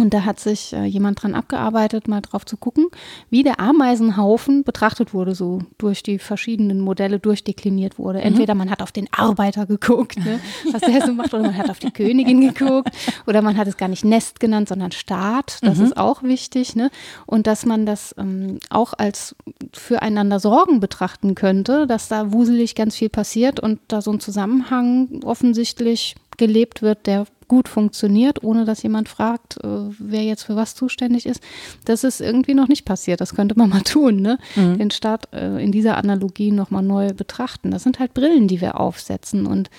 Und 0.00 0.14
da 0.14 0.24
hat 0.24 0.40
sich 0.40 0.72
äh, 0.72 0.84
jemand 0.84 1.22
dran 1.22 1.34
abgearbeitet, 1.34 2.08
mal 2.08 2.20
drauf 2.20 2.44
zu 2.44 2.56
gucken, 2.56 2.86
wie 3.30 3.42
der 3.42 3.60
Ameisenhaufen 3.60 4.64
betrachtet 4.64 5.14
wurde, 5.14 5.34
so 5.34 5.60
durch 5.78 6.02
die 6.02 6.18
verschiedenen 6.18 6.80
Modelle 6.80 7.18
durchdekliniert 7.18 7.98
wurde. 7.98 8.18
Mhm. 8.18 8.24
Entweder 8.24 8.54
man 8.54 8.70
hat 8.70 8.82
auf 8.82 8.92
den 8.92 9.08
Arbeiter 9.12 9.66
geguckt, 9.66 10.18
ne, 10.18 10.40
was 10.72 10.80
der 10.82 11.06
so 11.06 11.12
macht, 11.12 11.32
oder 11.34 11.44
man 11.44 11.56
hat 11.56 11.70
auf 11.70 11.78
die 11.78 11.90
Königin 11.90 12.40
geguckt, 12.40 12.90
oder 13.26 13.42
man 13.42 13.56
hat 13.56 13.68
es 13.68 13.76
gar 13.76 13.88
nicht 13.88 14.04
Nest 14.04 14.40
genannt, 14.40 14.68
sondern 14.68 14.92
Staat. 14.92 15.58
Das 15.62 15.78
mhm. 15.78 15.84
ist 15.84 15.96
auch 15.96 16.22
wichtig. 16.22 16.76
Ne? 16.76 16.90
Und 17.26 17.46
dass 17.46 17.66
man 17.66 17.86
das 17.86 18.14
ähm, 18.18 18.58
auch 18.70 18.92
als 18.94 19.36
füreinander 19.72 20.40
Sorgen 20.40 20.80
betrachten 20.80 21.34
könnte, 21.34 21.86
dass 21.86 22.08
da 22.08 22.32
wuselig 22.32 22.74
ganz 22.74 22.96
viel 22.96 23.08
passiert 23.08 23.60
und 23.60 23.80
da 23.88 24.02
so 24.02 24.12
ein 24.12 24.20
Zusammenhang 24.20 25.20
offensichtlich 25.24 26.16
gelebt 26.36 26.82
wird, 26.82 27.06
der 27.06 27.26
gut 27.48 27.68
funktioniert, 27.68 28.42
ohne 28.42 28.64
dass 28.64 28.82
jemand 28.82 29.08
fragt, 29.08 29.62
äh, 29.62 29.68
wer 29.98 30.24
jetzt 30.24 30.42
für 30.44 30.56
was 30.56 30.74
zuständig 30.74 31.26
ist. 31.26 31.40
Das 31.84 32.02
ist 32.02 32.20
irgendwie 32.20 32.54
noch 32.54 32.68
nicht 32.68 32.84
passiert. 32.84 33.20
Das 33.20 33.34
könnte 33.34 33.56
man 33.56 33.70
mal 33.70 33.80
tun, 33.84 34.16
ne? 34.16 34.38
Mhm. 34.56 34.78
Den 34.78 34.90
Staat 34.90 35.32
äh, 35.32 35.62
in 35.62 35.72
dieser 35.72 35.96
Analogie 35.96 36.50
nochmal 36.50 36.82
neu 36.82 37.12
betrachten. 37.12 37.70
Das 37.70 37.84
sind 37.84 37.98
halt 37.98 38.14
Brillen, 38.14 38.48
die 38.48 38.60
wir 38.60 38.80
aufsetzen. 38.80 39.46
Und 39.46 39.70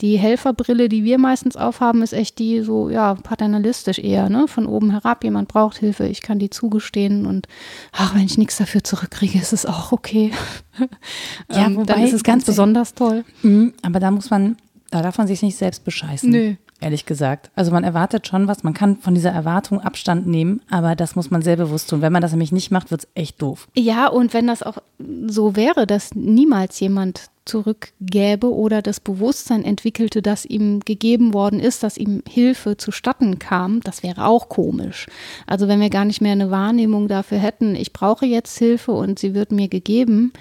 die 0.00 0.18
Helferbrille, 0.18 0.88
die 0.88 1.04
wir 1.04 1.18
meistens 1.18 1.56
aufhaben, 1.56 2.02
ist 2.02 2.12
echt 2.12 2.38
die 2.38 2.60
so, 2.60 2.90
ja, 2.90 3.14
paternalistisch 3.14 3.98
eher, 3.98 4.28
ne? 4.28 4.46
Von 4.46 4.66
oben 4.66 4.90
herab, 4.90 5.24
jemand 5.24 5.48
braucht 5.48 5.78
Hilfe, 5.78 6.06
ich 6.06 6.20
kann 6.20 6.38
die 6.38 6.50
zugestehen 6.50 7.26
und 7.26 7.46
ach, 7.92 8.14
wenn 8.14 8.24
ich 8.26 8.36
nichts 8.36 8.58
dafür 8.58 8.84
zurückkriege, 8.84 9.38
ist 9.38 9.52
es 9.52 9.64
auch 9.64 9.92
okay. 9.92 10.32
ja, 11.50 11.66
ähm, 11.66 11.86
dann 11.86 12.02
ist 12.02 12.12
es 12.12 12.22
ganz, 12.22 12.44
ganz 12.44 12.44
besonders 12.44 12.94
toll. 12.94 13.24
Mhm, 13.42 13.72
aber 13.82 14.00
da 14.00 14.10
muss 14.10 14.30
man, 14.30 14.56
da 14.90 15.02
darf 15.02 15.18
man 15.18 15.26
sich 15.26 15.42
nicht 15.42 15.56
selbst 15.56 15.84
bescheißen. 15.84 16.30
Nö 16.30 16.54
ehrlich 16.84 17.06
gesagt. 17.06 17.50
Also 17.56 17.70
man 17.72 17.82
erwartet 17.82 18.26
schon 18.28 18.46
was, 18.46 18.62
man 18.62 18.74
kann 18.74 18.98
von 18.98 19.14
dieser 19.14 19.30
Erwartung 19.30 19.80
Abstand 19.80 20.26
nehmen, 20.26 20.60
aber 20.70 20.94
das 20.94 21.16
muss 21.16 21.30
man 21.30 21.42
sehr 21.42 21.56
bewusst 21.56 21.90
tun. 21.90 22.02
Wenn 22.02 22.12
man 22.12 22.22
das 22.22 22.32
nämlich 22.32 22.52
nicht 22.52 22.70
macht, 22.70 22.90
wird 22.90 23.04
es 23.04 23.08
echt 23.14 23.40
doof. 23.40 23.68
Ja, 23.74 24.06
und 24.08 24.34
wenn 24.34 24.46
das 24.46 24.62
auch 24.62 24.78
so 25.26 25.56
wäre, 25.56 25.86
dass 25.86 26.14
niemals 26.14 26.78
jemand 26.80 27.30
zurückgäbe 27.46 28.52
oder 28.52 28.80
das 28.80 29.00
Bewusstsein 29.00 29.64
entwickelte, 29.64 30.22
das 30.22 30.44
ihm 30.46 30.80
gegeben 30.80 31.34
worden 31.34 31.60
ist, 31.60 31.82
dass 31.82 31.98
ihm 31.98 32.22
Hilfe 32.28 32.76
zustatten 32.76 33.38
kam, 33.38 33.80
das 33.80 34.02
wäre 34.02 34.26
auch 34.26 34.48
komisch. 34.48 35.06
Also 35.46 35.68
wenn 35.68 35.80
wir 35.80 35.90
gar 35.90 36.06
nicht 36.06 36.22
mehr 36.22 36.32
eine 36.32 36.50
Wahrnehmung 36.50 37.08
dafür 37.08 37.38
hätten, 37.38 37.74
ich 37.74 37.92
brauche 37.92 38.24
jetzt 38.24 38.58
Hilfe 38.58 38.92
und 38.92 39.18
sie 39.18 39.34
wird 39.34 39.52
mir 39.52 39.68
gegeben, 39.68 40.32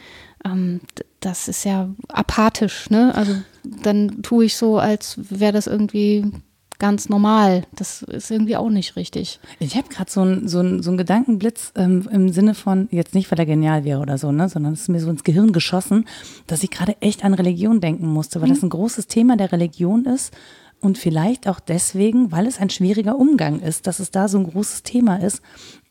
ähm, 0.46 0.82
das 1.20 1.48
ist 1.48 1.64
ja 1.64 1.90
apathisch, 2.10 2.90
ne? 2.90 3.14
Also 3.16 3.36
dann 3.86 4.22
tue 4.22 4.46
ich 4.46 4.56
so, 4.56 4.78
als 4.78 5.18
wäre 5.30 5.54
das 5.54 5.68
irgendwie 5.68 6.26
ganz 6.80 7.08
normal. 7.08 7.64
Das 7.76 8.02
ist 8.04 8.30
irgendwie 8.30 8.58
auch 8.58 8.70
nicht 8.70 8.96
richtig. 8.96 9.40
Ich 9.60 9.78
habe 9.78 9.88
gerade 9.88 10.12
so 10.12 10.22
einen 10.22 10.48
so 10.48 10.82
so 10.82 10.92
ein 10.92 10.98
Gedankenblitz 10.98 11.72
ähm, 11.76 12.10
im 12.12 12.30
Sinne 12.30 12.56
von, 12.56 12.90
jetzt 12.92 13.16
nicht, 13.16 13.32
weil 13.32 13.40
er 13.40 13.46
genial 13.46 13.86
wäre 13.86 14.02
oder 14.02 14.18
so, 14.18 14.32
ne, 14.32 14.50
sondern 14.50 14.74
es 14.74 14.82
ist 14.82 14.90
mir 14.90 15.00
so 15.00 15.10
ins 15.10 15.24
Gehirn 15.24 15.54
geschossen, 15.54 16.06
dass 16.46 16.64
ich 16.64 16.72
gerade 16.72 16.98
echt 17.00 17.24
an 17.24 17.34
Religion 17.34 17.80
denken 17.80 18.08
musste, 18.08 18.42
weil 18.42 18.50
mhm. 18.50 18.54
das 18.56 18.64
ein 18.64 18.70
großes 18.70 19.08
Thema 19.08 19.38
der 19.38 19.52
Religion 19.52 20.06
ist. 20.06 20.34
Und 20.82 20.98
vielleicht 20.98 21.48
auch 21.48 21.62
deswegen, 21.62 22.34
weil 22.34 22.46
es 22.46 22.60
ein 22.60 22.70
schwieriger 22.70 23.18
Umgang 23.18 23.62
ist, 23.62 23.88
dass 23.88 24.00
es 24.00 24.12
da 24.12 24.28
so 24.28 24.38
ein 24.38 24.50
großes 24.50 24.84
Thema 24.84 25.16
ist, 25.16 25.42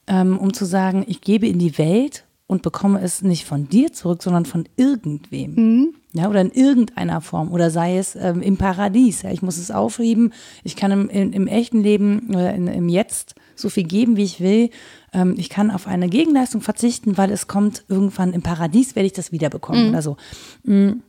ähm, 0.07 0.39
um 0.39 0.53
zu 0.53 0.67
sagen, 0.67 1.05
ich 1.09 1.23
gebe 1.23 1.47
in 1.47 1.59
die 1.59 1.79
Welt 1.79 2.25
und 2.53 2.61
bekomme 2.61 3.01
es 3.01 3.23
nicht 3.23 3.47
von 3.47 3.67
dir 3.67 3.95
zurück, 3.95 4.23
sondern 4.23 4.45
von 4.45 4.69
irgendwem. 4.77 5.55
Mhm. 5.55 5.95
Ja, 6.13 6.29
oder 6.29 6.43
in 6.43 6.51
irgendeiner 6.51 7.23
Form. 7.23 7.51
Oder 7.51 7.71
sei 7.71 7.97
es 7.97 8.15
ähm, 8.15 8.43
im 8.43 8.59
Paradies. 8.59 9.23
Ja, 9.23 9.31
ich 9.31 9.41
muss 9.41 9.57
es 9.57 9.71
aufheben. 9.71 10.35
Ich 10.63 10.77
kann 10.77 10.91
im, 10.91 11.09
im, 11.09 11.33
im 11.33 11.47
echten 11.47 11.83
Leben 11.83 12.29
oder 12.29 12.53
in, 12.53 12.67
im 12.67 12.91
Jetzt 12.91 13.35
so 13.57 13.71
viel 13.71 13.85
geben, 13.85 14.19
wie 14.19 14.25
ich 14.25 14.43
will. 14.43 14.69
Ähm, 15.15 15.35
ich 15.39 15.49
kann 15.49 15.71
auf 15.71 15.87
eine 15.87 16.11
Gegenleistung 16.11 16.61
verzichten, 16.61 17.17
weil 17.17 17.31
es 17.31 17.47
kommt 17.47 17.85
irgendwann 17.89 18.35
im 18.35 18.43
Paradies, 18.43 18.95
werde 18.95 19.07
ich 19.07 19.15
das 19.15 19.33
wiederbekommen 19.33 19.85
mhm. 19.85 19.89
oder 19.89 20.03
so. 20.03 20.19
Mhm. 20.65 21.03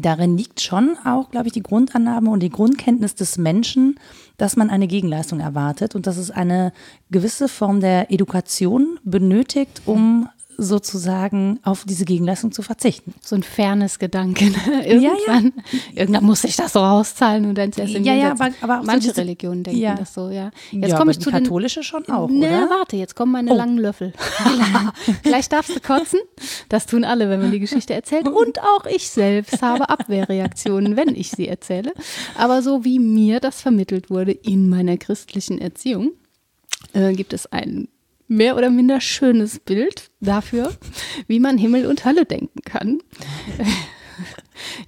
Darin 0.00 0.36
liegt 0.36 0.60
schon 0.60 0.96
auch, 1.04 1.30
glaube 1.30 1.48
ich, 1.48 1.52
die 1.52 1.62
Grundannahme 1.62 2.30
und 2.30 2.40
die 2.40 2.50
Grundkenntnis 2.50 3.14
des 3.14 3.38
Menschen, 3.38 3.98
dass 4.36 4.54
man 4.54 4.70
eine 4.70 4.86
Gegenleistung 4.86 5.40
erwartet 5.40 5.96
und 5.96 6.06
dass 6.06 6.18
es 6.18 6.30
eine 6.30 6.72
gewisse 7.10 7.48
Form 7.48 7.80
der 7.80 8.12
Education 8.12 9.00
benötigt, 9.04 9.82
um 9.86 10.28
sozusagen 10.58 11.58
auf 11.62 11.84
diese 11.84 12.04
Gegenleistung 12.04 12.52
zu 12.52 12.62
verzichten. 12.62 13.14
So 13.20 13.36
ein 13.36 13.42
fairness 13.42 13.98
Gedanke. 13.98 14.46
Ne? 14.46 14.86
Irgendwann, 14.86 15.44
ja, 15.44 15.62
ja. 15.92 16.02
irgendwann 16.02 16.24
muss 16.24 16.44
ich 16.44 16.56
das 16.56 16.72
so 16.72 16.80
rauszahlen 16.80 17.46
und 17.46 17.56
dann 17.56 17.70
erst 17.76 17.94
im 17.94 18.04
Ja, 18.04 18.14
ja, 18.14 18.30
aber, 18.32 18.50
aber 18.60 18.82
manche 18.84 19.12
so 19.12 19.20
Religionen 19.20 19.64
denken 19.64 19.80
ja. 19.80 19.94
das 19.94 20.14
so, 20.14 20.30
ja. 20.30 20.50
Jetzt 20.70 20.90
ja, 20.90 20.98
komme 20.98 21.10
ich 21.10 21.20
zu 21.20 21.30
katholische 21.30 21.80
den, 21.80 21.84
schon 21.84 22.08
auch, 22.08 22.28
ne, 22.28 22.46
oder? 22.46 22.70
warte, 22.70 22.96
jetzt 22.96 23.14
kommen 23.14 23.32
meine 23.32 23.52
oh. 23.52 23.56
langen 23.56 23.78
Löffel. 23.78 24.12
Gleich 25.22 25.48
darfst 25.48 25.74
du 25.74 25.80
kotzen. 25.80 26.20
Das 26.68 26.86
tun 26.86 27.04
alle, 27.04 27.28
wenn 27.28 27.40
man 27.40 27.50
die 27.50 27.60
Geschichte 27.60 27.94
erzählt. 27.94 28.28
Und 28.28 28.60
auch 28.60 28.86
ich 28.86 29.10
selbst 29.10 29.62
habe 29.62 29.88
Abwehrreaktionen, 29.88 30.96
wenn 30.96 31.14
ich 31.14 31.30
sie 31.30 31.48
erzähle. 31.48 31.92
Aber 32.36 32.62
so 32.62 32.84
wie 32.84 32.98
mir 32.98 33.40
das 33.40 33.60
vermittelt 33.60 34.10
wurde 34.10 34.32
in 34.32 34.68
meiner 34.68 34.96
christlichen 34.96 35.58
Erziehung, 35.58 36.12
äh, 36.92 37.12
gibt 37.12 37.32
es 37.32 37.46
einen 37.46 37.88
mehr 38.28 38.56
oder 38.56 38.70
minder 38.70 39.00
schönes 39.00 39.58
Bild 39.58 40.10
dafür, 40.20 40.72
wie 41.26 41.40
man 41.40 41.58
Himmel 41.58 41.86
und 41.86 42.04
Hölle 42.04 42.24
denken 42.24 42.60
kann. 42.64 43.00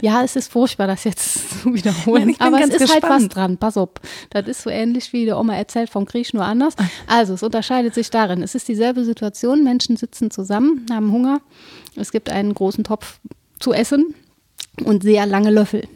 Ja, 0.00 0.22
es 0.22 0.36
ist 0.36 0.50
furchtbar, 0.50 0.86
das 0.86 1.04
jetzt 1.04 1.62
zu 1.62 1.74
wiederholen. 1.74 2.34
aber 2.38 2.60
es 2.60 2.70
ist 2.70 2.78
gespannt. 2.78 3.02
halt 3.02 3.12
was 3.12 3.28
dran. 3.28 3.58
Pass 3.58 3.76
auf. 3.76 3.90
Das 4.30 4.46
ist 4.46 4.62
so 4.62 4.70
ähnlich 4.70 5.12
wie 5.12 5.24
der 5.24 5.38
Oma 5.38 5.54
erzählt 5.54 5.90
vom 5.90 6.06
Krieg, 6.06 6.32
nur 6.34 6.44
anders. 6.44 6.74
Also, 7.06 7.34
es 7.34 7.42
unterscheidet 7.42 7.94
sich 7.94 8.10
darin. 8.10 8.42
Es 8.42 8.54
ist 8.54 8.68
dieselbe 8.68 9.04
Situation. 9.04 9.64
Menschen 9.64 9.96
sitzen 9.96 10.30
zusammen, 10.30 10.86
haben 10.90 11.12
Hunger. 11.12 11.40
Es 11.96 12.12
gibt 12.12 12.30
einen 12.30 12.54
großen 12.54 12.84
Topf 12.84 13.20
zu 13.60 13.72
essen 13.72 14.14
und 14.84 15.02
sehr 15.02 15.26
lange 15.26 15.50
Löffel. 15.50 15.86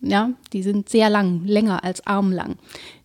Ja, 0.00 0.30
die 0.52 0.62
sind 0.62 0.88
sehr 0.88 1.10
lang, 1.10 1.44
länger 1.44 1.84
als 1.84 2.06
armlang. 2.06 2.56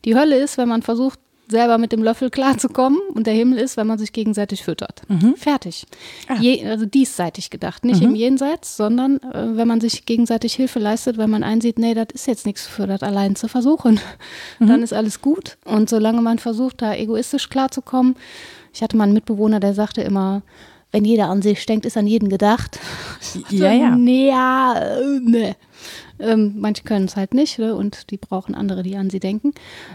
Die 0.06 0.16
Hölle 0.16 0.38
ist, 0.38 0.58
wenn 0.58 0.70
man 0.70 0.82
versucht, 0.82 1.20
selber 1.52 1.78
mit 1.78 1.92
dem 1.92 2.02
Löffel 2.02 2.30
klarzukommen 2.30 3.00
und 3.14 3.28
der 3.28 3.34
Himmel 3.34 3.60
ist, 3.60 3.78
wenn 3.78 3.88
man 3.88 4.00
sich 4.00 4.12
gegenseitig 4.14 4.64
füttert. 4.64 5.02
Mhm. 5.08 5.36
Fertig. 5.36 5.86
Ah. 6.28 6.38
Je, 6.40 6.66
also 6.66 6.86
diesseitig 6.86 7.50
gedacht, 7.50 7.86
nicht 7.86 8.02
mhm. 8.02 8.10
im 8.10 8.16
Jenseits, 8.16 8.76
sondern 8.76 9.18
äh, 9.18 9.56
wenn 9.56 9.68
man 9.68 9.80
sich 9.80 10.06
gegenseitig 10.06 10.56
Hilfe 10.56 10.80
leistet, 10.80 11.18
wenn 11.18 11.30
man 11.30 11.44
einsieht, 11.44 11.78
nee, 11.78 11.94
das 11.94 12.08
ist 12.14 12.28
jetzt 12.28 12.46
nichts 12.46 12.66
für 12.66 12.88
das 12.88 13.04
allein 13.04 13.36
zu 13.36 13.48
versuchen, 13.48 14.00
mhm. 14.60 14.68
dann 14.68 14.82
ist 14.82 14.94
alles 14.94 15.22
gut. 15.22 15.58
Und 15.66 15.90
solange 15.90 16.22
man 16.22 16.40
versucht, 16.40 16.82
da 16.82 16.96
egoistisch 16.96 17.50
klarzukommen, 17.50 18.16
ich 18.74 18.82
hatte 18.82 18.98
mal 18.98 19.04
einen 19.04 19.14
Mitbewohner, 19.14 19.60
der 19.60 19.74
sagte 19.74 20.02
immer, 20.02 20.42
wenn 20.92 21.06
jeder 21.06 21.30
an 21.30 21.42
sich 21.42 21.66
denkt, 21.66 21.86
ist 21.86 21.98
an 21.98 22.08
jeden 22.08 22.30
gedacht. 22.30 22.80
Ja, 23.50 23.72
ja. 23.72 23.96
Ja, 23.98 24.76
nee. 25.22 25.56
Ähm, 26.20 26.56
manche 26.58 26.84
können 26.84 27.06
es 27.06 27.16
halt 27.16 27.34
nicht 27.34 27.58
ne? 27.60 27.76
und 27.76 28.12
die 28.12 28.18
brauchen 28.18 28.54
andere, 28.54 28.84
die 28.84 28.96
an 28.96 29.10
sie 29.10 29.20
denken. 29.20 29.54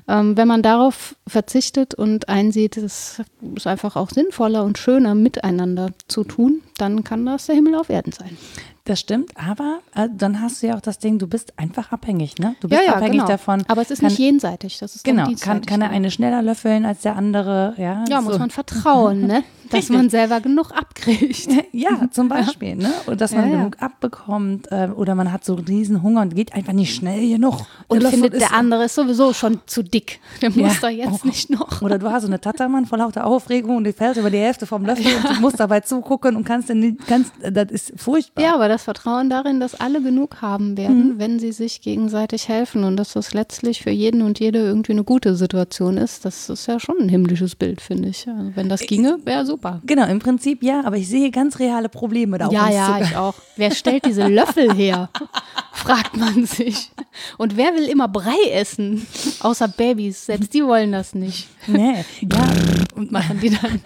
Ähm, 0.09 0.37
wenn 0.37 0.49
man 0.49 0.63
darauf 0.63 1.17
verzichtet 1.27 1.95
und 1.95 2.29
einsieht, 2.29 2.77
es 2.77 3.21
ist 3.55 3.67
einfach 3.67 3.95
auch 3.95 4.11
sinnvoller 4.11 4.65
und 4.65 4.79
schöner 4.79 5.15
miteinander 5.15 5.91
zu 6.09 6.25
tun, 6.25 6.63
dann 6.79 7.05
kann 7.05 7.27
das 7.27 7.47
der 7.47 7.55
Himmel 7.55 7.77
auf 7.77 7.91
Erden 7.91 8.13
sein. 8.13 8.37
Das 8.85 9.01
stimmt, 9.01 9.33
aber 9.37 9.81
äh, 9.95 10.09
dann 10.13 10.41
hast 10.41 10.63
du 10.63 10.69
ja 10.69 10.77
auch 10.77 10.81
das 10.81 10.99
Ding, 10.99 11.19
du 11.19 11.27
bist 11.27 11.59
einfach 11.59 11.91
abhängig, 11.91 12.39
ne? 12.39 12.55
Du 12.61 12.69
bist 12.69 12.81
ja, 12.81 12.87
ja, 12.87 12.95
abhängig 12.95 13.19
genau. 13.19 13.27
davon. 13.27 13.65
Aber 13.67 13.83
es 13.83 13.91
ist 13.91 14.01
kann, 14.01 14.09
nicht 14.09 14.19
jenseitig, 14.19 14.79
das 14.79 14.95
ist 14.95 15.05
Genau, 15.05 15.29
kann, 15.41 15.67
kann 15.67 15.83
er 15.83 15.91
eine 15.91 16.11
schneller 16.11 16.41
löffeln 16.41 16.85
als 16.85 17.01
der 17.01 17.17
andere, 17.17 17.75
ja? 17.79 18.05
Ja, 18.09 18.23
so. 18.23 18.29
muss 18.29 18.39
man 18.39 18.51
vertrauen, 18.51 19.27
ne? 19.27 19.43
Dass 19.71 19.89
man 19.89 20.11
selber 20.11 20.41
genug 20.41 20.73
abkriegt. 20.73 21.49
Ja, 21.73 22.09
zum 22.11 22.29
Beispiel, 22.29 22.71
ja. 22.71 22.75
ne? 22.89 22.93
Und 23.07 23.21
dass 23.21 23.33
man 23.33 23.51
ja, 23.51 23.57
genug 23.57 23.77
abbekommt 23.81 24.71
äh, 24.71 24.89
oder 24.95 25.15
man 25.15 25.31
hat 25.31 25.45
so 25.45 25.57
einen 25.57 25.67
riesen 25.67 26.03
Hunger 26.03 26.23
und 26.23 26.35
geht 26.35 26.55
einfach 26.55 26.73
nicht 26.73 26.95
schnell 26.95 27.29
genug. 27.29 27.67
Und 27.89 28.03
der 28.03 28.11
findet, 28.11 28.41
der 28.41 28.55
andere 28.55 28.85
ist 28.85 28.95
sowieso 28.95 29.35
schon 29.35 29.61
zu 29.67 29.83
dick. 29.83 30.21
Der 30.41 30.51
muss 30.51 30.81
da 30.81 30.89
jetzt 30.89 31.25
oh. 31.25 31.27
nicht 31.27 31.51
noch. 31.51 31.83
Oder 31.83 31.99
du 31.99 32.11
hast 32.11 32.23
so 32.23 32.29
eine 32.29 32.41
Tattermann 32.41 32.87
vor 32.87 32.99
lauter 32.99 33.27
Aufregung 33.27 33.77
und 33.77 33.85
die 33.85 33.93
fällt 33.93 34.17
über 34.17 34.31
die 34.31 34.39
Hälfte 34.39 34.67
vom 34.67 34.87
Löffel 34.87 35.07
und 35.17 35.37
du 35.37 35.41
musst 35.41 35.61
dabei 35.61 35.81
zugucken 35.81 36.37
und 36.37 36.45
kannst 36.45 36.71
dann 36.71 36.81
nicht, 36.81 37.07
kannst, 37.07 37.33
das 37.43 37.71
ist 37.71 37.93
furchtbar. 37.97 38.43
Ja, 38.43 38.55
aber 38.55 38.69
das 38.69 38.85
Vertrauen 38.85 39.29
darin, 39.29 39.61
dass 39.61 39.75
alle 39.75 40.01
genug 40.01 40.41
haben 40.41 40.77
werden, 40.77 41.15
mhm. 41.15 41.19
wenn 41.19 41.39
sie 41.39 41.53
sich 41.53 41.83
gegenseitig 41.83 42.49
helfen 42.49 42.85
und 42.85 42.97
dass 42.97 43.13
das 43.13 43.35
letztlich 43.35 43.83
für 43.83 43.91
jeden 43.91 44.23
und 44.23 44.41
jede 44.41 44.59
irgendwie 44.59 44.93
eine 44.93 45.05
gute 45.05 45.37
Situation 45.37 45.99
ist, 45.99 46.25
das 46.25 46.49
ist 46.49 46.67
ja 46.67 46.81
schon 46.81 46.97
ein 47.01 47.09
himmlisches 47.09 47.55
Bild, 47.55 47.81
finde 47.81 48.09
ich. 48.09 48.27
Also 48.29 48.53
wenn 48.55 48.69
das 48.69 48.81
ginge, 48.81 49.19
wäre 49.25 49.45
super. 49.57 49.81
Genau, 49.85 50.07
im 50.07 50.19
Prinzip 50.19 50.63
ja, 50.63 50.83
aber 50.85 50.97
ich 50.97 51.09
sehe 51.09 51.31
ganz 51.31 51.59
reale 51.59 51.89
Probleme 51.89 52.37
da. 52.37 52.51
Ja, 52.51 52.69
ja, 52.69 53.01
ich 53.01 53.17
auch. 53.17 53.35
Wer 53.57 53.71
stellt 53.71 54.05
diese 54.05 54.27
Löffel 54.29 54.75
her? 54.75 55.09
Fragt 55.73 56.17
man 56.17 56.45
sich. 56.47 56.93
Und 57.39 57.57
wer 57.57 57.75
will 57.75 57.85
immer 57.85 58.09
Brei 58.09 58.51
essen? 58.53 59.07
Außer 59.41 59.69
Babys. 59.69 60.27
Selbst 60.27 60.53
die 60.53 60.63
wollen 60.65 60.93
das 60.93 61.15
nicht. 61.15 61.49
Nee, 61.67 62.05
ja. 62.21 62.49
Und 62.95 63.13
machen 63.13 63.41
die 63.41 63.51
dann. 63.51 63.81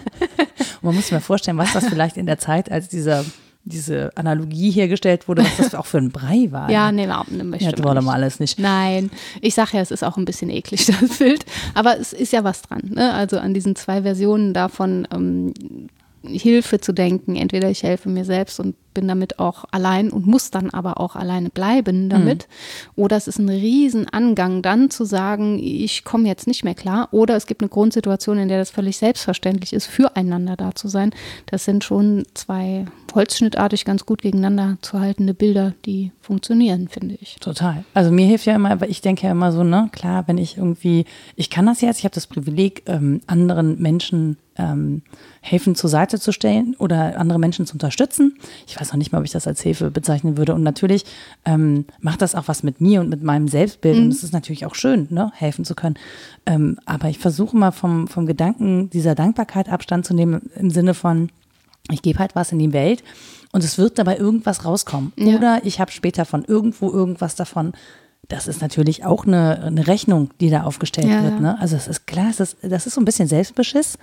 man 0.83 0.94
muss 0.94 1.04
sich 1.04 1.12
mal 1.12 1.20
vorstellen, 1.20 1.59
was 1.59 1.72
das 1.72 1.87
vielleicht 1.87 2.16
in 2.16 2.26
der 2.26 2.38
Zeit, 2.38 2.70
als 2.70 2.88
dieser 2.88 3.24
diese 3.70 4.11
Analogie 4.16 4.70
hergestellt 4.70 5.28
wurde, 5.28 5.42
was 5.42 5.56
das 5.56 5.74
auch 5.74 5.87
für 5.87 5.98
ein 5.98 6.11
Brei 6.11 6.48
war. 6.50 6.70
Ja, 6.70 6.92
nee, 6.92 7.06
ne, 7.06 7.44
möchte 7.44 7.64
ja, 7.64 7.85
wollen 7.85 8.04
wir 8.04 8.12
alles 8.12 8.40
nicht. 8.40 8.59
Nein, 8.59 9.11
ich 9.40 9.54
sage 9.54 9.70
ja, 9.74 9.80
es 9.80 9.90
ist 9.90 10.04
auch 10.04 10.16
ein 10.16 10.24
bisschen 10.24 10.50
eklig, 10.50 10.87
das 11.00 11.18
Bild. 11.18 11.46
Aber 11.74 11.98
es 11.98 12.12
ist 12.12 12.33
ja 12.33 12.44
was 12.44 12.62
dran. 12.62 12.83
Ne? 12.94 13.12
Also 13.14 13.38
an 13.38 13.54
diesen 13.54 13.76
zwei 13.76 14.02
Versionen 14.02 14.52
davon, 14.52 15.09
ähm, 15.12 15.54
Hilfe 16.22 16.80
zu 16.80 16.92
denken. 16.92 17.37
Entweder 17.37 17.70
ich 17.70 17.83
helfe 17.83 18.09
mir 18.09 18.24
selbst 18.24 18.61
und 18.61 18.76
bin 18.92 19.09
damit 19.09 19.38
auch 19.38 19.64
allein 19.70 20.11
und 20.11 20.26
muss 20.26 20.50
dann 20.50 20.70
aber 20.70 21.00
auch 21.00 21.16
alleine 21.16 21.48
bleiben 21.48 22.09
damit. 22.09 22.46
Mhm. 22.48 23.02
Oder 23.02 23.16
es 23.16 23.28
ist 23.28 23.38
ein 23.38 23.48
Riesenangang, 23.48 24.62
dann 24.62 24.90
zu 24.90 25.04
sagen, 25.04 25.59
ich 25.59 26.04
komme 26.04 26.28
jetzt 26.28 26.46
nicht 26.46 26.64
mehr 26.64 26.74
klar. 26.74 27.09
Oder 27.12 27.37
es 27.37 27.46
gibt 27.46 27.62
eine 27.62 27.68
Grundsituation, 27.68 28.38
in 28.38 28.48
der 28.48 28.59
das 28.59 28.70
völlig 28.70 28.98
selbstverständlich 28.98 29.72
ist, 29.72 29.87
füreinander 29.87 30.56
da 30.56 30.74
zu 30.74 30.88
sein. 30.88 31.12
Das 31.46 31.64
sind 31.64 31.85
schon 31.85 32.24
zwei 32.35 32.85
holzschnittartig 33.14 33.85
ganz 33.85 34.07
gut 34.07 34.23
gegeneinander 34.23 34.79
zu 34.83 35.01
haltende 35.01 35.35
Bilder, 35.35 35.75
die 35.85 36.12
funktionieren, 36.20 36.88
finde 36.88 37.16
ich. 37.20 37.37
Total. 37.40 37.85
Also 37.94 38.11
mir 38.11 38.27
hilft 38.27 38.46
ja 38.46 38.55
immer, 38.55 38.70
aber 38.70 38.88
ich 38.88 39.01
denke 39.01 39.27
ja 39.27 39.33
immer 39.33 39.53
so, 39.53 39.64
ne, 39.64 39.88
klar, 39.92 40.25
wenn 40.27 40.38
ich 40.38 40.57
irgendwie, 40.57 41.05
ich 41.37 41.51
kann 41.51 41.66
das 41.66 41.81
jetzt, 41.81 41.98
ich 41.98 42.04
habe 42.04 42.15
das 42.15 42.27
Privileg, 42.27 42.83
ähm, 42.87 43.21
anderen 43.27 43.81
Menschen 43.81 44.37
ähm, 44.56 45.02
helfen 45.40 45.75
zur 45.75 45.88
Seite 45.88 46.21
zu 46.21 46.33
stellen 46.33 46.77
oder 46.79 47.19
andere 47.19 47.38
Menschen 47.38 47.67
zu 47.67 47.75
unterstützen. 47.75 48.37
Ich 48.67 48.79
weiß 48.79 48.92
noch 48.92 48.98
nicht 48.98 49.13
mal, 49.13 49.19
ob 49.19 49.25
ich 49.25 49.31
das 49.31 49.46
als 49.46 49.63
Hilfe 49.63 49.90
bezeichnen 49.90 50.37
würde. 50.37 50.54
Und 50.54 50.63
natürlich 50.63 51.04
ähm, 51.44 51.87
macht 52.00 52.21
das 52.23 52.35
auch 52.35 52.48
was 52.48 52.63
mit 52.63 52.81
mir 52.81 53.00
und 53.00 53.08
mit 53.08 53.23
meinem 53.23 53.48
Selbstbild. 53.48 53.96
Mhm. 53.96 54.02
Und 54.04 54.08
es 54.11 54.23
ist 54.23 54.33
natürlich 54.33 54.67
auch 54.67 54.75
schön, 54.75 55.06
ne, 55.11 55.33
helfen 55.35 55.65
zu 55.65 55.75
können. 55.75 55.96
Ähm, 56.46 56.79
aber 56.85 57.08
ich 57.08 57.19
versuche 57.19 57.56
mal 57.56 57.71
vom, 57.71 58.06
vom 58.08 58.27
Gedanken 58.27 58.90
dieser 58.90 59.15
Dankbarkeit 59.15 59.69
Abstand 59.69 60.04
zu 60.04 60.15
nehmen 60.15 60.50
im 60.56 60.71
Sinne 60.71 60.94
von, 60.94 61.31
ich 61.92 62.02
gebe 62.02 62.18
halt 62.18 62.34
was 62.34 62.52
in 62.52 62.58
die 62.58 62.72
Welt 62.72 63.02
und 63.52 63.64
es 63.64 63.78
wird 63.78 63.98
dabei 63.98 64.16
irgendwas 64.16 64.64
rauskommen. 64.64 65.12
Ja. 65.16 65.36
Oder 65.36 65.60
ich 65.64 65.80
habe 65.80 65.90
später 65.90 66.24
von 66.24 66.44
irgendwo 66.44 66.90
irgendwas 66.90 67.34
davon. 67.34 67.72
Das 68.28 68.46
ist 68.46 68.60
natürlich 68.60 69.04
auch 69.04 69.26
eine, 69.26 69.62
eine 69.64 69.86
Rechnung, 69.86 70.30
die 70.40 70.50
da 70.50 70.62
aufgestellt 70.62 71.08
ja, 71.08 71.22
wird. 71.24 71.40
Ne? 71.40 71.58
Also 71.60 71.76
es 71.76 71.88
ist 71.88 72.06
klar, 72.06 72.28
es 72.30 72.38
ist, 72.38 72.58
das 72.62 72.86
ist 72.86 72.94
so 72.94 73.00
ein 73.00 73.04
bisschen 73.04 73.26
Selbstbeschiss. 73.26 73.98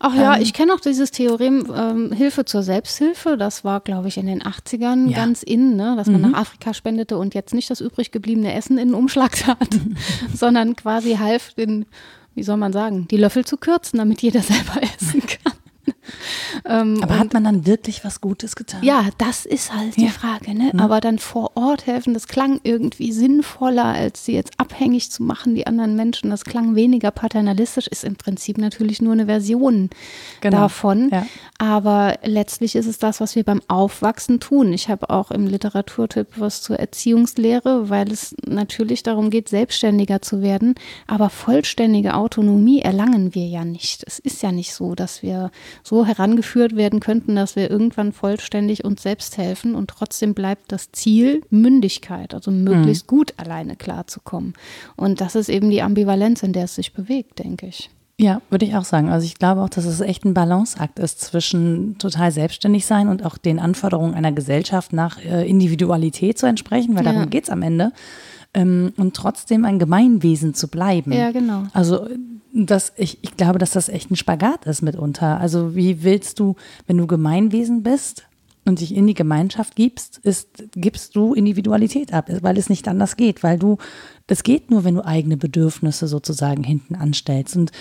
Ach 0.00 0.14
ja, 0.14 0.36
ähm, 0.36 0.42
ich 0.42 0.52
kenne 0.52 0.74
auch 0.74 0.80
dieses 0.80 1.10
Theorem 1.10 1.66
ähm, 1.74 2.12
Hilfe 2.12 2.44
zur 2.44 2.62
Selbsthilfe. 2.62 3.36
Das 3.36 3.64
war, 3.64 3.80
glaube 3.80 4.08
ich, 4.08 4.18
in 4.18 4.26
den 4.26 4.42
80ern 4.42 5.08
ja. 5.08 5.16
ganz 5.16 5.42
in, 5.42 5.76
ne? 5.76 5.94
dass 5.96 6.08
man 6.08 6.22
mhm. 6.22 6.30
nach 6.30 6.40
Afrika 6.40 6.74
spendete 6.74 7.16
und 7.16 7.34
jetzt 7.34 7.54
nicht 7.54 7.70
das 7.70 7.80
übrig 7.80 8.10
gebliebene 8.10 8.52
Essen 8.54 8.78
in 8.78 8.88
den 8.88 8.94
Umschlag 8.94 9.36
tat, 9.36 9.68
sondern 10.34 10.76
quasi 10.76 11.16
half, 11.16 11.54
den, 11.54 11.86
wie 12.34 12.42
soll 12.42 12.56
man 12.56 12.72
sagen, 12.72 13.08
die 13.08 13.16
Löffel 13.16 13.44
zu 13.44 13.56
kürzen, 13.56 13.98
damit 13.98 14.22
jeder 14.22 14.40
selber 14.42 14.82
essen 14.82 15.22
kann. 15.26 15.54
Ähm, 16.64 17.02
Aber 17.02 17.18
hat 17.18 17.32
man 17.32 17.44
dann 17.44 17.66
wirklich 17.66 18.04
was 18.04 18.20
Gutes 18.20 18.56
getan? 18.56 18.82
Ja, 18.82 19.08
das 19.18 19.44
ist 19.46 19.74
halt 19.74 19.96
die 19.96 20.06
ja. 20.06 20.10
Frage. 20.10 20.54
Ne? 20.54 20.70
Mhm. 20.72 20.80
Aber 20.80 21.00
dann 21.00 21.18
vor 21.18 21.56
Ort 21.56 21.86
helfen, 21.86 22.14
das 22.14 22.28
klang 22.28 22.60
irgendwie 22.62 23.12
sinnvoller, 23.12 23.86
als 23.86 24.24
sie 24.24 24.32
jetzt 24.32 24.52
abhängig 24.58 25.10
zu 25.10 25.22
machen, 25.22 25.54
die 25.54 25.66
anderen 25.66 25.96
Menschen. 25.96 26.30
Das 26.30 26.44
klang 26.44 26.74
weniger 26.74 27.10
paternalistisch, 27.10 27.86
ist 27.86 28.04
im 28.04 28.16
Prinzip 28.16 28.58
natürlich 28.58 29.00
nur 29.00 29.12
eine 29.12 29.26
Version 29.26 29.90
genau. 30.40 30.58
davon. 30.58 31.10
Ja. 31.10 31.26
Aber 31.58 32.18
letztlich 32.22 32.76
ist 32.76 32.86
es 32.86 32.98
das, 32.98 33.20
was 33.20 33.36
wir 33.36 33.44
beim 33.44 33.62
Aufwachsen 33.68 34.40
tun. 34.40 34.72
Ich 34.72 34.88
habe 34.88 35.10
auch 35.10 35.30
im 35.30 35.46
Literaturtipp 35.46 36.28
was 36.36 36.62
zur 36.62 36.78
Erziehungslehre, 36.78 37.90
weil 37.90 38.10
es 38.10 38.34
natürlich 38.46 39.02
darum 39.02 39.30
geht, 39.30 39.48
selbstständiger 39.48 40.22
zu 40.22 40.42
werden. 40.42 40.74
Aber 41.06 41.30
vollständige 41.30 42.14
Autonomie 42.14 42.80
erlangen 42.80 43.34
wir 43.34 43.46
ja 43.46 43.64
nicht. 43.64 44.04
Es 44.06 44.18
ist 44.18 44.42
ja 44.42 44.52
nicht 44.52 44.74
so, 44.74 44.94
dass 44.94 45.22
wir 45.22 45.50
so 45.82 45.93
herangeführt 46.02 46.76
werden 46.76 47.00
könnten, 47.00 47.36
dass 47.36 47.56
wir 47.56 47.70
irgendwann 47.70 48.12
vollständig 48.12 48.84
uns 48.84 49.02
selbst 49.02 49.38
helfen 49.38 49.74
und 49.74 49.88
trotzdem 49.88 50.34
bleibt 50.34 50.72
das 50.72 50.92
Ziel 50.92 51.42
Mündigkeit, 51.50 52.34
also 52.34 52.50
möglichst 52.50 53.04
mhm. 53.04 53.16
gut 53.16 53.34
alleine 53.36 53.76
klarzukommen. 53.76 54.54
Und 54.96 55.20
das 55.20 55.34
ist 55.34 55.48
eben 55.48 55.70
die 55.70 55.82
Ambivalenz, 55.82 56.42
in 56.42 56.52
der 56.52 56.64
es 56.64 56.74
sich 56.74 56.92
bewegt, 56.92 57.38
denke 57.38 57.66
ich. 57.66 57.90
Ja, 58.18 58.40
würde 58.48 58.64
ich 58.64 58.76
auch 58.76 58.84
sagen. 58.84 59.08
Also 59.08 59.26
ich 59.26 59.34
glaube 59.34 59.60
auch, 59.60 59.68
dass 59.68 59.84
es 59.84 60.00
echt 60.00 60.24
ein 60.24 60.34
Balanceakt 60.34 61.00
ist 61.00 61.20
zwischen 61.20 61.98
total 61.98 62.30
selbstständig 62.30 62.86
sein 62.86 63.08
und 63.08 63.24
auch 63.24 63.38
den 63.38 63.58
Anforderungen 63.58 64.14
einer 64.14 64.30
Gesellschaft 64.30 64.92
nach 64.92 65.18
äh, 65.18 65.48
Individualität 65.48 66.38
zu 66.38 66.46
entsprechen, 66.46 66.94
weil 66.94 67.04
ja. 67.04 67.12
darum 67.12 67.30
geht 67.30 67.44
es 67.44 67.50
am 67.50 67.62
Ende. 67.62 67.92
Ähm, 68.52 68.92
und 68.96 69.14
trotzdem 69.14 69.64
ein 69.64 69.80
Gemeinwesen 69.80 70.54
zu 70.54 70.68
bleiben. 70.68 71.10
Ja, 71.12 71.32
genau. 71.32 71.64
Also 71.72 72.06
das, 72.54 72.92
ich, 72.96 73.18
ich 73.22 73.36
glaube, 73.36 73.58
dass 73.58 73.72
das 73.72 73.88
echt 73.88 74.10
ein 74.10 74.16
Spagat 74.16 74.66
ist 74.66 74.80
mitunter. 74.80 75.40
Also 75.40 75.74
wie 75.74 76.04
willst 76.04 76.38
du, 76.38 76.54
wenn 76.86 76.96
du 76.96 77.08
Gemeinwesen 77.08 77.82
bist 77.82 78.28
und 78.64 78.80
dich 78.80 78.94
in 78.94 79.08
die 79.08 79.14
Gemeinschaft 79.14 79.74
gibst, 79.74 80.18
ist, 80.18 80.62
gibst 80.72 81.16
du 81.16 81.34
Individualität 81.34 82.14
ab, 82.14 82.30
weil 82.42 82.56
es 82.56 82.70
nicht 82.70 82.86
anders 82.86 83.16
geht, 83.16 83.42
weil 83.42 83.58
du, 83.58 83.78
das 84.28 84.44
geht 84.44 84.70
nur, 84.70 84.84
wenn 84.84 84.94
du 84.94 85.04
eigene 85.04 85.36
Bedürfnisse 85.36 86.06
sozusagen 86.06 86.62
hinten 86.62 86.94
anstellst. 86.94 87.56
Und 87.56 87.72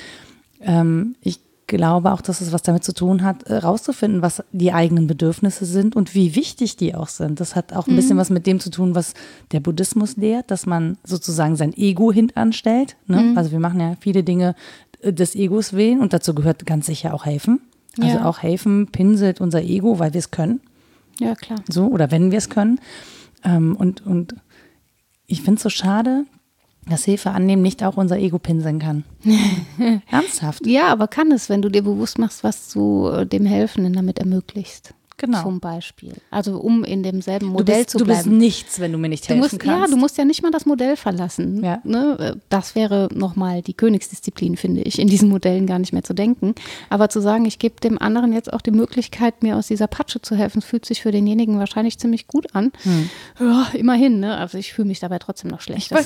ähm, 0.61 1.15
ich 1.21 1.39
glaube 1.75 2.11
auch, 2.11 2.21
dass 2.21 2.41
es 2.41 2.51
was 2.51 2.61
damit 2.61 2.83
zu 2.83 2.93
tun 2.93 3.23
hat, 3.23 3.45
herauszufinden, 3.47 4.19
äh, 4.19 4.23
was 4.23 4.43
die 4.51 4.71
eigenen 4.73 5.07
Bedürfnisse 5.07 5.65
sind 5.65 5.95
und 5.95 6.13
wie 6.13 6.35
wichtig 6.35 6.77
die 6.77 6.95
auch 6.95 7.07
sind. 7.07 7.39
Das 7.39 7.55
hat 7.55 7.73
auch 7.73 7.87
ein 7.87 7.93
mhm. 7.93 7.97
bisschen 7.97 8.17
was 8.17 8.29
mit 8.29 8.45
dem 8.47 8.59
zu 8.59 8.69
tun, 8.69 8.95
was 8.95 9.13
der 9.51 9.59
Buddhismus 9.59 10.17
lehrt, 10.17 10.51
dass 10.51 10.65
man 10.65 10.97
sozusagen 11.03 11.55
sein 11.55 11.73
Ego 11.75 12.11
hintanstellt. 12.11 12.95
Ne? 13.07 13.21
Mhm. 13.21 13.37
Also 13.37 13.51
wir 13.51 13.59
machen 13.59 13.79
ja 13.79 13.95
viele 13.99 14.23
Dinge 14.23 14.55
äh, 15.01 15.11
des 15.11 15.35
Egos 15.35 15.73
willen 15.73 15.99
und 16.01 16.13
dazu 16.13 16.33
gehört 16.33 16.65
ganz 16.65 16.85
sicher 16.85 17.13
auch 17.13 17.25
helfen. 17.25 17.61
Also 17.99 18.17
ja. 18.17 18.25
auch 18.25 18.39
helfen 18.39 18.87
pinselt 18.87 19.39
unser 19.39 19.61
Ego, 19.61 19.99
weil 19.99 20.13
wir 20.13 20.19
es 20.19 20.31
können. 20.31 20.61
Ja, 21.19 21.35
klar. 21.35 21.59
So, 21.69 21.87
oder 21.87 22.09
wenn 22.11 22.31
wir 22.31 22.39
es 22.39 22.49
können. 22.49 22.79
Ähm, 23.43 23.75
und, 23.75 24.05
und 24.05 24.35
ich 25.27 25.41
finde 25.41 25.57
es 25.57 25.63
so 25.63 25.69
schade, 25.69 26.25
dass 26.87 27.05
Hilfe 27.05 27.31
annehmen 27.31 27.61
nicht 27.61 27.83
auch 27.83 27.97
unser 27.97 28.17
Ego 28.17 28.39
pinseln 28.39 28.79
kann. 28.79 29.03
Ernsthaft? 30.09 30.65
Ja, 30.67 30.87
aber 30.87 31.07
kann 31.07 31.31
es, 31.31 31.49
wenn 31.49 31.61
du 31.61 31.69
dir 31.69 31.83
bewusst 31.83 32.19
machst, 32.19 32.43
was 32.43 32.71
du 32.71 33.07
äh, 33.07 33.25
dem 33.25 33.45
Helfenden 33.45 33.93
damit 33.93 34.19
ermöglicht. 34.19 34.93
Genau. 35.23 35.41
Zum 35.41 35.61
Beispiel. 35.61 36.13
Also 36.31 36.57
um 36.57 36.83
in 36.83 37.01
demselben 37.01 37.47
Modell 37.47 37.83
bist, 37.83 37.91
zu 37.91 37.99
bleiben. 37.99 38.23
Du 38.23 38.29
bist 38.29 38.39
nichts, 38.39 38.81
wenn 38.81 38.91
du 38.91 38.97
mir 38.97 39.07
nicht 39.07 39.29
helfen 39.29 39.39
musst, 39.39 39.57
kannst. 39.57 39.81
Ja, 39.81 39.87
du 39.87 39.95
musst 39.95 40.17
ja 40.17 40.25
nicht 40.25 40.43
mal 40.43 40.51
das 40.51 40.65
Modell 40.65 40.97
verlassen. 40.97 41.63
Ja. 41.63 41.79
Ne? 41.85 42.41
Das 42.49 42.75
wäre 42.75 43.07
nochmal 43.13 43.61
die 43.61 43.73
Königsdisziplin, 43.73 44.57
finde 44.57 44.81
ich, 44.81 44.99
in 44.99 45.07
diesen 45.07 45.29
Modellen 45.29 45.65
gar 45.65 45.79
nicht 45.79 45.93
mehr 45.93 46.03
zu 46.03 46.13
denken. 46.13 46.55
Aber 46.89 47.07
zu 47.07 47.21
sagen, 47.21 47.45
ich 47.45 47.57
gebe 47.57 47.79
dem 47.79 48.01
anderen 48.01 48.33
jetzt 48.33 48.51
auch 48.51 48.59
die 48.59 48.71
Möglichkeit, 48.71 49.43
mir 49.43 49.55
aus 49.55 49.67
dieser 49.67 49.87
Patsche 49.87 50.21
zu 50.21 50.35
helfen, 50.35 50.61
fühlt 50.61 50.85
sich 50.85 51.01
für 51.01 51.13
denjenigen 51.13 51.57
wahrscheinlich 51.57 51.97
ziemlich 51.97 52.27
gut 52.27 52.53
an. 52.53 52.73
Hm. 52.83 53.09
Ja, 53.39 53.67
immerhin, 53.71 54.19
ne? 54.19 54.35
Also 54.35 54.57
ich 54.57 54.73
fühle 54.73 54.89
mich 54.89 54.99
dabei 54.99 55.19
trotzdem 55.19 55.51
noch 55.51 55.61
schlecht. 55.61 55.89
Ich, 55.93 55.97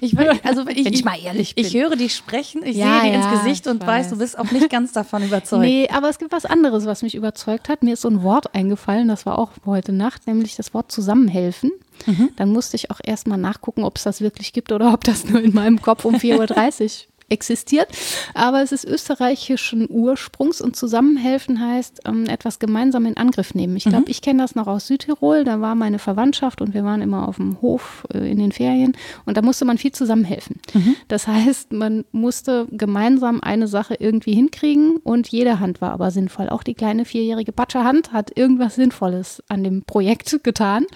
ich, 0.00 0.18
also 0.44 0.66
ich, 0.66 0.84
wenn 0.84 0.92
ich 0.92 1.04
mal 1.04 1.18
ehrlich 1.22 1.54
bin. 1.54 1.64
Ich 1.64 1.74
höre 1.74 1.94
dich 1.94 2.16
sprechen, 2.16 2.62
ich 2.64 2.76
ja, 2.76 3.00
sehe 3.00 3.12
dir 3.12 3.18
ja, 3.18 3.30
ins 3.30 3.42
Gesicht 3.42 3.68
und 3.68 3.86
weiß, 3.86 4.10
du 4.10 4.18
bist 4.18 4.36
auch 4.36 4.50
nicht 4.50 4.70
ganz 4.70 4.92
davon 4.92 5.22
überzeugt. 5.22 5.60
Nee, 5.70 5.88
aber 5.92 6.08
es 6.08 6.18
gibt 6.18 6.32
was 6.32 6.46
anderes, 6.46 6.86
was 6.86 7.02
mich 7.02 7.14
überzeugt 7.14 7.68
hat. 7.68 7.82
Mir 7.82 7.92
ist 7.92 8.00
so 8.00 8.08
ein 8.08 8.22
Wort 8.22 8.39
eingefallen, 8.46 9.08
das 9.08 9.26
war 9.26 9.38
auch 9.38 9.50
heute 9.66 9.92
Nacht, 9.92 10.26
nämlich 10.26 10.56
das 10.56 10.74
Wort 10.74 10.92
zusammenhelfen. 10.92 11.70
Mhm. 12.06 12.30
Dann 12.36 12.50
musste 12.50 12.76
ich 12.76 12.90
auch 12.90 13.00
erstmal 13.02 13.38
nachgucken, 13.38 13.84
ob 13.84 13.96
es 13.96 14.04
das 14.04 14.20
wirklich 14.20 14.52
gibt 14.52 14.72
oder 14.72 14.92
ob 14.92 15.04
das 15.04 15.24
nur 15.24 15.40
in 15.40 15.54
meinem 15.54 15.82
Kopf 15.82 16.04
um 16.04 16.16
4.30 16.16 16.82
Uhr 17.06 17.09
existiert. 17.30 17.88
Aber 18.34 18.62
es 18.62 18.72
ist 18.72 18.84
österreichischen 18.84 19.86
Ursprungs 19.88 20.60
und 20.60 20.76
zusammenhelfen 20.76 21.60
heißt 21.60 22.00
ähm, 22.06 22.26
etwas 22.26 22.58
gemeinsam 22.58 23.06
in 23.06 23.16
Angriff 23.16 23.54
nehmen. 23.54 23.76
Ich 23.76 23.84
glaube, 23.84 24.00
mhm. 24.00 24.10
ich 24.10 24.22
kenne 24.22 24.42
das 24.42 24.54
noch 24.54 24.66
aus 24.66 24.86
Südtirol. 24.86 25.44
Da 25.44 25.60
war 25.60 25.74
meine 25.74 25.98
Verwandtschaft 25.98 26.60
und 26.60 26.74
wir 26.74 26.84
waren 26.84 27.00
immer 27.00 27.28
auf 27.28 27.36
dem 27.36 27.60
Hof 27.62 28.06
äh, 28.12 28.30
in 28.30 28.38
den 28.38 28.52
Ferien 28.52 28.96
und 29.24 29.36
da 29.36 29.42
musste 29.42 29.64
man 29.64 29.78
viel 29.78 29.92
zusammenhelfen. 29.92 30.60
Mhm. 30.74 30.96
Das 31.08 31.26
heißt, 31.26 31.72
man 31.72 32.04
musste 32.12 32.66
gemeinsam 32.70 33.40
eine 33.40 33.68
Sache 33.68 33.94
irgendwie 33.98 34.34
hinkriegen 34.34 34.96
und 34.98 35.28
jede 35.28 35.60
Hand 35.60 35.80
war 35.80 35.92
aber 35.92 36.10
sinnvoll. 36.10 36.48
Auch 36.48 36.62
die 36.62 36.74
kleine 36.74 37.04
vierjährige 37.04 37.52
Batscherhand 37.52 38.12
hat 38.12 38.36
irgendwas 38.36 38.74
Sinnvolles 38.74 39.42
an 39.48 39.64
dem 39.64 39.82
Projekt 39.82 40.40
getan. 40.42 40.86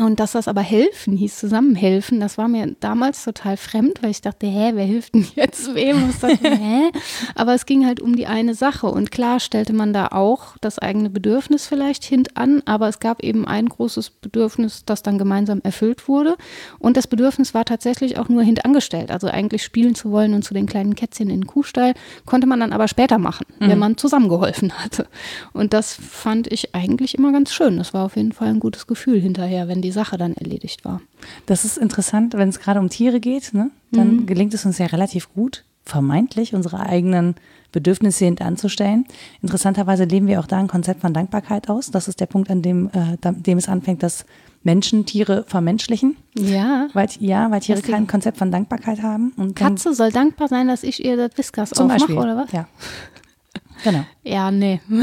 Und 0.00 0.20
dass 0.20 0.32
das 0.32 0.48
aber 0.48 0.60
helfen 0.60 1.16
hieß, 1.16 1.38
zusammenhelfen, 1.38 2.20
das 2.20 2.38
war 2.38 2.48
mir 2.48 2.74
damals 2.80 3.24
total 3.24 3.56
fremd, 3.56 4.02
weil 4.02 4.10
ich 4.10 4.20
dachte, 4.20 4.46
hä, 4.46 4.72
wer 4.74 4.84
hilft 4.84 5.14
denn 5.14 5.26
jetzt 5.34 5.74
wem? 5.74 6.08
Was 6.08 6.20
das, 6.20 6.40
hä? 6.40 6.90
Aber 7.34 7.54
es 7.54 7.66
ging 7.66 7.86
halt 7.86 8.00
um 8.00 8.16
die 8.16 8.26
eine 8.26 8.54
Sache. 8.54 8.86
Und 8.86 9.10
klar 9.10 9.40
stellte 9.40 9.72
man 9.72 9.92
da 9.92 10.08
auch 10.08 10.56
das 10.60 10.78
eigene 10.78 11.10
Bedürfnis 11.10 11.66
vielleicht 11.66 12.04
hintan, 12.04 12.62
aber 12.64 12.88
es 12.88 12.98
gab 12.98 13.22
eben 13.22 13.46
ein 13.46 13.68
großes 13.68 14.10
Bedürfnis, 14.10 14.84
das 14.84 15.02
dann 15.02 15.18
gemeinsam 15.18 15.60
erfüllt 15.62 16.08
wurde. 16.08 16.36
Und 16.78 16.96
das 16.96 17.06
Bedürfnis 17.06 17.54
war 17.54 17.64
tatsächlich 17.64 18.18
auch 18.18 18.28
nur 18.28 18.42
hintangestellt. 18.42 19.10
Also 19.10 19.28
eigentlich 19.28 19.62
spielen 19.62 19.94
zu 19.94 20.10
wollen 20.10 20.34
und 20.34 20.42
zu 20.42 20.54
den 20.54 20.66
kleinen 20.66 20.94
Kätzchen 20.94 21.30
in 21.30 21.40
den 21.40 21.46
Kuhstall, 21.46 21.94
konnte 22.26 22.46
man 22.46 22.60
dann 22.60 22.72
aber 22.72 22.88
später 22.88 23.18
machen, 23.18 23.46
mhm. 23.60 23.68
wenn 23.68 23.78
man 23.78 23.96
zusammengeholfen 23.96 24.72
hatte. 24.72 25.06
Und 25.52 25.72
das 25.72 25.94
fand 25.94 26.50
ich 26.52 26.74
eigentlich 26.74 27.16
immer 27.16 27.32
ganz 27.32 27.52
schön. 27.52 27.76
Das 27.76 27.94
war 27.94 28.04
auf 28.04 28.16
jeden 28.16 28.32
Fall 28.32 28.48
ein 28.48 28.60
gutes 28.60 28.86
Gefühl 28.86 29.20
hinterher, 29.20 29.68
wenn 29.68 29.83
die 29.84 29.92
Sache 29.92 30.16
dann 30.16 30.34
erledigt 30.34 30.84
war. 30.84 31.00
Das 31.46 31.64
ist 31.64 31.78
interessant, 31.78 32.34
wenn 32.34 32.48
es 32.48 32.58
gerade 32.58 32.80
um 32.80 32.88
Tiere 32.88 33.20
geht, 33.20 33.54
ne? 33.54 33.70
dann 33.92 34.16
mhm. 34.16 34.26
gelingt 34.26 34.54
es 34.54 34.64
uns 34.64 34.78
ja 34.78 34.86
relativ 34.86 35.32
gut, 35.32 35.64
vermeintlich 35.84 36.54
unsere 36.54 36.80
eigenen 36.80 37.36
Bedürfnisse 37.70 38.24
hintanzustellen. 38.24 39.06
Interessanterweise 39.42 40.04
leben 40.04 40.26
wir 40.26 40.40
auch 40.40 40.46
da 40.46 40.58
ein 40.58 40.68
Konzept 40.68 41.02
von 41.02 41.12
Dankbarkeit 41.12 41.68
aus. 41.68 41.90
Das 41.90 42.08
ist 42.08 42.20
der 42.20 42.26
Punkt, 42.26 42.50
an 42.50 42.62
dem, 42.62 42.88
äh, 42.92 43.16
dem 43.20 43.58
es 43.58 43.68
anfängt, 43.68 44.02
dass 44.02 44.24
Menschen 44.62 45.04
Tiere 45.04 45.44
vermenschlichen. 45.46 46.16
Ja. 46.38 46.88
Weil, 46.94 47.08
ja, 47.18 47.50
weil 47.50 47.60
Tiere 47.60 47.82
kein 47.82 48.06
Konzept 48.06 48.38
von 48.38 48.50
Dankbarkeit 48.50 49.02
haben. 49.02 49.32
Und 49.36 49.54
Katze 49.56 49.92
soll 49.92 50.10
dankbar 50.10 50.48
sein, 50.48 50.68
dass 50.68 50.82
ich 50.82 51.04
ihr 51.04 51.16
das 51.16 51.36
Whiskas 51.36 51.70
zum 51.70 51.90
aufmache, 51.90 52.14
oder 52.14 52.36
was? 52.36 52.52
Ja. 52.52 52.66
Genau. 53.82 54.04
Ja, 54.22 54.50
nee. 54.50 54.80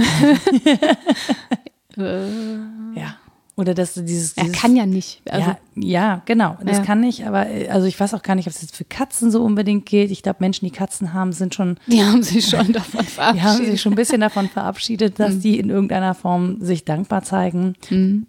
ja. 2.96 3.16
Oder 3.58 3.74
dass 3.74 3.94
du 3.94 4.02
dieses, 4.02 4.34
Er 4.38 4.46
dieses 4.46 4.58
kann 4.60 4.76
ja 4.78 4.86
nicht. 4.86 5.22
Also, 5.30 5.50
ja, 5.52 5.58
ja, 5.76 6.22
genau. 6.26 6.58
Das 6.66 6.78
Ja. 6.78 6.84
kann 6.84 7.04
ich, 7.04 7.26
aber 7.28 7.48
äh, 7.50 7.68
also 7.68 7.86
ich 7.86 8.00
weiß 8.00 8.14
auch 8.14 8.24
gar 8.24 8.34
nicht, 8.36 8.48
ob 8.48 8.54
es 8.54 8.62
jetzt 8.62 8.76
für 8.78 8.86
Katzen 8.86 9.30
so 9.30 9.44
unbedingt 9.44 9.86
gilt. 9.86 10.10
Ich 10.10 10.24
glaube, 10.24 10.38
Menschen, 10.40 10.66
die 10.66 10.72
Katzen 10.72 11.14
haben, 11.14 11.34
sind 11.34 11.54
schon, 11.54 11.76
die 11.86 12.02
haben 12.02 12.24
sich 12.24 12.48
schon 12.48 12.72
davon 12.74 13.02
die 13.06 13.12
haben 13.22 13.34
verabschiedet. 13.36 13.72
sich 13.72 13.82
schon 13.82 13.92
ein 13.92 13.98
bisschen 13.98 14.22
davon 14.22 14.48
verabschiedet, 14.48 15.20
dass 15.20 15.36
Mhm. 15.36 15.42
die 15.42 15.60
in 15.60 15.70
irgendeiner 15.70 16.14
Form 16.16 16.62
sich 16.62 16.86
dankbar 16.86 17.24
zeigen. 17.24 17.76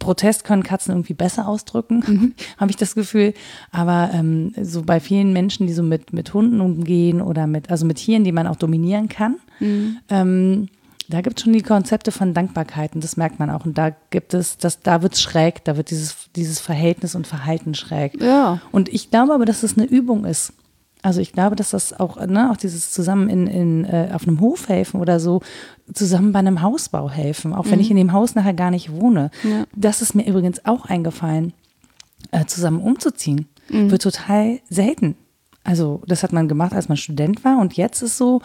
Protest 0.01 0.43
können 0.45 0.65
Katzen 0.65 0.93
irgendwie 0.93 1.15
besser 1.15 1.47
ausdrücken, 1.47 2.03
Mhm. 2.07 2.35
habe 2.59 2.71
ich 2.73 2.77
das 2.77 2.95
Gefühl. 2.97 3.33
Aber 3.71 4.11
ähm, 4.13 4.53
so 4.61 4.83
bei 4.83 4.99
vielen 4.99 5.33
Menschen, 5.33 5.69
die 5.69 5.73
so 5.73 5.85
mit, 5.85 6.13
mit 6.13 6.35
Hunden 6.35 6.61
umgehen 6.61 7.23
oder 7.23 7.47
mit, 7.47 7.71
also 7.71 7.87
mit 7.87 7.99
Tieren, 7.99 8.25
die 8.25 8.33
man 8.33 8.49
auch 8.49 8.57
dominieren 8.57 9.09
kann, 9.09 9.37
Mhm. 9.61 9.99
ähm, 10.11 10.69
da 11.13 11.21
gibt 11.21 11.39
es 11.39 11.45
schon 11.45 11.53
die 11.53 11.63
Konzepte 11.63 12.13
von 12.13 12.33
Dankbarkeit 12.33 12.95
und 12.95 13.05
das 13.05 13.17
merkt 13.17 13.39
man 13.39 13.51
auch. 13.51 13.67
Und 13.67 13.77
da 13.77 13.91
gibt 14.11 14.35
es, 14.35 14.57
das, 14.59 14.81
da 14.81 15.03
wird 15.03 15.15
es 15.15 15.23
schräg, 15.23 15.65
da 15.65 15.77
wird 15.77 15.91
dieses, 15.91 16.31
dieses 16.35 16.59
Verhältnis 16.59 17.15
und 17.15 17.27
Verhalten 17.27 17.75
schräg. 17.75 18.21
Ja. 18.21 18.61
Und 18.73 18.89
ich 18.89 19.11
glaube 19.11 19.35
aber, 19.35 19.45
dass 19.45 19.63
es 19.63 19.77
eine 19.77 19.87
Übung 19.87 20.25
ist. 20.25 20.55
Also 21.03 21.21
ich 21.21 21.33
glaube, 21.33 21.57
dass 21.57 21.71
das 21.71 21.99
auch, 21.99 22.25
ne, 22.25 22.51
auch 22.51 22.57
dieses 22.57 22.93
zusammen 22.93 23.29
in, 23.29 23.47
in, 23.49 23.85
äh, 23.85 24.11
auf 24.13 24.27
einem 24.27 24.41
Hof 24.41 24.69
helfen 24.69 25.01
oder 25.01 25.19
so, 25.19 25.43
zusammen 25.93 26.33
bei 26.33 26.39
einem 26.39 26.63
Hausbau 26.63 27.11
helfen, 27.11 27.53
auch 27.53 27.67
wenn 27.69 27.81
ich 27.81 27.91
in 27.91 27.97
dem 27.97 28.13
Haus 28.13 28.37
nachher 28.37 28.55
gar 28.55 28.71
nicht 28.71 28.93
wohne. 28.93 29.31
Ja. 29.43 29.65
Das 29.75 30.01
ist 30.01 30.15
mir 30.15 30.27
übrigens 30.27 30.65
auch 30.65 30.87
eingefallen, 30.87 31.53
äh, 32.31 32.45
zusammen 32.47 32.81
umzuziehen. 32.81 33.49
Wird 33.69 34.03
total 34.03 34.61
selten. 34.71 35.17
Also 35.65 36.03
das 36.07 36.23
hat 36.23 36.33
man 36.33 36.49
gemacht, 36.49 36.73
als 36.73 36.89
man 36.89 36.97
Student 36.97 37.45
war 37.45 37.59
und 37.59 37.75
jetzt 37.75 38.03
ist 38.03 38.17
so, 38.17 38.43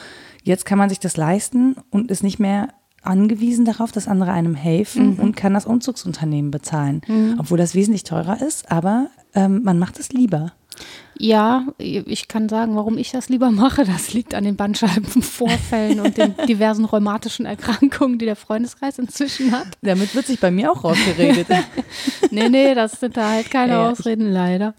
jetzt 0.47 0.65
kann 0.65 0.77
man 0.77 0.89
sich 0.89 0.99
das 0.99 1.17
leisten 1.17 1.75
und 1.91 2.09
ist 2.09 2.23
nicht 2.23 2.39
mehr 2.39 2.69
angewiesen 3.03 3.65
darauf, 3.65 3.91
dass 3.91 4.07
andere 4.07 4.31
einem 4.31 4.55
helfen 4.55 5.17
und 5.19 5.35
kann 5.35 5.53
das 5.53 5.65
Umzugsunternehmen 5.65 6.51
bezahlen. 6.51 7.01
Obwohl 7.37 7.57
das 7.57 7.75
wesentlich 7.75 8.03
teurer 8.03 8.41
ist, 8.41 8.71
aber 8.71 9.09
ähm, 9.33 9.61
man 9.63 9.77
macht 9.79 9.99
es 9.99 10.11
lieber. 10.11 10.53
Ja, 11.19 11.65
ich 11.77 12.27
kann 12.27 12.47
sagen, 12.49 12.75
warum 12.75 12.97
ich 12.97 13.11
das 13.11 13.29
lieber 13.29 13.51
mache. 13.51 13.85
Das 13.85 14.13
liegt 14.13 14.35
an 14.35 14.43
den 14.43 14.55
Bandscheibenvorfällen 14.55 15.99
und 15.99 16.17
den 16.17 16.35
diversen 16.47 16.85
rheumatischen 16.85 17.45
Erkrankungen, 17.45 18.17
die 18.19 18.25
der 18.25 18.35
Freundeskreis 18.35 18.99
inzwischen 18.99 19.51
hat. 19.51 19.67
Damit 19.81 20.13
wird 20.15 20.27
sich 20.27 20.39
bei 20.39 20.51
mir 20.51 20.71
auch 20.71 20.83
rausgeredet. 20.83 21.47
Nee, 22.29 22.49
nee, 22.49 22.75
das 22.75 22.99
sind 22.99 23.15
da 23.15 23.29
halt 23.29 23.49
keine 23.49 23.73
Ja, 23.73 23.89
Ausreden, 23.89 24.31
leider. 24.31 24.73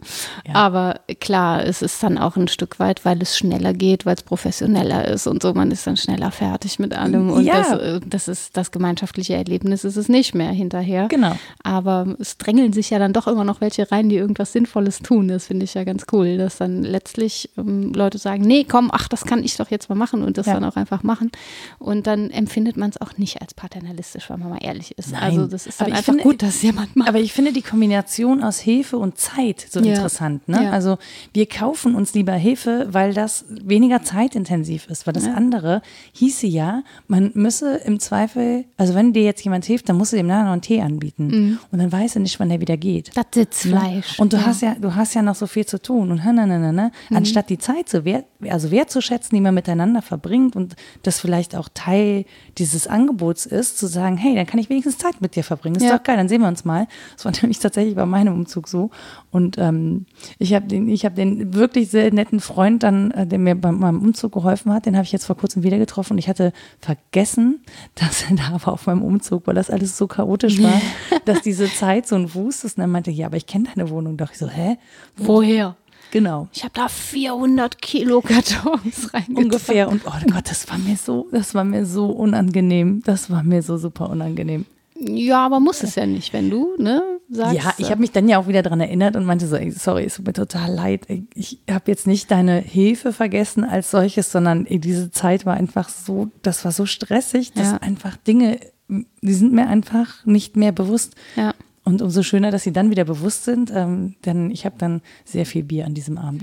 Ja. 0.47 0.55
Aber 0.55 1.01
klar, 1.21 1.65
es 1.65 1.81
ist 1.83 2.03
dann 2.03 2.19
auch 2.19 2.37
ein 2.37 2.47
Stück 2.49 2.79
weit, 2.79 3.05
weil 3.07 3.23
es 3.23 3.39
schneller 3.39 3.73
geht, 3.73 4.05
weil 4.05 4.15
es 4.17 4.23
professioneller 4.23 5.09
ist 5.09 5.27
und 5.27 5.43
so. 5.43 5.55
Man 5.55 5.71
ist 5.71 5.87
dann 5.87 5.97
schneller 5.97 6.31
fertig 6.31 6.79
mit 6.79 6.93
allem. 6.95 7.31
Und 7.31 7.45
Ja. 7.45 7.63
das, 7.63 7.81
äh, 7.81 8.01
das 8.05 8.29
ist 8.29 8.57
das 8.57 8.71
gemeinschaftliche 8.71 9.35
Erlebnis, 9.35 9.85
ist 9.85 9.97
es 9.97 10.09
nicht 10.11 10.35
mehr 10.35 10.51
hinterher. 10.51 11.09
Genau. 11.09 11.37
Aber 11.63 12.17
es 12.19 12.37
drängeln 12.37 12.73
sich 12.75 12.91
ja 12.91 12.99
dann 12.99 13.13
doch 13.15 13.27
immer 13.27 13.45
noch 13.45 13.61
welche 13.63 13.91
rein, 13.91 14.09
die 14.11 14.17
irgendwas 14.17 14.53
Sinnvolles 14.53 14.99
tun. 15.01 15.29
Das 15.29 15.47
finde 15.47 15.65
ich 15.65 15.73
ja 15.75 15.85
ganz 15.85 16.05
cool, 16.13 16.27
dass 16.37 16.59
dann 16.59 16.83
letztlich 16.83 17.49
ähm, 17.57 17.93
Leute 17.95 18.19
sagen, 18.19 18.43
nee, 18.43 18.65
komm, 18.65 18.91
ach, 18.93 19.09
das 19.09 19.25
kann 19.25 19.43
ich 19.43 19.57
doch 19.57 19.71
jetzt 19.71 19.89
mal 19.89 19.95
machen 19.95 20.23
und 20.23 20.37
das 20.37 20.47
Ja. 20.47 20.55
dann 20.55 20.65
auch 20.65 20.77
einfach 20.77 21.03
machen. 21.03 21.31
Und 21.79 22.07
dann 22.07 22.31
empfindet 22.31 22.77
man 22.77 22.91
es 22.91 23.01
auch 23.01 23.17
nicht 23.17 23.41
als 23.41 23.55
paternalistisch, 23.55 24.29
wenn 24.29 24.41
man 24.41 24.51
mal 24.51 24.59
ehrlich 24.61 24.97
ist. 24.99 25.13
Nein. 25.13 25.23
Also 25.23 25.47
das 25.47 25.67
ist 25.67 25.81
Aber 25.81 25.91
dann 25.91 25.99
einfach 25.99 26.13
finde- 26.13 26.25
gut, 26.25 26.43
dass 26.43 26.61
jemand 26.63 26.95
macht. 26.97 27.09
Aber 27.09 27.21
ich 27.21 27.33
finde 27.33 27.53
die 27.53 27.63
Kombination 27.63 28.43
aus 28.43 28.59
Hilfe 28.59 28.99
und 28.99 29.17
Zeit 29.19 29.65
so 29.71 29.81
Ja. 29.81 29.95
interessant. 29.95 30.49
Ne? 30.49 30.65
Ja. 30.65 30.71
Also 30.73 30.99
wir 31.33 31.47
kaufen 31.47 31.95
uns 31.95 32.13
lieber 32.15 32.33
Hilfe, 32.35 32.89
weil 32.91 33.15
das 33.15 33.45
weniger 33.49 34.03
zeitintensiv 34.03 34.87
ist. 34.89 35.07
Weil 35.07 35.15
das 35.15 35.27
andere 35.27 35.81
hieße 36.13 36.47
ja, 36.47 36.83
man 37.07 37.31
müsse 37.35 37.77
im 37.85 38.01
Zweifel, 38.01 38.65
also 38.77 38.95
wenn 38.95 39.13
dir 39.13 39.23
jetzt 39.23 39.43
jemand 39.45 39.65
hilft, 39.65 39.89
dann 39.89 39.97
musst 39.97 40.13
du 40.13 40.17
dem 40.17 40.27
nachher 40.27 40.45
noch 40.45 40.53
einen 40.53 40.63
Tee 40.63 40.81
anbieten. 40.81 41.59
Und 41.71 41.79
dann 41.79 41.93
weiß 41.93 42.17
er 42.17 42.21
nicht, 42.23 42.41
wann 42.41 42.49
der 42.49 42.61
wieder 42.61 42.77
geht. 42.77 43.11
Das 43.15 43.27
Sitzfleisch. 43.33 44.19
Ne? 44.19 44.23
Und 44.23 44.33
du 44.33 44.45
hast 44.45 44.63
ja, 44.63 44.75
du 44.81 44.95
hast 44.95 45.15
ja 45.15 45.23
noch 45.23 45.35
so 45.35 45.47
viel 45.47 45.67
zu 45.67 45.81
tun 45.81 46.11
und 46.27 46.75
ne. 46.75 46.93
anstatt 47.13 47.49
die 47.51 47.59
Zeit 47.59 47.89
so 47.89 48.05
wert, 48.05 48.27
also 48.49 48.71
wertzuschätzen, 48.71 49.35
die 49.35 49.41
man 49.41 49.55
miteinander 49.55 50.03
verbringt 50.03 50.57
und 50.57 50.77
das 51.03 51.21
vielleicht 51.21 51.57
auch 51.57 51.69
Teil 51.73 52.25
dieses 52.59 52.87
Angebots 52.87 53.47
ist, 53.47 53.79
zu 53.79 53.87
sagen, 53.87 54.17
hey, 54.17 54.35
dann 54.35 54.47
kann 54.47 54.61
ich 54.61 54.69
wenigstens 54.71 54.99
Zeit 54.99 55.21
mit 55.21 55.37
dir 55.37 55.45
verbringen. 55.45 55.75
Das 55.75 55.83
ist 55.83 55.91
Ja. 55.91 55.97
doch 55.99 56.05
geil, 56.05 56.17
dann 56.17 56.29
sehen 56.29 56.41
wir 56.43 56.49
uns 56.49 56.65
mal. 56.65 56.87
Das 57.15 57.25
war 57.25 57.33
nämlich 57.43 57.59
tatsächlich 57.59 57.95
bei 57.95 58.07
meinem 58.07 58.35
Umzug 58.35 58.69
so. 58.69 58.91
Und 59.31 59.59
ähm, 59.59 60.07
ich 60.39 60.55
habe 60.55 60.67
den, 60.67 60.89
ich 60.89 61.05
habe 61.05 61.15
den 61.15 61.55
wirklich 61.55 61.91
sehr 61.91 62.13
netten 62.13 62.41
Freund 62.41 62.83
dann, 62.83 63.11
äh, 63.13 63.27
der 63.27 63.39
mir 63.39 63.55
bei 63.55 63.73
meinem 63.73 64.01
Umzug 64.01 64.33
geholfen 64.33 64.73
hat, 64.73 64.87
den 64.87 64.97
habe 64.97 65.05
ich 65.05 65.13
jetzt 65.13 65.27
vor 65.27 65.37
kurzem 65.37 65.63
wieder 65.63 65.79
getroffen 65.79 66.15
und 66.15 66.19
ich 66.19 66.29
hatte 66.29 66.53
vergessen, 66.81 67.61
dass 67.95 68.25
er 68.29 68.37
da 68.37 68.53
war 68.65 68.73
auf 68.75 68.87
meinem 68.87 69.03
Umzug, 69.03 69.47
weil 69.47 69.55
das 69.55 69.71
alles 69.71 69.97
so 69.97 70.07
chaotisch 70.07 70.63
war, 70.63 70.81
dass 71.25 71.43
diese 71.43 71.67
Zeit 71.73 72.07
so 72.07 72.15
ein 72.17 72.35
Wust 72.35 72.65
ist. 72.65 72.79
Und 72.79 72.83
er 72.83 72.87
meinte, 72.89 73.11
ja, 73.11 73.27
aber 73.27 73.37
ich 73.37 73.47
kenne 73.47 73.69
deine 73.75 73.91
Wohnung 73.91 74.17
doch. 74.17 74.31
Ich 74.33 74.39
so, 74.39 74.49
hä? 74.49 74.79
Woher? 75.17 75.77
Genau. 76.11 76.49
Ich 76.53 76.63
habe 76.65 76.73
da 76.75 76.89
400 76.89 77.81
Kilo 77.83 78.21
Kartons 78.21 79.13
reingetan. 79.15 79.37
Ungefähr. 79.45 79.89
Und 79.89 80.03
oh 80.07 80.13
Gott, 80.33 80.51
das 80.51 80.69
war 80.71 80.79
mir 80.79 80.97
so, 80.97 81.29
das 81.33 81.55
war 81.55 81.65
mir 81.65 81.85
so 81.87 82.07
unangenehm. 82.07 83.03
Das 83.05 83.31
war 83.31 83.43
mir 83.43 83.63
so 83.63 83.77
super 83.77 84.09
unangenehm. 84.11 84.65
Ja, 85.01 85.47
aber 85.47 85.61
muss 85.61 85.85
es 85.85 85.95
ja 85.95 86.07
nicht, 86.07 86.33
wenn 86.33 86.51
du, 86.51 86.75
ne, 86.77 87.01
sagst. 87.31 87.55
Ja, 87.55 87.73
ich 87.79 87.91
habe 87.91 88.01
mich 88.01 88.11
dann 88.11 88.29
ja 88.29 88.37
auch 88.39 88.49
wieder 88.49 88.63
dran 88.65 88.81
erinnert 88.81 89.15
und 89.15 89.25
meinte 89.27 89.47
so, 89.47 89.55
ey, 89.55 89.71
sorry, 89.71 90.05
es 90.05 90.17
tut 90.17 90.27
mir 90.27 90.33
total 90.33 90.73
leid. 90.75 91.07
Ich 91.35 91.59
habe 91.71 91.85
jetzt 91.87 92.09
nicht 92.09 92.31
deine 92.33 92.59
Hilfe 92.59 93.13
vergessen 93.13 93.63
als 93.63 93.93
solches, 93.93 94.33
sondern 94.33 94.67
ey, 94.67 94.81
diese 94.81 95.13
Zeit 95.13 95.47
war 95.47 95.55
einfach 95.55 95.89
so, 95.89 96.31
das 96.43 96.65
war 96.65 96.73
so 96.73 96.85
stressig, 96.85 97.53
dass 97.53 97.69
Ja. 97.69 97.77
einfach 97.77 98.17
Dinge, 98.17 98.59
die 98.89 99.33
sind 99.35 99.53
mir 99.53 99.69
einfach 99.69 100.25
nicht 100.27 100.57
mehr 100.57 100.73
bewusst. 100.73 101.15
Ja. 101.37 101.55
Und 101.89 102.03
umso 102.03 102.23
schöner, 102.23 102.51
dass 102.51 102.65
sie 102.65 102.73
dann 102.73 102.91
wieder 102.91 103.05
bewusst 103.05 103.45
sind, 103.45 103.73
ähm, 103.75 104.15
denn 104.27 104.51
ich 104.51 104.67
habe 104.67 104.75
dann 104.79 105.01
sehr 105.25 105.47
viel 105.47 105.63
Bier 105.63 105.87
an 105.87 105.95
diesem 105.95 106.19
Abend 106.19 106.43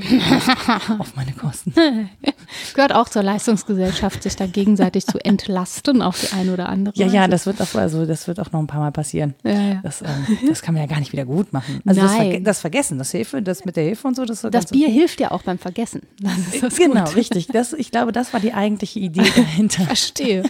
auf 0.99 1.15
meine 1.15 1.33
Kosten. 1.33 1.71
Gehört 2.73 2.93
auch 2.95 3.07
zur 3.09 3.21
Leistungsgesellschaft, 3.21 4.23
sich 4.23 4.35
da 4.35 4.47
gegenseitig 4.47 5.05
zu 5.05 5.23
entlasten 5.23 6.01
auf 6.01 6.19
die 6.19 6.33
eine 6.35 6.51
oder 6.51 6.67
andere 6.69 6.95
Ja, 6.97 7.05
ja, 7.05 7.21
Weise. 7.21 7.29
das 7.29 7.45
wird 7.45 7.61
auch, 7.61 7.75
also 7.75 8.05
das 8.07 8.27
wird 8.27 8.39
auch 8.39 8.51
noch 8.51 8.59
ein 8.59 8.65
paar 8.67 8.79
Mal 8.79 8.91
passieren. 8.91 9.35
Ja, 9.43 9.51
ja. 9.51 9.79
Das, 9.83 10.01
ähm, 10.01 10.07
das 10.49 10.63
kann 10.63 10.73
man 10.73 10.81
ja 10.81 10.87
gar 10.89 10.99
nicht 10.99 11.11
wieder 11.13 11.25
gut 11.25 11.53
machen. 11.53 11.79
Also 11.85 12.01
das. 12.01 12.15
Verge 12.15 12.41
das 12.41 12.59
Vergessen, 12.61 12.97
das 12.97 13.11
Hilfe, 13.11 13.41
das 13.43 13.65
mit 13.65 13.75
der 13.75 13.83
Hilfe 13.83 14.07
und 14.07 14.15
so, 14.15 14.25
das 14.25 14.41
so 14.41 14.49
Das 14.49 14.65
Bier 14.67 14.87
hilft 14.89 15.19
ja 15.19 15.29
auch 15.31 15.43
beim 15.43 15.59
Vergessen. 15.59 16.01
Das 16.19 16.37
ist 16.55 16.63
das 16.63 16.75
Genau, 16.75 17.03
Gute. 17.03 17.15
richtig. 17.17 17.47
Das, 17.47 17.73
ich 17.73 17.91
glaube, 17.91 18.11
das 18.11 18.33
war 18.33 18.39
die 18.39 18.53
eigentliche 18.53 18.99
Idee 18.99 19.21
dahinter. 19.35 19.83
Verstehe. 19.83 20.43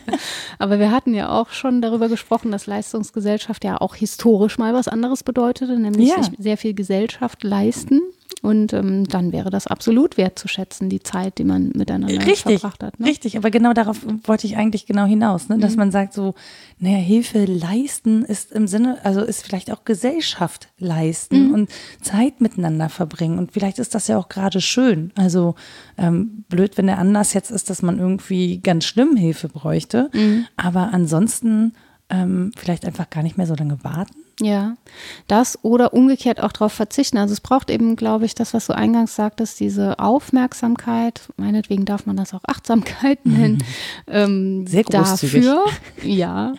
Aber 0.57 0.79
wir 0.79 0.91
hatten 0.91 1.13
ja 1.13 1.29
auch 1.29 1.49
schon 1.49 1.81
darüber 1.81 2.07
gesprochen, 2.07 2.51
dass 2.51 2.65
Leistungsgesellschaft 2.65 3.63
ja 3.65 3.81
auch 3.81 3.95
historisch 3.95 4.57
mal 4.57 4.73
was 4.73 4.84
anderes 4.87 5.23
bedeutete, 5.23 5.77
nämlich 5.79 6.09
Ja. 6.09 6.23
sich 6.23 6.33
sehr 6.37 6.57
viel 6.57 6.73
Gesellschaft 6.73 7.43
leisten. 7.43 8.01
Und 8.41 8.73
ähm, 8.73 9.07
dann 9.07 9.31
wäre 9.31 9.49
das 9.49 9.65
absolut 9.65 10.17
wertzuschätzen, 10.17 10.87
die 10.89 11.01
Zeit, 11.01 11.39
die 11.39 11.43
man 11.43 11.71
miteinander 11.73 12.25
Richtig, 12.25 12.59
verbracht 12.59 12.83
hat. 12.83 12.99
Ne? 12.99 13.07
richtig. 13.07 13.37
Aber 13.37 13.49
genau 13.49 13.73
darauf 13.73 14.01
wollte 14.25 14.45
ich 14.45 14.55
eigentlich 14.57 14.85
genau 14.85 15.05
hinaus, 15.05 15.49
ne? 15.49 15.57
dass 15.57 15.71
Mhm. 15.71 15.77
man 15.79 15.91
sagt 15.91 16.13
so, 16.13 16.35
naja, 16.77 16.97
Hilfe 16.97 17.45
leisten 17.45 18.23
ist 18.23 18.51
im 18.51 18.67
Sinne, 18.67 18.99
also 19.03 19.21
ist 19.21 19.43
vielleicht 19.45 19.71
auch 19.71 19.83
Gesellschaft 19.83 20.67
leisten 20.77 21.47
Mhm. 21.47 21.53
und 21.53 21.69
Zeit 22.01 22.39
miteinander 22.41 22.89
verbringen. 22.89 23.39
Und 23.39 23.51
vielleicht 23.51 23.79
ist 23.79 23.95
das 23.95 24.07
ja 24.07 24.17
auch 24.17 24.29
gerade 24.29 24.61
schön. 24.61 25.11
Also 25.15 25.55
ähm, 25.97 26.43
blöd, 26.49 26.77
wenn 26.77 26.87
der 26.87 26.99
Anlass 26.99 27.33
jetzt 27.33 27.49
ist, 27.51 27.69
dass 27.71 27.81
man 27.81 27.97
irgendwie 27.99 28.59
ganz 28.59 28.85
schlimm 28.85 29.15
Hilfe 29.15 29.47
bräuchte. 29.49 30.09
Mhm. 30.13 30.45
Aber 30.55 30.93
ansonsten 30.93 31.73
ähm, 32.09 32.51
vielleicht 32.55 32.85
einfach 32.85 33.09
gar 33.09 33.23
nicht 33.23 33.37
mehr 33.37 33.47
so 33.47 33.55
lange 33.55 33.83
warten. 33.83 34.13
Ja, 34.41 34.75
das 35.27 35.57
oder 35.63 35.93
umgekehrt 35.93 36.41
auch 36.41 36.51
darauf 36.51 36.73
verzichten. 36.73 37.17
Also 37.17 37.31
es 37.33 37.39
braucht 37.39 37.69
eben, 37.69 37.95
glaube 37.95 38.25
ich, 38.25 38.35
das, 38.35 38.53
was 38.53 38.67
du 38.67 38.75
eingangs 38.75 39.15
sagtest, 39.15 39.59
diese 39.61 39.97
Aufmerksamkeit, 39.99 41.21
meinetwegen 41.37 41.85
darf 41.85 42.05
man 42.05 42.17
das 42.17 42.33
auch 42.33 42.43
Achtsamkeit 42.45 43.25
nennen, 43.25 43.63
ähm, 44.07 44.67
Sehr 44.67 44.83
großzügig. 44.83 45.45
dafür, 45.45 45.65
ja, 46.03 46.53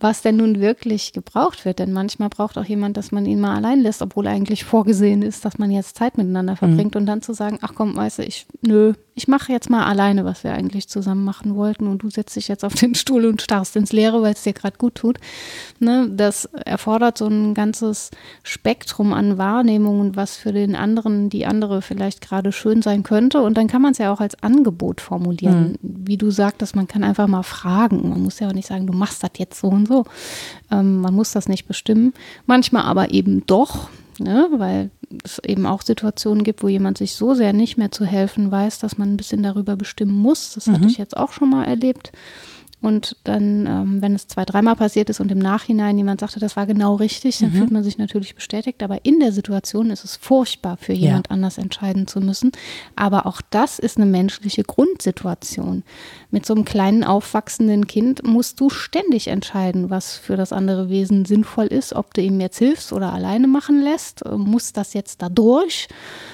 was 0.00 0.22
denn 0.22 0.36
nun 0.36 0.60
wirklich 0.60 1.12
gebraucht 1.12 1.64
wird. 1.64 1.80
Denn 1.80 1.92
manchmal 1.92 2.28
braucht 2.30 2.56
auch 2.56 2.64
jemand, 2.64 2.96
dass 2.96 3.12
man 3.12 3.26
ihn 3.26 3.40
mal 3.40 3.56
allein 3.56 3.80
lässt, 3.80 4.00
obwohl 4.00 4.26
eigentlich 4.26 4.64
vorgesehen 4.64 5.22
ist, 5.22 5.44
dass 5.44 5.58
man 5.58 5.70
jetzt 5.70 5.96
Zeit 5.96 6.16
miteinander 6.16 6.56
verbringt 6.56 6.96
und 6.96 7.04
dann 7.06 7.20
zu 7.20 7.34
sagen, 7.34 7.58
ach 7.62 7.72
komm, 7.74 7.96
weißt 7.96 8.20
du, 8.20 8.22
ich, 8.22 8.46
nö, 8.62 8.94
ich 9.18 9.26
mache 9.26 9.50
jetzt 9.50 9.68
mal 9.68 9.84
alleine, 9.84 10.24
was 10.24 10.44
wir 10.44 10.52
eigentlich 10.52 10.88
zusammen 10.88 11.24
machen 11.24 11.56
wollten 11.56 11.88
und 11.88 12.04
du 12.04 12.08
setzt 12.08 12.36
dich 12.36 12.46
jetzt 12.46 12.64
auf 12.64 12.74
den 12.74 12.94
Stuhl 12.94 13.26
und 13.26 13.42
starrst 13.42 13.74
ins 13.74 13.92
Leere, 13.92 14.22
weil 14.22 14.32
es 14.32 14.44
dir 14.44 14.52
gerade 14.52 14.78
gut 14.78 14.94
tut. 14.94 15.18
Ne, 15.80 16.08
das 16.08 16.44
erfordert 16.44 17.18
so 17.18 17.26
ein 17.26 17.52
ganzes 17.52 18.12
Spektrum 18.44 19.12
an 19.12 19.36
Wahrnehmungen, 19.36 20.14
was 20.14 20.36
für 20.36 20.52
den 20.52 20.76
anderen, 20.76 21.30
die 21.30 21.46
andere 21.46 21.82
vielleicht 21.82 22.20
gerade 22.20 22.52
schön 22.52 22.80
sein 22.80 23.02
könnte. 23.02 23.42
Und 23.42 23.58
dann 23.58 23.66
kann 23.66 23.82
man 23.82 23.90
es 23.90 23.98
ja 23.98 24.12
auch 24.12 24.20
als 24.20 24.40
Angebot 24.40 25.00
formulieren. 25.00 25.76
Wie 25.82 26.16
du 26.16 26.30
sagtest, 26.30 26.76
man 26.76 26.86
kann 26.86 27.02
einfach 27.02 27.26
mal 27.26 27.42
fragen. 27.42 28.08
Man 28.08 28.22
muss 28.22 28.38
ja 28.38 28.48
auch 28.48 28.54
nicht 28.54 28.68
sagen, 28.68 28.86
du 28.86 28.92
machst 28.92 29.24
das 29.24 29.32
jetzt 29.36 29.60
so 29.60 29.66
und 29.66 29.88
so. 29.88 30.04
Ähm, 30.70 31.00
man 31.00 31.12
muss 31.12 31.32
das 31.32 31.48
nicht 31.48 31.66
bestimmen. 31.66 32.14
Manchmal 32.46 32.84
aber 32.84 33.10
eben 33.10 33.44
doch. 33.46 33.90
Ne, 34.20 34.48
weil 34.52 34.90
es 35.22 35.38
eben 35.46 35.64
auch 35.64 35.82
Situationen 35.82 36.42
gibt, 36.42 36.64
wo 36.64 36.68
jemand 36.68 36.98
sich 36.98 37.14
so 37.14 37.34
sehr 37.34 37.52
nicht 37.52 37.78
mehr 37.78 37.92
zu 37.92 38.04
helfen 38.04 38.50
weiß, 38.50 38.80
dass 38.80 38.98
man 38.98 39.12
ein 39.12 39.16
bisschen 39.16 39.44
darüber 39.44 39.76
bestimmen 39.76 40.16
muss. 40.16 40.54
Das 40.54 40.66
hatte 40.66 40.86
ich 40.86 40.98
jetzt 40.98 41.16
auch 41.16 41.32
schon 41.32 41.50
mal 41.50 41.64
erlebt. 41.64 42.10
und 42.80 43.16
dann, 43.24 43.66
ähm, 43.66 44.02
wenn 44.02 44.14
es 44.14 44.28
zwei, 44.28 44.44
dreimal 44.44 44.76
passiert 44.76 45.10
ist 45.10 45.18
und 45.20 45.32
im 45.32 45.38
Nachhinein 45.38 45.98
jemand 45.98 46.20
sagte, 46.20 46.38
das 46.38 46.56
war 46.56 46.66
genau 46.66 46.94
richtig, 46.94 47.38
dann 47.38 47.50
mhm. 47.50 47.54
fühlt 47.54 47.70
man 47.72 47.82
sich 47.82 47.98
natürlich 47.98 48.34
bestätigt. 48.34 48.82
Aber 48.82 49.04
in 49.04 49.18
der 49.18 49.32
Situation 49.32 49.90
ist 49.90 50.04
es 50.04 50.16
furchtbar, 50.16 50.76
für 50.76 50.92
jemand 50.92 51.26
ja. 51.26 51.32
anders 51.32 51.58
entscheiden 51.58 52.06
zu 52.06 52.20
müssen. 52.20 52.52
Aber 52.94 53.26
auch 53.26 53.40
das 53.50 53.78
ist 53.78 53.96
eine 53.96 54.06
menschliche 54.06 54.62
Grundsituation. 54.62 55.82
Mit 56.30 56.44
so 56.44 56.54
einem 56.54 56.66
kleinen 56.66 57.04
aufwachsenden 57.04 57.86
Kind 57.86 58.22
musst 58.22 58.60
du 58.60 58.68
ständig 58.68 59.28
entscheiden, 59.28 59.88
was 59.88 60.18
für 60.18 60.36
das 60.36 60.52
andere 60.52 60.90
Wesen 60.90 61.24
sinnvoll 61.24 61.66
ist, 61.66 61.94
ob 61.94 62.12
du 62.12 62.20
ihm 62.20 62.38
jetzt 62.38 62.58
hilfst 62.58 62.92
oder 62.92 63.14
alleine 63.14 63.46
machen 63.46 63.80
lässt. 63.80 64.22
Muss 64.30 64.74
das 64.74 64.92
jetzt 64.92 65.22
da 65.22 65.30
durch? 65.30 65.88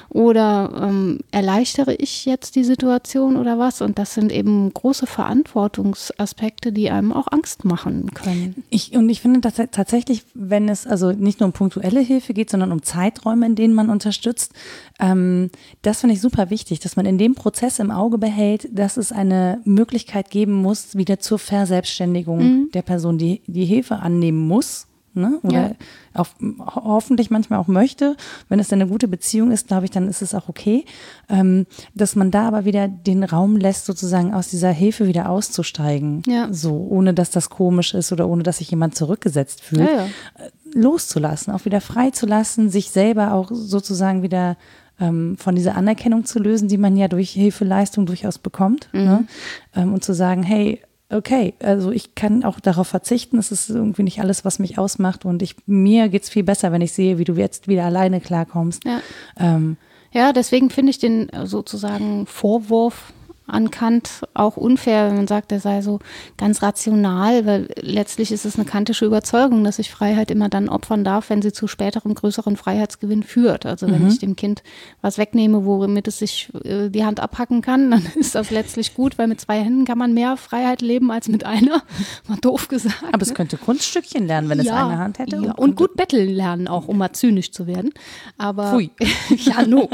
Oder 0.08 0.70
ähm, 0.82 1.20
erleichtere 1.30 1.94
ich 1.94 2.24
jetzt 2.24 2.56
die 2.56 2.64
Situation 2.64 3.36
oder 3.36 3.58
was? 3.58 3.82
Und 3.82 3.98
das 4.00 4.14
sind 4.14 4.32
eben 4.32 4.72
große 4.74 5.06
Verantwortungsaspekte, 5.06 6.72
die 6.72 6.90
einem 6.90 7.12
auch 7.12 7.28
Angst 7.30 7.64
machen 7.64 8.12
können. 8.14 8.64
Ich, 8.70 8.96
und 8.96 9.08
ich 9.08 9.20
finde 9.20 9.40
dass 9.40 9.54
tatsächlich, 9.70 10.24
wenn 10.34 10.68
es 10.68 10.88
also 10.88 11.12
nicht 11.12 11.38
nur 11.38 11.48
um 11.48 11.52
punktuelle 11.52 12.00
Hilfe 12.00 12.34
geht, 12.34 12.50
sondern 12.50 12.72
um 12.72 12.82
Zeiträume, 12.82 13.46
in 13.46 13.54
denen 13.54 13.74
man 13.74 13.90
unterstützt, 13.90 14.52
ähm, 14.98 15.50
das 15.82 16.00
finde 16.00 16.14
ich 16.14 16.20
super 16.20 16.50
wichtig, 16.50 16.80
dass 16.80 16.96
man 16.96 17.06
in 17.06 17.18
dem 17.18 17.34
Prozess 17.34 17.78
im 17.78 17.90
Auge 17.90 18.18
behält, 18.18 18.68
dass 18.72 18.96
es 18.96 19.12
eine 19.12 19.60
Möglichkeit 19.64 19.83
geben 19.86 20.54
muss, 20.54 20.96
wieder 20.96 21.18
zur 21.18 21.38
Verselbstständigung 21.38 22.38
mhm. 22.38 22.70
der 22.72 22.82
Person, 22.82 23.18
die 23.18 23.42
die 23.46 23.64
Hilfe 23.64 23.96
annehmen 23.96 24.46
muss 24.46 24.86
ne? 25.14 25.38
oder 25.42 25.68
ja. 25.68 25.74
auch, 26.14 26.28
hoffentlich 26.74 27.30
manchmal 27.30 27.58
auch 27.58 27.68
möchte. 27.68 28.16
Wenn 28.48 28.60
es 28.60 28.68
dann 28.68 28.80
eine 28.80 28.90
gute 28.90 29.08
Beziehung 29.08 29.50
ist, 29.50 29.68
glaube 29.68 29.84
ich, 29.84 29.90
dann 29.90 30.08
ist 30.08 30.22
es 30.22 30.34
auch 30.34 30.48
okay. 30.48 30.84
Ähm, 31.28 31.66
dass 31.94 32.16
man 32.16 32.30
da 32.30 32.48
aber 32.48 32.64
wieder 32.64 32.88
den 32.88 33.24
Raum 33.24 33.56
lässt, 33.56 33.86
sozusagen 33.86 34.34
aus 34.34 34.48
dieser 34.48 34.70
Hilfe 34.70 35.06
wieder 35.06 35.28
auszusteigen. 35.28 36.22
Ja. 36.26 36.52
So, 36.52 36.74
ohne 36.74 37.14
dass 37.14 37.30
das 37.30 37.50
komisch 37.50 37.94
ist 37.94 38.12
oder 38.12 38.28
ohne 38.28 38.42
dass 38.42 38.58
sich 38.58 38.70
jemand 38.70 38.94
zurückgesetzt 38.96 39.62
fühlt. 39.62 39.88
Ja, 39.88 40.06
äh, 40.06 40.50
loszulassen, 40.74 41.52
auch 41.52 41.64
wieder 41.64 41.80
freizulassen, 41.80 42.68
sich 42.68 42.90
selber 42.90 43.32
auch 43.32 43.50
sozusagen 43.52 44.22
wieder 44.22 44.56
ähm, 45.00 45.36
von 45.38 45.54
dieser 45.54 45.76
Anerkennung 45.76 46.24
zu 46.24 46.38
lösen, 46.38 46.68
die 46.68 46.78
man 46.78 46.96
ja 46.96 47.08
durch 47.08 47.30
Hilfeleistung 47.30 48.06
durchaus 48.06 48.38
bekommt. 48.38 48.88
Ne? 48.92 49.00
Mhm. 49.00 49.06
Ne? 49.06 49.26
Ähm, 49.74 49.92
und 49.94 50.04
zu 50.04 50.14
sagen, 50.14 50.42
hey, 50.42 50.80
okay, 51.10 51.54
also 51.62 51.90
ich 51.90 52.14
kann 52.14 52.44
auch 52.44 52.60
darauf 52.60 52.88
verzichten. 52.88 53.38
Es 53.38 53.52
ist 53.52 53.70
irgendwie 53.70 54.02
nicht 54.02 54.20
alles, 54.20 54.44
was 54.44 54.58
mich 54.58 54.78
ausmacht. 54.78 55.24
Und 55.24 55.42
ich, 55.42 55.56
mir 55.66 56.08
geht 56.08 56.24
es 56.24 56.28
viel 56.28 56.44
besser, 56.44 56.72
wenn 56.72 56.80
ich 56.80 56.92
sehe, 56.92 57.18
wie 57.18 57.24
du 57.24 57.34
jetzt 57.34 57.68
wieder 57.68 57.84
alleine 57.84 58.20
klarkommst. 58.20 58.84
Ja, 58.84 59.00
ähm, 59.38 59.76
ja 60.12 60.32
deswegen 60.32 60.70
finde 60.70 60.90
ich 60.90 60.98
den 60.98 61.30
sozusagen 61.44 62.26
Vorwurf 62.26 63.12
an 63.46 63.70
Kant 63.70 64.22
auch 64.32 64.56
unfair, 64.56 65.08
wenn 65.08 65.16
man 65.16 65.26
sagt, 65.26 65.52
er 65.52 65.60
sei 65.60 65.82
so 65.82 65.98
ganz 66.38 66.62
rational, 66.62 67.44
weil 67.44 67.68
letztlich 67.76 68.32
ist 68.32 68.46
es 68.46 68.56
eine 68.56 68.64
kantische 68.64 69.04
Überzeugung, 69.04 69.64
dass 69.64 69.78
ich 69.78 69.90
Freiheit 69.90 70.30
immer 70.30 70.48
dann 70.48 70.70
opfern 70.70 71.04
darf, 71.04 71.28
wenn 71.28 71.42
sie 71.42 71.52
zu 71.52 71.66
späterem 71.66 72.14
größeren 72.14 72.56
Freiheitsgewinn 72.56 73.22
führt. 73.22 73.66
Also 73.66 73.86
wenn 73.86 74.02
mhm. 74.02 74.08
ich 74.08 74.18
dem 74.18 74.34
Kind 74.34 74.62
was 75.02 75.18
wegnehme, 75.18 75.66
womit 75.66 76.08
es 76.08 76.18
sich 76.18 76.48
äh, 76.64 76.88
die 76.88 77.04
Hand 77.04 77.20
abhacken 77.20 77.60
kann, 77.60 77.90
dann 77.90 78.06
ist 78.14 78.34
das 78.34 78.50
letztlich 78.50 78.94
gut, 78.94 79.18
weil 79.18 79.28
mit 79.28 79.40
zwei 79.40 79.60
Händen 79.60 79.84
kann 79.84 79.98
man 79.98 80.14
mehr 80.14 80.38
Freiheit 80.38 80.80
leben 80.80 81.10
als 81.10 81.28
mit 81.28 81.44
einer. 81.44 81.82
Mal 82.28 82.38
doof 82.40 82.68
gesagt. 82.68 83.04
Aber 83.12 83.22
es 83.22 83.28
ne? 83.28 83.34
könnte 83.34 83.58
Kunststückchen 83.58 84.26
lernen, 84.26 84.48
wenn 84.48 84.58
ja, 84.60 84.64
es 84.64 84.70
eine 84.70 84.98
Hand 84.98 85.18
hätte. 85.18 85.36
Ja, 85.36 85.52
und, 85.52 85.58
und 85.58 85.76
gut 85.76 85.96
betteln 85.96 86.34
lernen 86.34 86.66
auch, 86.66 86.88
um 86.88 86.96
mal 86.96 87.12
zynisch 87.12 87.52
zu 87.52 87.66
werden. 87.66 87.92
Aber 88.38 88.70
Pfui. 88.70 88.90
ja, 89.36 89.66
no. 89.66 89.88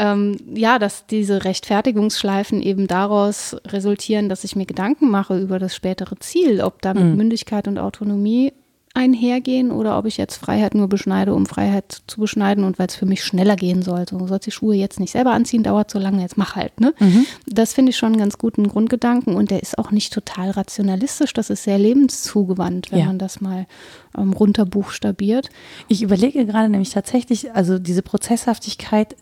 Ähm, 0.00 0.38
ja, 0.54 0.78
dass 0.78 1.06
diese 1.06 1.44
Rechtfertigungsschleifen 1.44 2.62
eben 2.62 2.86
daraus 2.86 3.54
resultieren, 3.66 4.30
dass 4.30 4.44
ich 4.44 4.56
mir 4.56 4.64
Gedanken 4.64 5.10
mache 5.10 5.38
über 5.38 5.58
das 5.58 5.76
spätere 5.76 6.18
Ziel, 6.18 6.62
ob 6.62 6.80
damit 6.80 7.04
mhm. 7.04 7.16
Mündigkeit 7.16 7.68
und 7.68 7.78
Autonomie 7.78 8.54
einhergehen 8.92 9.70
oder 9.70 9.96
ob 9.96 10.06
ich 10.06 10.16
jetzt 10.16 10.36
Freiheit 10.36 10.74
nur 10.74 10.88
beschneide, 10.88 11.32
um 11.32 11.46
Freiheit 11.46 12.02
zu 12.08 12.20
beschneiden 12.20 12.64
und 12.64 12.80
weil 12.80 12.88
es 12.88 12.96
für 12.96 13.06
mich 13.06 13.22
schneller 13.22 13.54
gehen 13.54 13.82
soll. 13.82 14.04
So 14.08 14.26
sollst 14.26 14.46
die 14.46 14.50
Schuhe 14.50 14.74
jetzt 14.74 14.98
nicht 14.98 15.12
selber 15.12 15.30
anziehen, 15.30 15.62
dauert 15.62 15.92
so 15.92 16.00
lange, 16.00 16.22
jetzt 16.22 16.36
mach 16.36 16.56
halt. 16.56 16.80
Ne? 16.80 16.92
Mhm. 16.98 17.24
Das 17.46 17.72
finde 17.72 17.90
ich 17.90 17.96
schon 17.96 18.08
einen 18.08 18.18
ganz 18.18 18.36
guten 18.36 18.66
Grundgedanken 18.66 19.36
und 19.36 19.52
der 19.52 19.62
ist 19.62 19.78
auch 19.78 19.92
nicht 19.92 20.12
total 20.12 20.50
rationalistisch, 20.50 21.32
das 21.32 21.50
ist 21.50 21.62
sehr 21.62 21.78
lebenszugewandt, 21.78 22.90
wenn 22.90 22.98
ja. 22.98 23.06
man 23.06 23.18
das 23.18 23.40
mal 23.40 23.66
ähm, 24.18 24.32
runterbuchstabiert. 24.32 25.50
Ich 25.86 26.02
überlege 26.02 26.44
gerade 26.44 26.68
nämlich 26.68 26.90
tatsächlich, 26.90 27.54
also 27.54 27.78
diese 27.78 28.02
Prozesshaftigkeit 28.02 29.14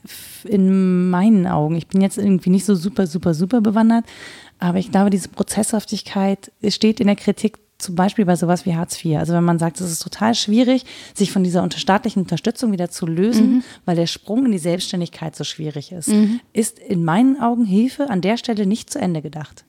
in 0.44 1.10
meinen 1.10 1.46
Augen, 1.46 1.76
ich 1.76 1.88
bin 1.88 2.00
jetzt 2.00 2.16
irgendwie 2.16 2.50
nicht 2.50 2.64
so 2.64 2.74
super, 2.74 3.06
super, 3.06 3.34
super 3.34 3.60
bewandert, 3.60 4.06
aber 4.58 4.78
ich 4.78 4.90
glaube, 4.90 5.10
diese 5.10 5.28
Prozesshaftigkeit 5.28 6.50
steht 6.68 7.00
in 7.00 7.06
der 7.06 7.16
Kritik 7.16 7.58
zum 7.78 7.94
Beispiel 7.94 8.24
bei 8.24 8.34
sowas 8.34 8.66
wie 8.66 8.74
Hartz 8.74 9.02
IV. 9.04 9.18
Also 9.18 9.32
wenn 9.34 9.44
man 9.44 9.58
sagt, 9.58 9.80
es 9.80 9.90
ist 9.90 10.02
total 10.02 10.34
schwierig, 10.34 10.84
sich 11.14 11.30
von 11.30 11.44
dieser 11.44 11.68
staatlichen 11.70 12.22
Unterstützung 12.22 12.72
wieder 12.72 12.90
zu 12.90 13.06
lösen, 13.06 13.50
mhm. 13.50 13.64
weil 13.84 13.96
der 13.96 14.06
Sprung 14.06 14.44
in 14.46 14.52
die 14.52 14.58
Selbstständigkeit 14.58 15.36
so 15.36 15.44
schwierig 15.44 15.92
ist, 15.92 16.08
mhm. 16.08 16.40
ist 16.52 16.78
in 16.80 17.04
meinen 17.04 17.40
Augen 17.40 17.64
Hilfe 17.64 18.10
an 18.10 18.20
der 18.20 18.36
Stelle 18.36 18.66
nicht 18.66 18.90
zu 18.90 18.98
Ende 18.98 19.22
gedacht. 19.22 19.64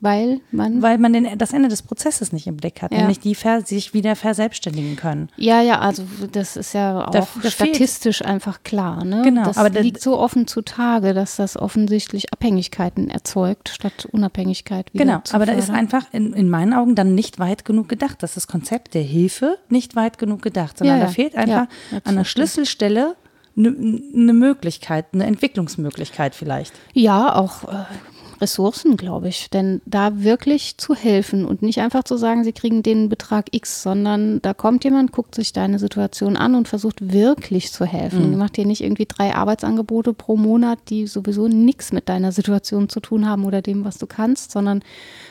Weil 0.00 0.40
man? 0.50 0.82
Weil 0.82 0.98
man 0.98 1.12
den, 1.12 1.38
das 1.38 1.52
Ende 1.52 1.68
des 1.68 1.82
Prozesses 1.82 2.32
nicht 2.32 2.46
im 2.46 2.56
Blick 2.56 2.82
hat, 2.82 2.92
ja. 2.92 2.98
nämlich 2.98 3.20
die 3.20 3.34
ver, 3.34 3.60
sich 3.62 3.92
wieder 3.92 4.16
verselbstständigen 4.16 4.96
können. 4.96 5.28
Ja, 5.36 5.60
ja, 5.60 5.78
also 5.80 6.04
das 6.32 6.56
ist 6.56 6.72
ja 6.72 7.04
auch 7.04 7.10
da, 7.10 7.26
da 7.42 7.50
statistisch 7.50 8.18
fehlt. 8.18 8.30
einfach 8.30 8.62
klar. 8.62 9.04
Ne? 9.04 9.22
Genau, 9.22 9.44
das 9.44 9.58
aber 9.58 9.68
liegt 9.80 10.00
so 10.00 10.18
offen 10.18 10.46
zutage, 10.46 11.12
dass 11.14 11.36
das 11.36 11.56
offensichtlich 11.56 12.32
Abhängigkeiten 12.32 13.10
erzeugt, 13.10 13.68
statt 13.68 14.08
Unabhängigkeit 14.10 14.92
wieder 14.94 15.04
Genau, 15.04 15.20
aber 15.32 15.46
da 15.46 15.52
ist 15.52 15.70
einfach 15.70 16.06
in, 16.12 16.32
in 16.32 16.48
meinen 16.48 16.72
Augen 16.72 16.94
dann 16.94 17.14
nicht 17.14 17.38
weit 17.38 17.64
genug 17.64 17.88
gedacht. 17.88 18.22
Das 18.22 18.30
ist 18.30 18.36
das 18.36 18.46
Konzept 18.46 18.94
der 18.94 19.02
Hilfe 19.02 19.58
nicht 19.68 19.96
weit 19.96 20.18
genug 20.18 20.40
gedacht, 20.40 20.78
sondern 20.78 20.96
ja, 20.96 21.02
ja. 21.02 21.06
da 21.06 21.12
fehlt 21.12 21.36
einfach 21.36 21.66
an 22.04 22.16
der 22.16 22.24
Schlüsselstelle 22.24 23.16
eine 23.56 23.70
ne 23.70 24.32
Möglichkeit, 24.32 25.06
eine 25.12 25.24
Entwicklungsmöglichkeit 25.24 26.34
vielleicht. 26.34 26.72
Ja, 26.94 27.34
auch 27.34 27.64
äh, 27.64 27.84
Ressourcen, 28.40 28.96
glaube 28.96 29.28
ich. 29.28 29.50
Denn 29.50 29.80
da 29.86 30.22
wirklich 30.22 30.76
zu 30.78 30.94
helfen 30.94 31.44
und 31.44 31.62
nicht 31.62 31.80
einfach 31.80 32.04
zu 32.04 32.16
sagen, 32.16 32.44
sie 32.44 32.52
kriegen 32.52 32.82
den 32.82 33.08
Betrag 33.08 33.46
X, 33.52 33.82
sondern 33.82 34.40
da 34.42 34.54
kommt 34.54 34.84
jemand, 34.84 35.12
guckt 35.12 35.34
sich 35.34 35.52
deine 35.52 35.78
Situation 35.78 36.36
an 36.36 36.54
und 36.54 36.68
versucht 36.68 37.12
wirklich 37.12 37.72
zu 37.72 37.84
helfen. 37.84 38.32
Mhm. 38.32 38.38
Macht 38.38 38.56
dir 38.56 38.66
nicht 38.66 38.82
irgendwie 38.82 39.06
drei 39.06 39.34
Arbeitsangebote 39.34 40.12
pro 40.12 40.36
Monat, 40.36 40.78
die 40.88 41.06
sowieso 41.06 41.48
nichts 41.48 41.92
mit 41.92 42.08
deiner 42.08 42.32
Situation 42.32 42.88
zu 42.88 43.00
tun 43.00 43.28
haben 43.28 43.44
oder 43.44 43.62
dem, 43.62 43.84
was 43.84 43.98
du 43.98 44.06
kannst, 44.06 44.50
sondern 44.52 44.82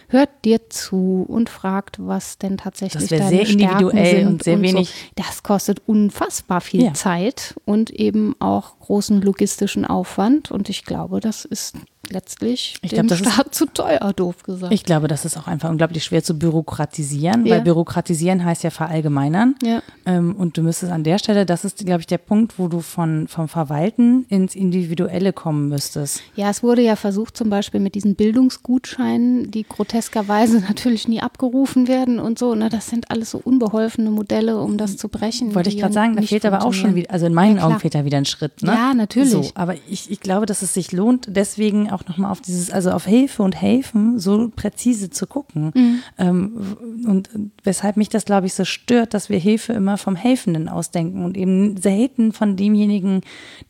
hört 0.10 0.30
dir 0.43 0.70
zu 0.70 1.26
und 1.28 1.49
fragt, 1.49 1.97
was 1.99 2.38
denn 2.38 2.57
tatsächlich 2.57 3.07
das 3.07 3.20
deine 3.20 3.30
sehr 3.30 3.47
individuell 3.47 4.18
sind 4.18 4.28
und 4.28 4.43
sehr 4.43 4.55
und 4.55 4.62
wenig. 4.64 4.89
So. 4.89 5.24
Das 5.24 5.43
kostet 5.43 5.82
unfassbar 5.88 6.62
viel 6.62 6.84
ja. 6.84 6.93
Zeit 6.93 7.55
und 7.66 7.91
eben 7.91 8.36
auch 8.39 8.80
großen 8.80 9.22
logistischen 9.22 9.86
Aufwand. 9.86 10.51
Und 10.51 10.70
ich 10.70 10.84
glaube, 10.84 11.20
das 11.20 11.45
ist 11.45 11.76
letztlich 12.12 12.76
ich 12.82 12.91
dem 12.91 13.07
glaub, 13.07 13.20
Staat 13.20 13.47
ist, 13.47 13.55
zu 13.55 13.66
teuer, 13.68 14.14
doof 14.16 14.43
gesagt. 14.43 14.74
Ich 14.74 14.84
glaube, 14.84 15.07
das 15.07 15.26
ist 15.26 15.38
auch 15.38 15.47
einfach 15.47 15.70
unglaublich 15.70 16.03
schwer 16.03 16.24
zu 16.24 16.38
bürokratisieren, 16.38 17.45
ja. 17.45 17.55
weil 17.55 17.62
bürokratisieren 17.62 18.43
heißt 18.43 18.64
ja 18.64 18.70
verallgemeinern. 18.70 19.55
Ja. 19.64 19.82
Ähm, 20.05 20.36
und 20.36 20.57
du 20.57 20.64
müsstest 20.64 20.91
an 20.91 21.03
der 21.03 21.20
Stelle, 21.20 21.45
das 21.45 21.66
ist, 21.66 21.86
glaube 21.86 22.01
ich, 22.01 22.07
der 22.07 22.18
Punkt, 22.18 22.57
wo 22.57 22.68
du 22.68 22.82
von, 22.82 23.28
vom 23.28 23.47
Verwalten 23.47 24.26
ins 24.30 24.55
Individuelle 24.55 25.34
kommen 25.34 25.70
müsstest. 25.70 26.22
Ja, 26.36 26.49
es 26.49 26.64
wurde 26.64 26.82
ja 26.82 26.95
versucht, 26.95 27.38
zum 27.38 27.49
Beispiel 27.49 27.80
mit 27.80 27.95
diesen 27.95 28.16
Bildungsgutscheinen, 28.16 29.51
die 29.51 29.64
groteskerweise 30.00 30.60
natürlich 30.68 31.08
nie 31.08 31.22
abgerufen 31.22 31.88
werden 31.88 32.20
und 32.20 32.39
so. 32.39 32.56
Ne, 32.56 32.70
das 32.70 32.88
sind 32.88 33.12
alles 33.12 33.32
so 33.32 33.41
unbeholfene 33.43 34.10
Modelle, 34.10 34.60
um 34.60 34.78
das 34.78 34.97
zu 34.97 35.10
brechen. 35.10 35.54
Wollte 35.56 35.70
ich 35.70 35.78
gerade 35.78 35.93
sagen, 35.93 36.16
da 36.16 36.22
fehlt 36.22 36.45
aber 36.45 36.66
auch 36.66 36.74
schon 36.74 36.95
wieder, 36.95 37.12
also 37.12 37.26
in 37.26 37.34
meinen 37.34 37.58
ja, 37.58 37.66
Augen 37.66 37.80
fehlt 37.80 37.95
da 37.95 38.06
wieder 38.06 38.18
ein 38.18 38.26
Schritt. 38.26 38.64
Ne? 38.64 38.72
Ja, 38.72 38.93
natürlich. 38.93 39.32
So, 39.32 39.52
aber 39.56 39.76
ich, 39.89 40.10
ich 40.10 40.20
glaube, 40.20 40.45
dass 40.45 40.62
es 40.62 40.74
sich 40.74 40.91
lohnt, 40.91 41.28
deswegen 41.30 41.89
auch 41.91 42.06
nochmal 42.08 42.32
auf 42.32 42.41
dieses, 42.41 42.72
also 42.72 42.91
auf 42.91 43.06
Hilfe 43.06 43.43
und 43.43 43.60
Helfen 43.60 44.20
so 44.20 44.50
präzise 44.56 45.10
zu 45.10 45.28
gucken. 45.28 45.72
Mhm. 45.76 46.00
Ähm, 46.18 46.78
und 47.06 47.30
weshalb 47.64 47.97
mich 47.97 48.10
das, 48.10 48.26
glaube 48.26 48.47
ich, 48.47 48.54
so 48.54 48.66
stört, 48.66 49.14
dass 49.14 49.30
wir 49.30 49.39
Hilfe 49.39 49.74
immer 49.74 49.97
vom 49.97 50.16
Helfenden 50.16 50.70
ausdenken 50.70 51.26
und 51.26 51.38
eben 51.38 51.78
selten 51.78 52.32
von 52.32 52.56
demjenigen, 52.56 53.22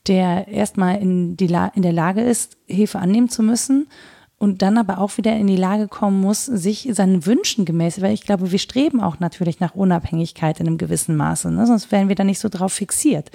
der 0.08 0.48
erstmal 0.48 1.00
in, 1.00 1.38
die 1.38 1.50
in 1.74 1.82
der 1.82 1.94
Lage 1.94 2.22
ist, 2.22 2.58
Hilfe 2.68 3.00
annehmen 3.00 3.30
zu 3.30 3.42
müssen 3.42 3.88
und 4.40 4.62
dann 4.62 4.78
aber 4.78 5.00
auch 5.00 5.18
wieder 5.18 5.36
in 5.36 5.48
die 5.48 5.58
Lage 5.58 5.90
kommen 5.90 6.22
muss, 6.22 6.46
sich 6.46 6.88
seinen 6.94 7.26
Wünschen 7.26 7.66
gemäß, 7.66 8.02
weil 8.02 8.14
ich 8.14 8.22
glaube, 8.22 8.52
wir 8.52 8.60
streben 8.60 9.02
auch 9.02 9.20
natürlich 9.20 9.60
nach 9.60 9.76
Unabhängigkeit 9.76 10.62
in 10.62 10.68
einem 10.68 10.78
gewissen 10.78 11.18
Maße, 11.18 11.52
ne? 11.52 11.68
sonst 11.68 11.92
wären 11.92 12.08
wir 12.08 12.16
da 12.16 12.24
nicht 12.24 12.40
so 12.40 12.48
drauf 12.48 12.72
fixiert. 12.72 13.30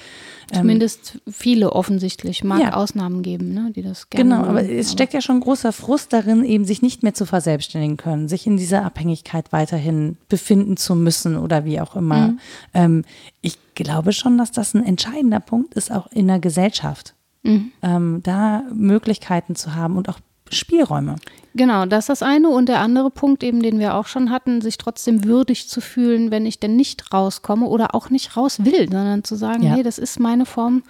Ähm, 0.50 0.60
Zumindest 0.60 1.20
ähm, 1.26 1.32
viele 1.32 1.72
offensichtlich, 1.74 2.42
mag 2.42 2.60
ja. 2.60 2.72
Ausnahmen 2.72 3.22
geben, 3.22 3.52
ne, 3.52 3.70
die 3.76 3.82
das 3.82 4.08
gerne 4.08 4.24
Genau, 4.24 4.48
aber 4.48 4.66
es 4.66 4.92
steckt 4.92 5.12
ja 5.12 5.20
schon 5.20 5.40
großer 5.40 5.72
Frust 5.72 6.14
darin, 6.14 6.42
eben 6.42 6.64
sich 6.64 6.80
nicht 6.80 7.02
mehr 7.02 7.12
zu 7.12 7.26
verselbstständigen 7.26 7.98
können, 7.98 8.26
sich 8.26 8.46
in 8.46 8.56
dieser 8.56 8.82
Abhängigkeit 8.82 9.52
weiterhin 9.52 10.16
befinden 10.30 10.78
zu 10.78 10.94
müssen 10.94 11.36
oder 11.36 11.66
wie 11.66 11.80
auch 11.82 11.96
immer. 11.96 12.28
Mhm. 12.28 12.38
Ähm, 12.72 13.04
ich 13.42 13.58
glaube 13.74 14.14
schon, 14.14 14.38
dass 14.38 14.52
das 14.52 14.72
ein 14.72 14.84
entscheidender 14.84 15.40
Punkt 15.40 15.74
ist, 15.74 15.92
auch 15.92 16.10
in 16.12 16.28
der 16.28 16.38
Gesellschaft. 16.38 17.14
Mhm. 17.42 17.72
Ähm, 17.82 18.20
da 18.22 18.62
Möglichkeiten 18.72 19.54
zu 19.54 19.74
haben 19.74 19.98
und 19.98 20.08
auch 20.08 20.18
Spielräume. 20.50 21.16
Genau, 21.54 21.86
das 21.86 22.04
ist 22.04 22.08
das 22.08 22.22
eine. 22.22 22.48
Und 22.48 22.68
der 22.68 22.80
andere 22.80 23.10
Punkt 23.10 23.42
eben, 23.44 23.62
den 23.62 23.78
wir 23.78 23.94
auch 23.94 24.06
schon 24.06 24.30
hatten, 24.30 24.60
sich 24.60 24.76
trotzdem 24.76 25.24
würdig 25.24 25.68
zu 25.68 25.80
fühlen, 25.80 26.30
wenn 26.30 26.46
ich 26.46 26.58
denn 26.58 26.74
nicht 26.74 27.12
rauskomme 27.12 27.66
oder 27.66 27.94
auch 27.94 28.10
nicht 28.10 28.36
raus 28.36 28.64
will, 28.64 28.90
sondern 28.90 29.22
zu 29.22 29.36
sagen, 29.36 29.62
ja. 29.62 29.74
hey, 29.74 29.82
das 29.82 29.98
ist 29.98 30.18
meine 30.18 30.46
Form 30.46 30.82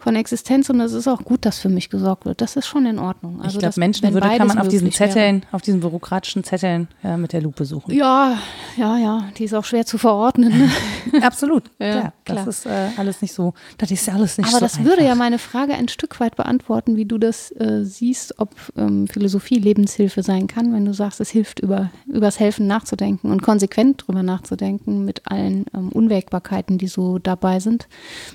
von 0.00 0.16
Existenz 0.16 0.70
und 0.70 0.80
es 0.80 0.94
ist 0.94 1.06
auch 1.06 1.22
gut, 1.22 1.44
dass 1.44 1.58
für 1.58 1.68
mich 1.68 1.90
gesorgt 1.90 2.24
wird. 2.24 2.40
Das 2.40 2.56
ist 2.56 2.66
schon 2.66 2.86
in 2.86 2.98
Ordnung. 2.98 3.40
Also 3.42 3.58
ich 3.58 3.60
glaube, 3.60 3.78
Menschenwürde 3.78 4.28
kann 4.36 4.48
man 4.48 4.58
auf 4.58 4.68
diesen 4.68 4.90
Zetteln, 4.90 5.42
wäre. 5.42 5.52
auf 5.52 5.60
diesen 5.60 5.80
bürokratischen 5.80 6.42
Zetteln 6.42 6.88
ja, 7.02 7.18
mit 7.18 7.34
der 7.34 7.42
Lupe 7.42 7.66
suchen. 7.66 7.94
Ja, 7.94 8.38
ja, 8.78 8.96
ja, 8.96 9.28
die 9.36 9.44
ist 9.44 9.54
auch 9.54 9.64
schwer 9.64 9.84
zu 9.84 9.98
verordnen. 9.98 10.70
Ne? 11.12 11.22
Absolut, 11.22 11.64
ja, 11.78 12.14
klar. 12.24 12.44
Das 12.46 12.62
klar. 12.62 12.88
ist 12.88 12.96
äh, 12.96 12.98
alles 12.98 13.20
nicht 13.20 13.34
so, 13.34 13.52
das 13.76 13.90
ist 13.90 14.06
ja 14.06 14.14
alles 14.14 14.38
nicht 14.38 14.48
Aber 14.48 14.56
so 14.56 14.60
das 14.60 14.78
einfach. 14.78 14.90
würde 14.90 15.04
ja 15.04 15.14
meine 15.14 15.38
Frage 15.38 15.74
ein 15.74 15.88
Stück 15.88 16.18
weit 16.18 16.34
beantworten, 16.34 16.96
wie 16.96 17.04
du 17.04 17.18
das 17.18 17.50
äh, 17.52 17.84
siehst, 17.84 18.38
ob 18.38 18.54
ähm, 18.78 19.06
Philosophie 19.06 19.58
Lebenshilfe 19.58 20.22
sein 20.22 20.46
kann, 20.46 20.72
wenn 20.72 20.86
du 20.86 20.94
sagst, 20.94 21.20
es 21.20 21.28
hilft, 21.28 21.60
über 21.60 21.90
übers 22.06 22.40
Helfen 22.40 22.66
nachzudenken 22.66 23.30
und 23.30 23.42
konsequent 23.42 24.06
drüber 24.06 24.22
nachzudenken 24.22 25.04
mit 25.04 25.30
allen 25.30 25.66
ähm, 25.74 25.90
Unwägbarkeiten, 25.90 26.78
die 26.78 26.88
so 26.88 27.18
dabei 27.18 27.60
sind. 27.60 27.86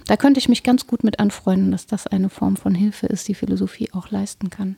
Da 0.06 0.16
könnte 0.16 0.38
ich 0.38 0.48
mich 0.48 0.62
ganz 0.62 0.86
gut 0.86 1.04
mit 1.04 1.20
anfreunden 1.20 1.55
Freunden, 1.56 1.72
dass 1.72 1.86
das 1.86 2.08
eine 2.08 2.30
Form 2.30 2.58
von 2.58 2.76
Hilfe 2.76 3.08
ist, 3.08 3.28
die 3.28 3.34
Philosophie 3.34 3.90
auch 3.94 4.12
leisten 4.12 4.50
kann. 4.50 4.76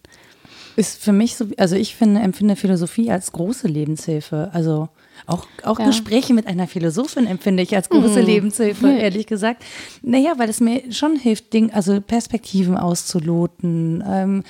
Ist 0.76 1.02
für 1.02 1.12
mich 1.12 1.36
so, 1.36 1.48
also 1.58 1.76
ich 1.76 1.96
finde, 1.96 2.22
empfinde 2.22 2.56
Philosophie 2.56 3.10
als 3.10 3.32
große 3.32 3.68
Lebenshilfe. 3.68 4.52
Also 4.54 4.90
auch, 5.26 5.48
auch 5.64 5.80
ja. 5.80 5.88
Gespräche 5.88 6.36
mit 6.36 6.46
einer 6.46 6.68
Philosophin 6.68 7.26
empfinde 7.26 7.64
ich 7.64 7.76
als 7.76 7.90
große 7.90 8.22
mhm. 8.22 8.26
Lebenshilfe, 8.28 8.90
ehrlich 8.90 9.26
gesagt. 9.26 9.66
Naja, 10.04 10.34
weil 10.38 10.50
es 10.50 10.60
mir 10.60 10.92
schon 10.92 11.16
hilft, 11.16 11.52
Ding, 11.52 11.72
also 11.72 12.00
Perspektiven 12.00 12.78
auszuloten, 12.78 14.04
ähm, 14.08 14.44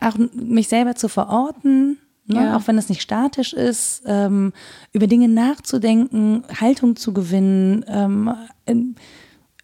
auch 0.00 0.16
mich 0.32 0.68
selber 0.68 0.94
zu 0.94 1.08
verorten. 1.08 1.98
Ne, 2.28 2.42
ja. 2.42 2.56
Auch 2.56 2.66
wenn 2.66 2.78
es 2.78 2.88
nicht 2.88 3.02
statisch 3.02 3.52
ist, 3.52 4.02
ähm, 4.06 4.52
über 4.92 5.06
Dinge 5.06 5.28
nachzudenken, 5.28 6.42
Haltung 6.60 6.96
zu 6.96 7.12
gewinnen, 7.12 7.84
ähm, 7.86 8.34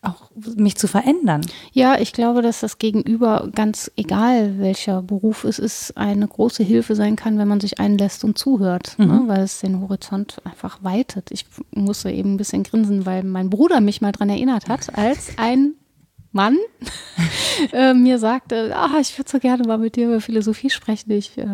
auch 0.03 0.30
mich 0.57 0.76
zu 0.76 0.88
verändern. 0.88 1.42
Ja, 1.72 1.98
ich 1.98 2.12
glaube, 2.12 2.42
dass 2.42 2.61
das 2.61 2.78
Gegenüber, 2.78 3.48
ganz 3.55 3.90
egal 3.96 4.59
welcher 4.59 5.00
Beruf 5.00 5.44
es 5.44 5.61
ist, 5.61 5.96
eine 5.96 6.26
große 6.26 6.64
Hilfe 6.64 6.96
sein 6.96 7.14
kann, 7.14 7.38
wenn 7.38 7.48
man 7.48 7.61
sich 7.61 7.78
einlässt 7.78 8.24
und 8.24 8.36
zuhört, 8.36 8.96
ne? 8.98 9.07
mhm. 9.07 9.12
ne, 9.12 9.22
weil 9.28 9.40
es 9.42 9.61
den 9.61 9.80
Horizont 9.80 10.38
einfach 10.44 10.82
weitet. 10.82 11.30
Ich 11.30 11.46
musste 11.70 12.11
eben 12.11 12.34
ein 12.34 12.36
bisschen 12.36 12.64
grinsen, 12.64 13.07
weil 13.07 13.22
mein 13.22 13.48
Bruder 13.48 13.80
mich 13.80 14.00
mal 14.00 14.12
daran 14.12 14.30
erinnert 14.30 14.68
hat, 14.68 14.98
als 14.98 15.38
ein 15.38 15.74
Mann 16.32 16.56
äh, 17.72 17.94
mir 17.94 18.18
sagte, 18.18 18.74
ah, 18.74 18.98
ich 19.00 19.16
würde 19.18 19.30
so 19.30 19.38
gerne 19.38 19.66
mal 19.66 19.78
mit 19.78 19.96
dir 19.96 20.08
über 20.08 20.20
Philosophie 20.20 20.70
sprechen. 20.70 21.10
Ich 21.12 21.36
äh, 21.36 21.46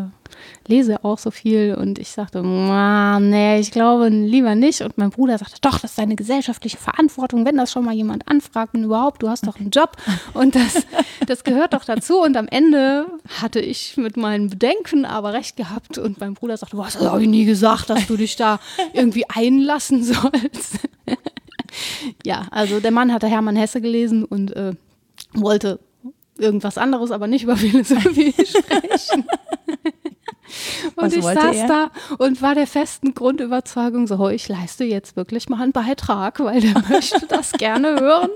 lese 0.66 1.04
auch 1.04 1.18
so 1.18 1.30
viel 1.30 1.74
und 1.74 1.98
ich 1.98 2.10
sagte, 2.10 2.42
nee, 2.42 3.58
ich 3.58 3.72
glaube 3.72 4.08
lieber 4.08 4.54
nicht. 4.54 4.82
Und 4.82 4.96
mein 4.96 5.10
Bruder 5.10 5.36
sagte, 5.38 5.56
doch, 5.60 5.78
das 5.80 5.90
ist 5.90 5.98
deine 5.98 6.14
gesellschaftliche 6.14 6.76
Verantwortung, 6.76 7.44
wenn 7.44 7.56
das 7.56 7.72
schon 7.72 7.84
mal 7.84 7.94
jemand 7.94 8.28
anfragt 8.28 8.74
und 8.74 8.84
überhaupt, 8.84 9.22
du 9.22 9.28
hast 9.28 9.46
doch 9.46 9.58
einen 9.58 9.70
Job 9.70 9.96
und 10.34 10.54
das, 10.54 10.86
das 11.26 11.44
gehört 11.44 11.74
doch 11.74 11.84
dazu. 11.84 12.20
Und 12.20 12.36
am 12.36 12.46
Ende 12.48 13.06
hatte 13.40 13.60
ich 13.60 13.96
mit 13.96 14.16
meinen 14.16 14.50
Bedenken 14.50 15.04
aber 15.04 15.32
recht 15.32 15.56
gehabt 15.56 15.98
und 15.98 16.20
mein 16.20 16.34
Bruder 16.34 16.56
sagte, 16.56 16.78
was, 16.78 17.00
habe 17.00 17.22
ich 17.22 17.28
nie 17.28 17.44
gesagt, 17.44 17.90
dass 17.90 18.06
du 18.06 18.16
dich 18.16 18.36
da 18.36 18.60
irgendwie 18.92 19.24
einlassen 19.28 20.04
sollst 20.04 20.78
ja, 22.24 22.46
also 22.50 22.80
der 22.80 22.90
Mann 22.90 23.12
hatte 23.12 23.26
Hermann 23.26 23.56
Hesse 23.56 23.80
gelesen 23.80 24.24
und 24.24 24.54
äh, 24.56 24.72
wollte 25.34 25.80
irgendwas 26.38 26.78
anderes, 26.78 27.10
aber 27.10 27.26
nicht 27.26 27.42
über 27.42 27.56
Philosophie 27.56 28.32
sprechen. 28.44 29.24
Und 30.96 31.12
ich 31.12 31.24
saß 31.24 31.56
er? 31.56 31.66
da 31.66 31.90
und 32.18 32.42
war 32.42 32.54
der 32.54 32.66
festen 32.66 33.14
Grundüberzeugung 33.14 34.06
so, 34.06 34.28
ich 34.28 34.48
leiste 34.48 34.84
jetzt 34.84 35.16
wirklich 35.16 35.48
mal 35.48 35.62
einen 35.62 35.72
Beitrag, 35.72 36.40
weil 36.40 36.60
der 36.60 36.82
möchte 36.88 37.26
das 37.26 37.52
gerne 37.52 38.00
hören 38.00 38.30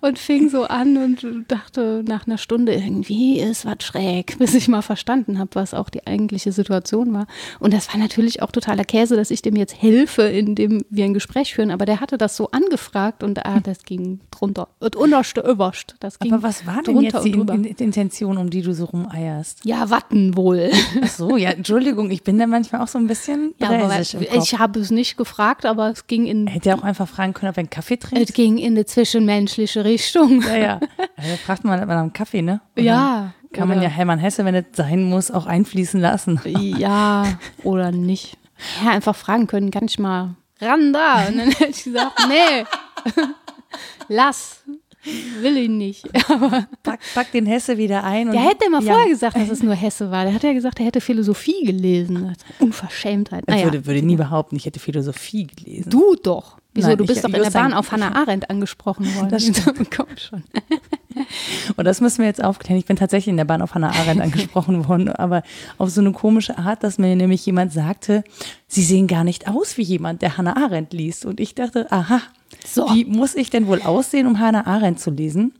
und 0.00 0.18
fing 0.18 0.48
so 0.48 0.64
an 0.64 0.96
und 0.96 1.26
dachte 1.48 2.02
nach 2.06 2.26
einer 2.26 2.38
Stunde 2.38 2.74
irgendwie 2.74 3.40
ist 3.40 3.64
was 3.64 3.82
schräg, 3.82 4.38
bis 4.38 4.54
ich 4.54 4.68
mal 4.68 4.82
verstanden 4.82 5.38
habe, 5.38 5.50
was 5.54 5.74
auch 5.74 5.90
die 5.90 6.06
eigentliche 6.06 6.52
Situation 6.52 7.12
war. 7.12 7.26
Und 7.60 7.72
das 7.72 7.92
war 7.92 8.00
natürlich 8.00 8.42
auch 8.42 8.50
totaler 8.50 8.84
Käse, 8.84 9.16
dass 9.16 9.30
ich 9.30 9.42
dem 9.42 9.56
jetzt 9.56 9.80
helfe, 9.80 10.22
indem 10.22 10.84
wir 10.90 11.04
ein 11.04 11.14
Gespräch 11.14 11.54
führen, 11.54 11.70
aber 11.70 11.86
der 11.86 12.00
hatte 12.00 12.18
das 12.18 12.36
so 12.36 12.50
angefragt 12.50 13.22
und 13.22 13.44
ah, 13.44 13.60
das 13.60 13.82
ging 13.84 14.20
drunter 14.30 14.68
und 14.80 14.96
unterste 14.96 15.40
überscht. 15.40 15.94
Das 16.00 16.18
ging 16.18 16.32
aber 16.32 16.42
was 16.42 16.66
war 16.66 16.82
denn 16.82 17.00
jetzt 17.00 17.24
die, 17.24 17.32
die 17.32 17.82
Intention, 17.82 18.38
um 18.38 18.50
die 18.50 18.62
du 18.62 18.74
so 18.74 18.86
rumeierst? 18.86 19.64
Ja, 19.64 19.90
Watten 19.90 20.36
wohl. 20.36 20.70
Ach 21.02 21.08
so, 21.08 21.36
ja, 21.36 21.53
Entschuldigung, 21.56 22.10
ich 22.10 22.22
bin 22.22 22.38
da 22.38 22.46
manchmal 22.46 22.80
auch 22.82 22.88
so 22.88 22.98
ein 22.98 23.06
bisschen 23.06 23.54
ja, 23.58 23.70
aber 23.70 24.00
Ich 24.00 24.58
habe 24.58 24.80
es 24.80 24.90
nicht 24.90 25.16
gefragt, 25.16 25.66
aber 25.66 25.90
es 25.90 26.06
ging 26.06 26.26
in. 26.26 26.46
Hätte 26.46 26.70
er 26.70 26.78
auch 26.78 26.82
einfach 26.82 27.08
fragen 27.08 27.34
können, 27.34 27.50
ob 27.50 27.56
er 27.56 27.60
einen 27.60 27.70
Kaffee 27.70 27.96
trinkt. 27.96 28.28
Es 28.28 28.34
ging 28.34 28.58
in 28.58 28.74
eine 28.74 28.84
zwischenmenschliche 28.84 29.84
Richtung. 29.84 30.42
Ja, 30.42 30.56
ja. 30.56 30.80
Also 31.16 31.36
fragt 31.44 31.64
man 31.64 31.80
nach 31.80 31.88
einem 31.88 32.12
Kaffee, 32.12 32.42
ne? 32.42 32.60
Oder 32.76 32.84
ja. 32.84 33.34
Kann 33.52 33.68
man 33.68 33.80
ja 33.80 33.88
Hermann 33.88 34.18
Hesse, 34.18 34.44
wenn 34.44 34.54
es 34.56 34.64
sein 34.72 35.04
muss, 35.04 35.30
auch 35.30 35.46
einfließen 35.46 36.00
lassen. 36.00 36.40
Ja, 36.44 37.24
oder 37.62 37.92
nicht. 37.92 38.36
Ja, 38.84 38.90
einfach 38.90 39.14
fragen 39.14 39.46
können, 39.46 39.70
kann 39.70 39.84
ich 39.84 39.98
mal 39.98 40.34
ran 40.60 40.92
da? 40.92 41.26
Und 41.28 41.38
dann 41.38 41.50
hätte 41.50 41.70
ich 41.70 41.84
gesagt, 41.84 42.20
nee, 42.28 42.64
lass. 44.08 44.62
Will 45.40 45.56
ihn 45.56 45.76
nicht. 45.76 46.10
pack, 46.82 47.00
pack, 47.14 47.32
den 47.32 47.46
Hesse 47.46 47.76
wieder 47.76 48.04
ein. 48.04 48.30
der 48.30 48.40
hätte 48.40 48.66
immer 48.66 48.80
ja. 48.80 48.92
vorher 48.92 49.08
gesagt, 49.08 49.36
dass 49.36 49.50
es 49.50 49.62
nur 49.62 49.74
Hesse 49.74 50.10
war. 50.10 50.24
Der 50.24 50.34
hat 50.34 50.42
ja 50.42 50.52
gesagt, 50.52 50.80
er 50.80 50.86
hätte 50.86 51.00
Philosophie 51.00 51.64
gelesen. 51.64 52.34
Unverschämtheit. 52.58 53.46
Naja. 53.46 53.60
Ich 53.60 53.64
würde, 53.64 53.86
würde 53.86 54.02
nie 54.02 54.16
behaupten, 54.16 54.56
ich 54.56 54.64
hätte 54.66 54.80
Philosophie 54.80 55.46
gelesen. 55.46 55.90
Du 55.90 56.16
doch. 56.22 56.58
Wieso? 56.74 56.88
Nein, 56.88 56.98
du 56.98 57.06
bist 57.06 57.18
ich, 57.18 57.22
doch 57.22 57.32
in 57.32 57.42
der 57.42 57.50
Bahn 57.50 57.72
auf 57.72 57.92
Hannah 57.92 58.14
Arendt 58.14 58.50
angesprochen 58.50 59.14
worden. 59.14 59.28
Das 59.30 59.46
stimmt. 59.46 59.90
Komm 59.90 60.06
schon. 60.16 60.42
Und 61.76 61.84
das 61.84 62.00
müssen 62.00 62.18
wir 62.18 62.26
jetzt 62.26 62.42
aufklären. 62.42 62.78
Ich 62.78 62.86
bin 62.86 62.96
tatsächlich 62.96 63.28
in 63.30 63.36
der 63.36 63.44
Bahn 63.44 63.62
auf 63.62 63.74
Hannah 63.74 63.90
Arendt 63.90 64.20
angesprochen 64.22 64.88
worden, 64.88 65.08
aber 65.08 65.42
auf 65.78 65.90
so 65.90 66.00
eine 66.00 66.12
komische 66.12 66.58
Art, 66.58 66.82
dass 66.82 66.98
mir 66.98 67.14
nämlich 67.14 67.46
jemand 67.46 67.72
sagte, 67.72 68.24
sie 68.66 68.82
sehen 68.82 69.06
gar 69.06 69.24
nicht 69.24 69.48
aus 69.48 69.76
wie 69.78 69.82
jemand, 69.82 70.22
der 70.22 70.36
Hannah 70.36 70.56
Arendt 70.56 70.92
liest. 70.92 71.24
Und 71.24 71.38
ich 71.40 71.54
dachte, 71.54 71.90
aha, 71.90 72.20
so. 72.64 72.88
Wie 72.94 73.04
muss 73.04 73.34
ich 73.34 73.50
denn 73.50 73.66
wohl 73.66 73.82
aussehen, 73.82 74.26
um 74.26 74.38
Hannah 74.38 74.66
Arendt 74.66 75.00
zu 75.00 75.10
lesen? 75.10 75.52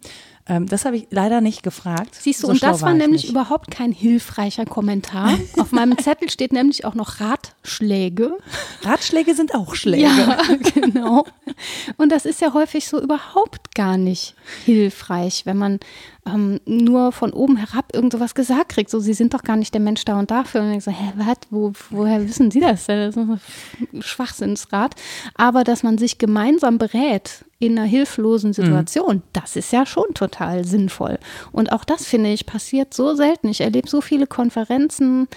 Ähm, 0.46 0.66
das 0.66 0.84
habe 0.84 0.96
ich 0.96 1.06
leider 1.10 1.40
nicht 1.40 1.62
gefragt. 1.62 2.16
Siehst 2.20 2.42
du, 2.42 2.48
so 2.48 2.52
und 2.52 2.62
das 2.62 2.82
war, 2.82 2.90
war 2.90 2.94
nämlich 2.94 3.22
nicht. 3.22 3.30
überhaupt 3.30 3.70
kein 3.70 3.92
hilfreicher 3.92 4.66
Kommentar. 4.66 5.38
Auf 5.58 5.72
meinem 5.72 5.96
Zettel 6.02 6.28
steht 6.28 6.52
nämlich 6.52 6.84
auch 6.84 6.94
noch 6.94 7.20
Ratschläge. 7.20 8.36
Ratschläge 8.82 9.34
sind 9.34 9.54
auch 9.54 9.74
Schläge. 9.74 10.04
Ja, 10.04 10.38
genau. 10.74 11.24
Und 11.96 12.12
das 12.12 12.26
ist 12.26 12.42
ja 12.42 12.52
häufig 12.52 12.86
so 12.86 13.00
überhaupt 13.00 13.74
gar 13.74 13.96
nicht 13.96 14.34
hilfreich, 14.66 15.46
wenn 15.46 15.56
man 15.56 15.80
ähm, 16.26 16.60
nur 16.66 17.12
von 17.12 17.32
oben 17.32 17.56
herab 17.56 17.94
irgend 17.94 18.12
sowas 18.12 18.34
gesagt 18.34 18.70
kriegt. 18.70 18.90
So, 18.90 19.00
sie 19.00 19.14
sind 19.14 19.32
doch 19.32 19.42
gar 19.42 19.56
nicht 19.56 19.72
der 19.72 19.80
Mensch 19.80 20.04
da 20.04 20.18
und 20.18 20.30
dafür. 20.30 20.60
Und 20.60 20.74
ich 20.74 20.84
so, 20.84 20.90
hä, 20.90 21.12
was? 21.16 21.38
Wo, 21.48 21.72
woher 21.88 22.26
wissen 22.26 22.50
Sie 22.50 22.60
das? 22.60 22.84
Das 22.84 23.16
ist 23.16 23.16
ein 23.16 23.40
Schwachsinnsrat. 24.00 24.94
Aber 25.34 25.64
dass 25.64 25.82
man 25.82 25.96
sich 25.96 26.18
gemeinsam 26.18 26.76
berät 26.76 27.46
in 27.66 27.78
einer 27.78 27.88
hilflosen 27.88 28.50
mhm. 28.50 28.54
Situation, 28.54 29.16
mhm. 29.16 29.22
das 29.32 29.56
ist 29.56 29.72
ja 29.72 29.86
schon 29.86 30.14
total 30.14 30.64
sinnvoll. 30.64 31.18
Und 31.52 31.72
auch 31.72 31.84
das, 31.84 32.04
finde 32.04 32.32
ich, 32.32 32.46
passiert 32.46 32.94
so 32.94 33.14
selten. 33.14 33.48
Ich 33.48 33.60
erlebe 33.60 33.88
so 33.88 34.00
viele 34.00 34.26
Konferenzen, 34.26 35.28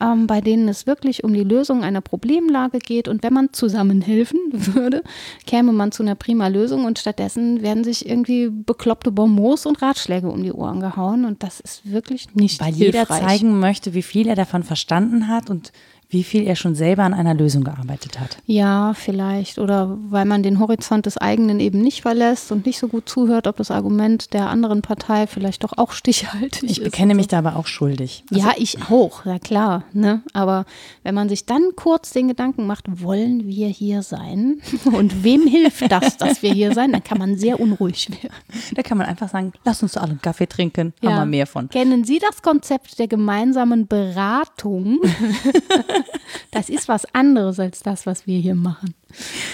ähm, 0.00 0.26
bei 0.26 0.40
denen 0.40 0.68
es 0.68 0.86
wirklich 0.86 1.24
um 1.24 1.32
die 1.32 1.44
Lösung 1.44 1.84
einer 1.84 2.00
Problemlage 2.00 2.78
geht. 2.78 3.08
Und 3.08 3.22
wenn 3.22 3.32
man 3.32 3.52
zusammen 3.52 4.00
helfen 4.00 4.40
würde, 4.52 5.02
käme 5.46 5.72
man 5.72 5.92
zu 5.92 6.02
einer 6.02 6.14
prima 6.14 6.48
Lösung 6.48 6.84
und 6.84 6.98
stattdessen 6.98 7.62
werden 7.62 7.84
sich 7.84 8.08
irgendwie 8.08 8.48
bekloppte 8.50 9.12
Bonbons 9.12 9.66
und 9.66 9.82
Ratschläge 9.82 10.28
um 10.28 10.42
die 10.42 10.52
Ohren 10.52 10.80
gehauen. 10.80 11.24
Und 11.24 11.42
das 11.42 11.60
ist 11.60 11.90
wirklich 11.90 12.34
nicht 12.34 12.60
Weil 12.60 12.72
hilfreich. 12.72 13.08
jeder 13.08 13.28
zeigen 13.28 13.58
möchte, 13.60 13.94
wie 13.94 14.02
viel 14.02 14.28
er 14.28 14.36
davon 14.36 14.62
verstanden 14.62 15.28
hat 15.28 15.50
und 15.50 15.72
wie 16.14 16.24
viel 16.24 16.46
er 16.46 16.56
schon 16.56 16.74
selber 16.74 17.02
an 17.02 17.12
einer 17.12 17.34
Lösung 17.34 17.64
gearbeitet 17.64 18.18
hat. 18.18 18.38
Ja, 18.46 18.94
vielleicht. 18.94 19.58
Oder 19.58 19.98
weil 20.08 20.24
man 20.24 20.42
den 20.42 20.60
Horizont 20.60 21.04
des 21.04 21.18
eigenen 21.18 21.60
eben 21.60 21.80
nicht 21.80 22.02
verlässt 22.02 22.52
und 22.52 22.64
nicht 22.64 22.78
so 22.78 22.88
gut 22.88 23.08
zuhört, 23.08 23.46
ob 23.46 23.56
das 23.56 23.70
Argument 23.70 24.32
der 24.32 24.48
anderen 24.48 24.80
Partei 24.80 25.26
vielleicht 25.26 25.64
doch 25.64 25.76
auch 25.76 25.92
stichhaltig 25.92 26.62
ich 26.62 26.70
ist. 26.70 26.78
Ich 26.78 26.84
bekenne 26.84 27.14
mich 27.14 27.28
da 27.28 27.38
aber 27.38 27.56
auch 27.56 27.66
schuldig. 27.66 28.24
Also 28.30 28.46
ja, 28.46 28.54
ich 28.56 28.78
auch, 28.90 29.26
ja 29.26 29.38
klar. 29.38 29.84
Ne? 29.92 30.22
Aber 30.32 30.64
wenn 31.02 31.14
man 31.14 31.28
sich 31.28 31.44
dann 31.44 31.70
kurz 31.76 32.12
den 32.12 32.28
Gedanken 32.28 32.66
macht, 32.66 33.02
wollen 33.02 33.46
wir 33.46 33.68
hier 33.68 34.02
sein? 34.02 34.60
Und 34.84 35.24
wem 35.24 35.46
hilft 35.46 35.90
das, 35.90 36.16
dass 36.16 36.42
wir 36.42 36.52
hier 36.52 36.72
sein? 36.72 36.92
Dann 36.92 37.02
kann 37.02 37.18
man 37.18 37.36
sehr 37.36 37.58
unruhig 37.58 38.08
werden. 38.10 38.34
Da 38.74 38.82
kann 38.82 38.98
man 38.98 39.08
einfach 39.08 39.28
sagen, 39.28 39.52
lass 39.64 39.82
uns 39.82 39.96
alle 39.96 40.10
einen 40.10 40.22
Kaffee 40.22 40.46
trinken, 40.46 40.94
ja. 41.02 41.10
haben 41.10 41.22
wir 41.22 41.38
mehr 41.38 41.46
von. 41.46 41.68
Kennen 41.68 42.04
Sie 42.04 42.20
das 42.20 42.40
Konzept 42.40 42.98
der 43.00 43.08
gemeinsamen 43.08 43.88
Beratung? 43.88 45.00
das 46.50 46.68
ist 46.68 46.88
was 46.88 47.04
anderes 47.14 47.58
als 47.60 47.80
das, 47.82 48.06
was 48.06 48.26
wir 48.26 48.38
hier 48.38 48.54
machen. 48.54 48.94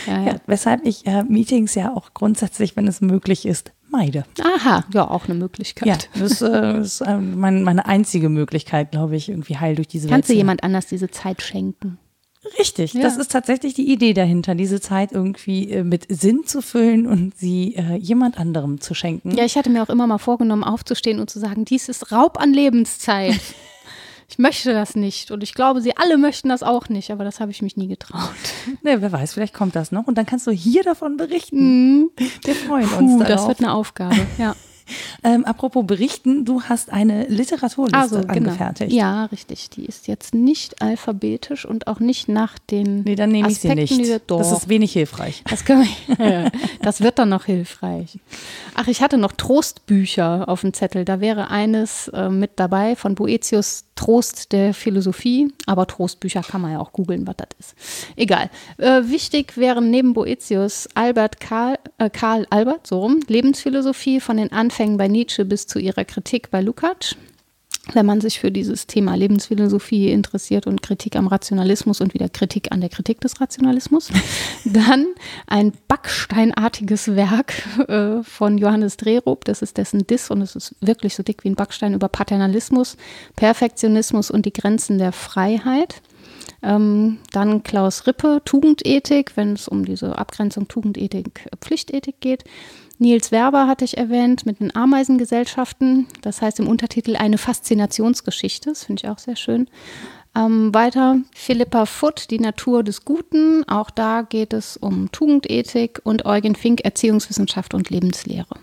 Ja, 0.06 0.22
ja. 0.24 0.34
Weshalb 0.46 0.84
ich 0.86 1.06
äh, 1.06 1.22
Meetings 1.24 1.74
ja 1.74 1.94
auch 1.94 2.14
grundsätzlich, 2.14 2.76
wenn 2.76 2.86
es 2.88 3.00
möglich 3.00 3.46
ist, 3.46 3.72
meide. 3.88 4.24
Aha, 4.42 4.84
ja, 4.94 5.08
auch 5.10 5.26
eine 5.26 5.34
Möglichkeit. 5.34 5.86
Ja, 6.14 6.20
das 6.20 6.40
äh, 6.42 6.78
ist 6.80 7.00
äh, 7.00 7.16
mein, 7.18 7.62
meine 7.64 7.86
einzige 7.86 8.28
Möglichkeit, 8.28 8.90
glaube 8.92 9.16
ich, 9.16 9.28
irgendwie 9.28 9.56
heil 9.58 9.74
durch 9.74 9.88
diese 9.88 10.08
Kannst 10.08 10.28
Welt. 10.28 10.36
du 10.36 10.38
jemand 10.38 10.62
anders 10.62 10.86
diese 10.86 11.10
Zeit 11.10 11.42
schenken? 11.42 11.98
Richtig, 12.58 12.94
Ja. 12.94 13.02
das 13.02 13.18
ist 13.18 13.30
tatsächlich 13.32 13.74
die 13.74 13.92
Idee 13.92 14.14
dahinter, 14.14 14.54
diese 14.54 14.80
Zeit 14.80 15.12
irgendwie 15.12 15.70
äh, 15.70 15.84
mit 15.84 16.06
Sinn 16.08 16.44
zu 16.46 16.62
füllen 16.62 17.06
und 17.06 17.36
sie 17.36 17.74
äh, 17.76 17.96
jemand 17.96 18.38
anderem 18.38 18.80
zu 18.80 18.94
schenken. 18.94 19.32
Ja, 19.36 19.44
ich 19.44 19.56
hatte 19.58 19.68
mir 19.68 19.82
auch 19.82 19.90
immer 19.90 20.06
mal 20.06 20.16
vorgenommen, 20.16 20.64
aufzustehen 20.64 21.20
und 21.20 21.28
zu 21.28 21.38
sagen, 21.38 21.66
dies 21.66 21.90
ist 21.90 22.12
Raub 22.12 22.40
an 22.40 22.54
Lebenszeit. 22.54 23.38
Ich 24.30 24.38
möchte 24.38 24.72
das 24.72 24.94
nicht. 24.94 25.30
Und 25.32 25.42
ich 25.42 25.54
glaube, 25.54 25.80
sie 25.80 25.96
alle 25.96 26.16
möchten 26.16 26.48
das 26.48 26.62
auch 26.62 26.88
nicht, 26.88 27.10
aber 27.10 27.24
das 27.24 27.40
habe 27.40 27.50
ich 27.50 27.62
mich 27.62 27.76
nie 27.76 27.88
getraut. 27.88 28.20
Ne, 28.82 29.02
wer 29.02 29.10
weiß, 29.10 29.34
vielleicht 29.34 29.54
kommt 29.54 29.74
das 29.74 29.90
noch 29.90 30.06
und 30.06 30.16
dann 30.16 30.26
kannst 30.26 30.46
du 30.46 30.50
hier 30.52 30.82
davon 30.82 31.16
berichten. 31.16 32.10
Wir 32.44 32.54
freuen 32.54 32.84
uns 32.84 33.12
Uh, 33.12 33.18
darauf. 33.18 33.26
das 33.28 33.48
wird 33.48 33.58
eine 33.60 33.72
Aufgabe. 33.72 34.16
Ja. 34.38 34.54
ähm, 35.24 35.44
apropos 35.44 35.86
berichten, 35.86 36.44
du 36.44 36.62
hast 36.62 36.90
eine 36.92 37.26
Literaturliste 37.26 37.98
Also, 37.98 38.20
genau. 38.20 38.32
angefertigt. 38.32 38.92
Ja, 38.92 39.26
richtig. 39.26 39.70
Die 39.70 39.84
ist 39.84 40.08
jetzt 40.08 40.34
nicht 40.34 40.82
alphabetisch 40.82 41.64
und 41.64 41.86
auch 41.86 42.00
nicht 42.00 42.28
nach 42.28 42.58
den 42.58 43.02
Nee, 43.02 43.16
dann 43.16 43.30
nehme 43.30 43.50
ich 43.50 43.60
sie 43.60 43.74
nicht. 43.74 44.20
Das 44.26 44.52
ist 44.52 44.68
wenig 44.68 44.92
hilfreich. 44.92 45.42
Das, 45.48 45.66
wir, 45.66 46.50
das 46.82 47.00
wird 47.00 47.18
dann 47.18 47.28
noch 47.28 47.44
hilfreich. 47.44 48.18
Ach, 48.74 48.88
ich 48.88 49.02
hatte 49.02 49.18
noch 49.18 49.32
Trostbücher 49.32 50.48
auf 50.48 50.60
dem 50.62 50.72
Zettel. 50.72 51.04
Da 51.04 51.20
wäre 51.20 51.50
eines 51.50 52.08
äh, 52.08 52.28
mit 52.28 52.52
dabei 52.56 52.96
von 52.96 53.14
Boetius 53.14 53.84
Trost 54.00 54.52
der 54.52 54.72
Philosophie. 54.72 55.52
Aber 55.66 55.86
Trostbücher 55.86 56.40
kann 56.42 56.62
man 56.62 56.72
ja 56.72 56.80
auch 56.80 56.92
googeln, 56.92 57.26
was 57.26 57.36
das 57.36 57.48
ist. 57.58 57.74
Egal. 58.16 58.48
Äh, 58.78 59.02
wichtig 59.04 59.58
wären 59.58 59.90
neben 59.90 60.14
Boetius 60.14 60.88
Albert 60.94 61.38
Karl, 61.38 61.78
äh, 61.98 62.08
Karl 62.08 62.46
Albert, 62.48 62.86
so 62.86 63.00
rum, 63.00 63.20
Lebensphilosophie 63.28 64.20
von 64.20 64.38
den 64.38 64.52
Anfängen 64.52 64.96
bei 64.96 65.06
Nietzsche 65.06 65.44
bis 65.44 65.66
zu 65.66 65.78
ihrer 65.78 66.06
Kritik 66.06 66.50
bei 66.50 66.62
Lukács 66.62 67.14
wenn 67.94 68.06
man 68.06 68.20
sich 68.20 68.40
für 68.40 68.50
dieses 68.50 68.86
Thema 68.86 69.14
Lebensphilosophie 69.14 70.10
interessiert 70.10 70.66
und 70.66 70.82
Kritik 70.82 71.16
am 71.16 71.26
Rationalismus 71.26 72.00
und 72.00 72.14
wieder 72.14 72.28
Kritik 72.28 72.72
an 72.72 72.80
der 72.80 72.90
Kritik 72.90 73.20
des 73.20 73.40
Rationalismus, 73.40 74.10
dann 74.64 75.06
ein 75.46 75.72
backsteinartiges 75.88 77.14
Werk 77.16 77.54
äh, 77.88 78.22
von 78.22 78.58
Johannes 78.58 78.96
Drehrup, 78.96 79.44
das 79.44 79.62
ist 79.62 79.78
dessen 79.78 80.06
Diss 80.06 80.30
und 80.30 80.42
es 80.42 80.56
ist 80.56 80.74
wirklich 80.80 81.14
so 81.14 81.22
dick 81.22 81.44
wie 81.44 81.50
ein 81.50 81.56
Backstein 81.56 81.94
über 81.94 82.08
Paternalismus, 82.08 82.96
Perfektionismus 83.36 84.30
und 84.30 84.46
die 84.46 84.52
Grenzen 84.52 84.98
der 84.98 85.12
Freiheit. 85.12 86.02
Ähm, 86.62 87.18
dann 87.32 87.62
Klaus 87.62 88.06
Rippe, 88.06 88.42
Tugendethik, 88.44 89.36
wenn 89.36 89.54
es 89.54 89.66
um 89.66 89.84
diese 89.84 90.18
Abgrenzung 90.18 90.68
Tugendethik, 90.68 91.46
äh, 91.46 91.56
Pflichtethik 91.58 92.20
geht. 92.20 92.44
Nils 93.00 93.32
Werber 93.32 93.66
hatte 93.66 93.86
ich 93.86 93.96
erwähnt 93.96 94.44
mit 94.44 94.60
den 94.60 94.76
Ameisengesellschaften. 94.76 96.06
Das 96.20 96.42
heißt 96.42 96.60
im 96.60 96.68
Untertitel 96.68 97.16
eine 97.16 97.38
Faszinationsgeschichte. 97.38 98.68
Das 98.68 98.84
finde 98.84 99.02
ich 99.02 99.10
auch 99.10 99.18
sehr 99.18 99.36
schön. 99.36 99.68
Ähm, 100.36 100.74
weiter 100.74 101.16
Philippa 101.34 101.86
Foot, 101.86 102.30
die 102.30 102.38
Natur 102.38 102.84
des 102.84 103.06
Guten. 103.06 103.66
Auch 103.66 103.88
da 103.88 104.20
geht 104.20 104.52
es 104.52 104.76
um 104.76 105.10
Tugendethik 105.12 106.02
und 106.04 106.26
Eugen 106.26 106.54
Fink, 106.54 106.82
Erziehungswissenschaft 106.84 107.72
und 107.72 107.88
Lebenslehre. 107.88 108.54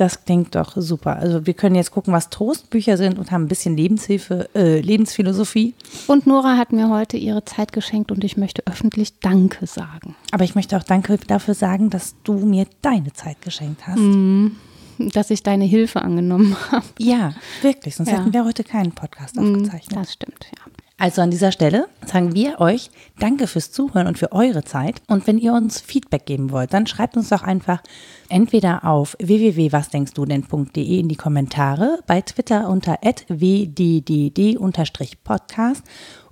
Das 0.00 0.24
klingt 0.24 0.54
doch 0.54 0.72
super. 0.76 1.16
Also 1.16 1.46
wir 1.46 1.52
können 1.52 1.74
jetzt 1.74 1.90
gucken, 1.90 2.14
was 2.14 2.30
Trostbücher 2.30 2.96
sind 2.96 3.18
und 3.18 3.30
haben 3.30 3.44
ein 3.44 3.48
bisschen 3.48 3.76
Lebenshilfe, 3.76 4.48
äh, 4.54 4.80
Lebensphilosophie. 4.80 5.74
Und 6.06 6.26
Nora 6.26 6.56
hat 6.56 6.72
mir 6.72 6.88
heute 6.88 7.18
ihre 7.18 7.44
Zeit 7.44 7.74
geschenkt 7.74 8.10
und 8.10 8.24
ich 8.24 8.38
möchte 8.38 8.62
öffentlich 8.66 9.18
Danke 9.20 9.66
sagen. 9.66 10.14
Aber 10.30 10.44
ich 10.44 10.54
möchte 10.54 10.78
auch 10.78 10.84
Danke 10.84 11.18
dafür 11.26 11.52
sagen, 11.52 11.90
dass 11.90 12.14
du 12.24 12.32
mir 12.32 12.66
deine 12.80 13.12
Zeit 13.12 13.42
geschenkt 13.42 13.86
hast. 13.86 14.00
Dass 15.14 15.28
ich 15.28 15.42
deine 15.42 15.66
Hilfe 15.66 16.00
angenommen 16.00 16.56
habe. 16.70 16.86
Ja, 16.98 17.34
wirklich. 17.60 17.94
Sonst 17.96 18.08
Ja. 18.10 18.20
hätten 18.20 18.32
wir 18.32 18.46
heute 18.46 18.64
keinen 18.64 18.92
Podcast 18.92 19.38
aufgezeichnet. 19.38 19.98
Das 20.00 20.14
stimmt, 20.14 20.46
ja. 20.56 20.64
Also 21.00 21.22
an 21.22 21.30
dieser 21.30 21.50
Stelle 21.50 21.88
sagen 22.04 22.34
wir 22.34 22.60
euch 22.60 22.90
Danke 23.18 23.46
fürs 23.46 23.72
Zuhören 23.72 24.06
und 24.06 24.18
für 24.18 24.32
eure 24.32 24.64
Zeit. 24.64 25.00
Und 25.08 25.26
wenn 25.26 25.38
ihr 25.38 25.54
uns 25.54 25.80
Feedback 25.80 26.26
geben 26.26 26.52
wollt, 26.52 26.74
dann 26.74 26.86
schreibt 26.86 27.16
uns 27.16 27.30
doch 27.30 27.42
einfach 27.42 27.82
entweder 28.28 28.84
auf 28.84 29.16
www.wasdenkstudenn.de 29.18 30.98
in 30.98 31.08
die 31.08 31.16
Kommentare, 31.16 32.00
bei 32.06 32.20
Twitter 32.20 32.68
unter 32.68 32.98
wddd-podcast 33.28 34.12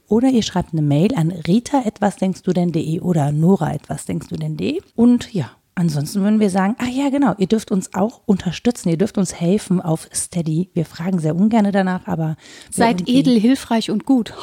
oder 0.06 0.28
ihr 0.28 0.42
schreibt 0.42 0.74
eine 0.74 0.82
Mail 0.82 1.14
an 1.14 1.30
rita.wasdenkstudenn.de 1.30 3.00
oder 3.00 3.32
nora.wasdenkstudenn.de. 3.32 4.82
Und 4.94 5.32
ja, 5.32 5.50
ansonsten 5.78 6.22
würden 6.22 6.40
wir 6.40 6.50
sagen, 6.50 6.76
ah 6.78 6.88
ja, 6.88 7.08
genau, 7.08 7.34
ihr 7.38 7.46
dürft 7.46 7.70
uns 7.70 7.94
auch 7.94 8.20
unterstützen, 8.26 8.88
ihr 8.88 8.98
dürft 8.98 9.16
uns 9.16 9.34
helfen 9.34 9.80
auf 9.80 10.08
Steady. 10.12 10.70
Wir 10.74 10.84
fragen 10.84 11.20
sehr 11.20 11.36
ungern 11.36 11.70
danach, 11.72 12.06
aber 12.06 12.36
Seid 12.70 13.08
edel, 13.08 13.38
hilfreich 13.38 13.90
und 13.90 14.04
gut. 14.04 14.34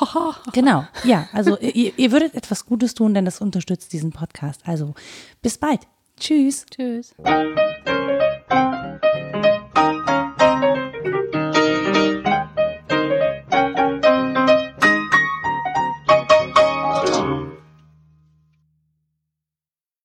Genau, 0.53 0.85
ja, 1.03 1.27
also 1.33 1.57
ihr, 1.59 1.97
ihr 1.97 2.11
würdet 2.11 2.35
etwas 2.35 2.65
Gutes 2.65 2.93
tun, 2.93 3.13
denn 3.13 3.25
das 3.25 3.41
unterstützt 3.41 3.91
diesen 3.91 4.11
Podcast. 4.11 4.61
Also 4.65 4.93
bis 5.41 5.57
bald. 5.57 5.81
Tschüss. 6.17 6.65
Tschüss. 6.71 7.13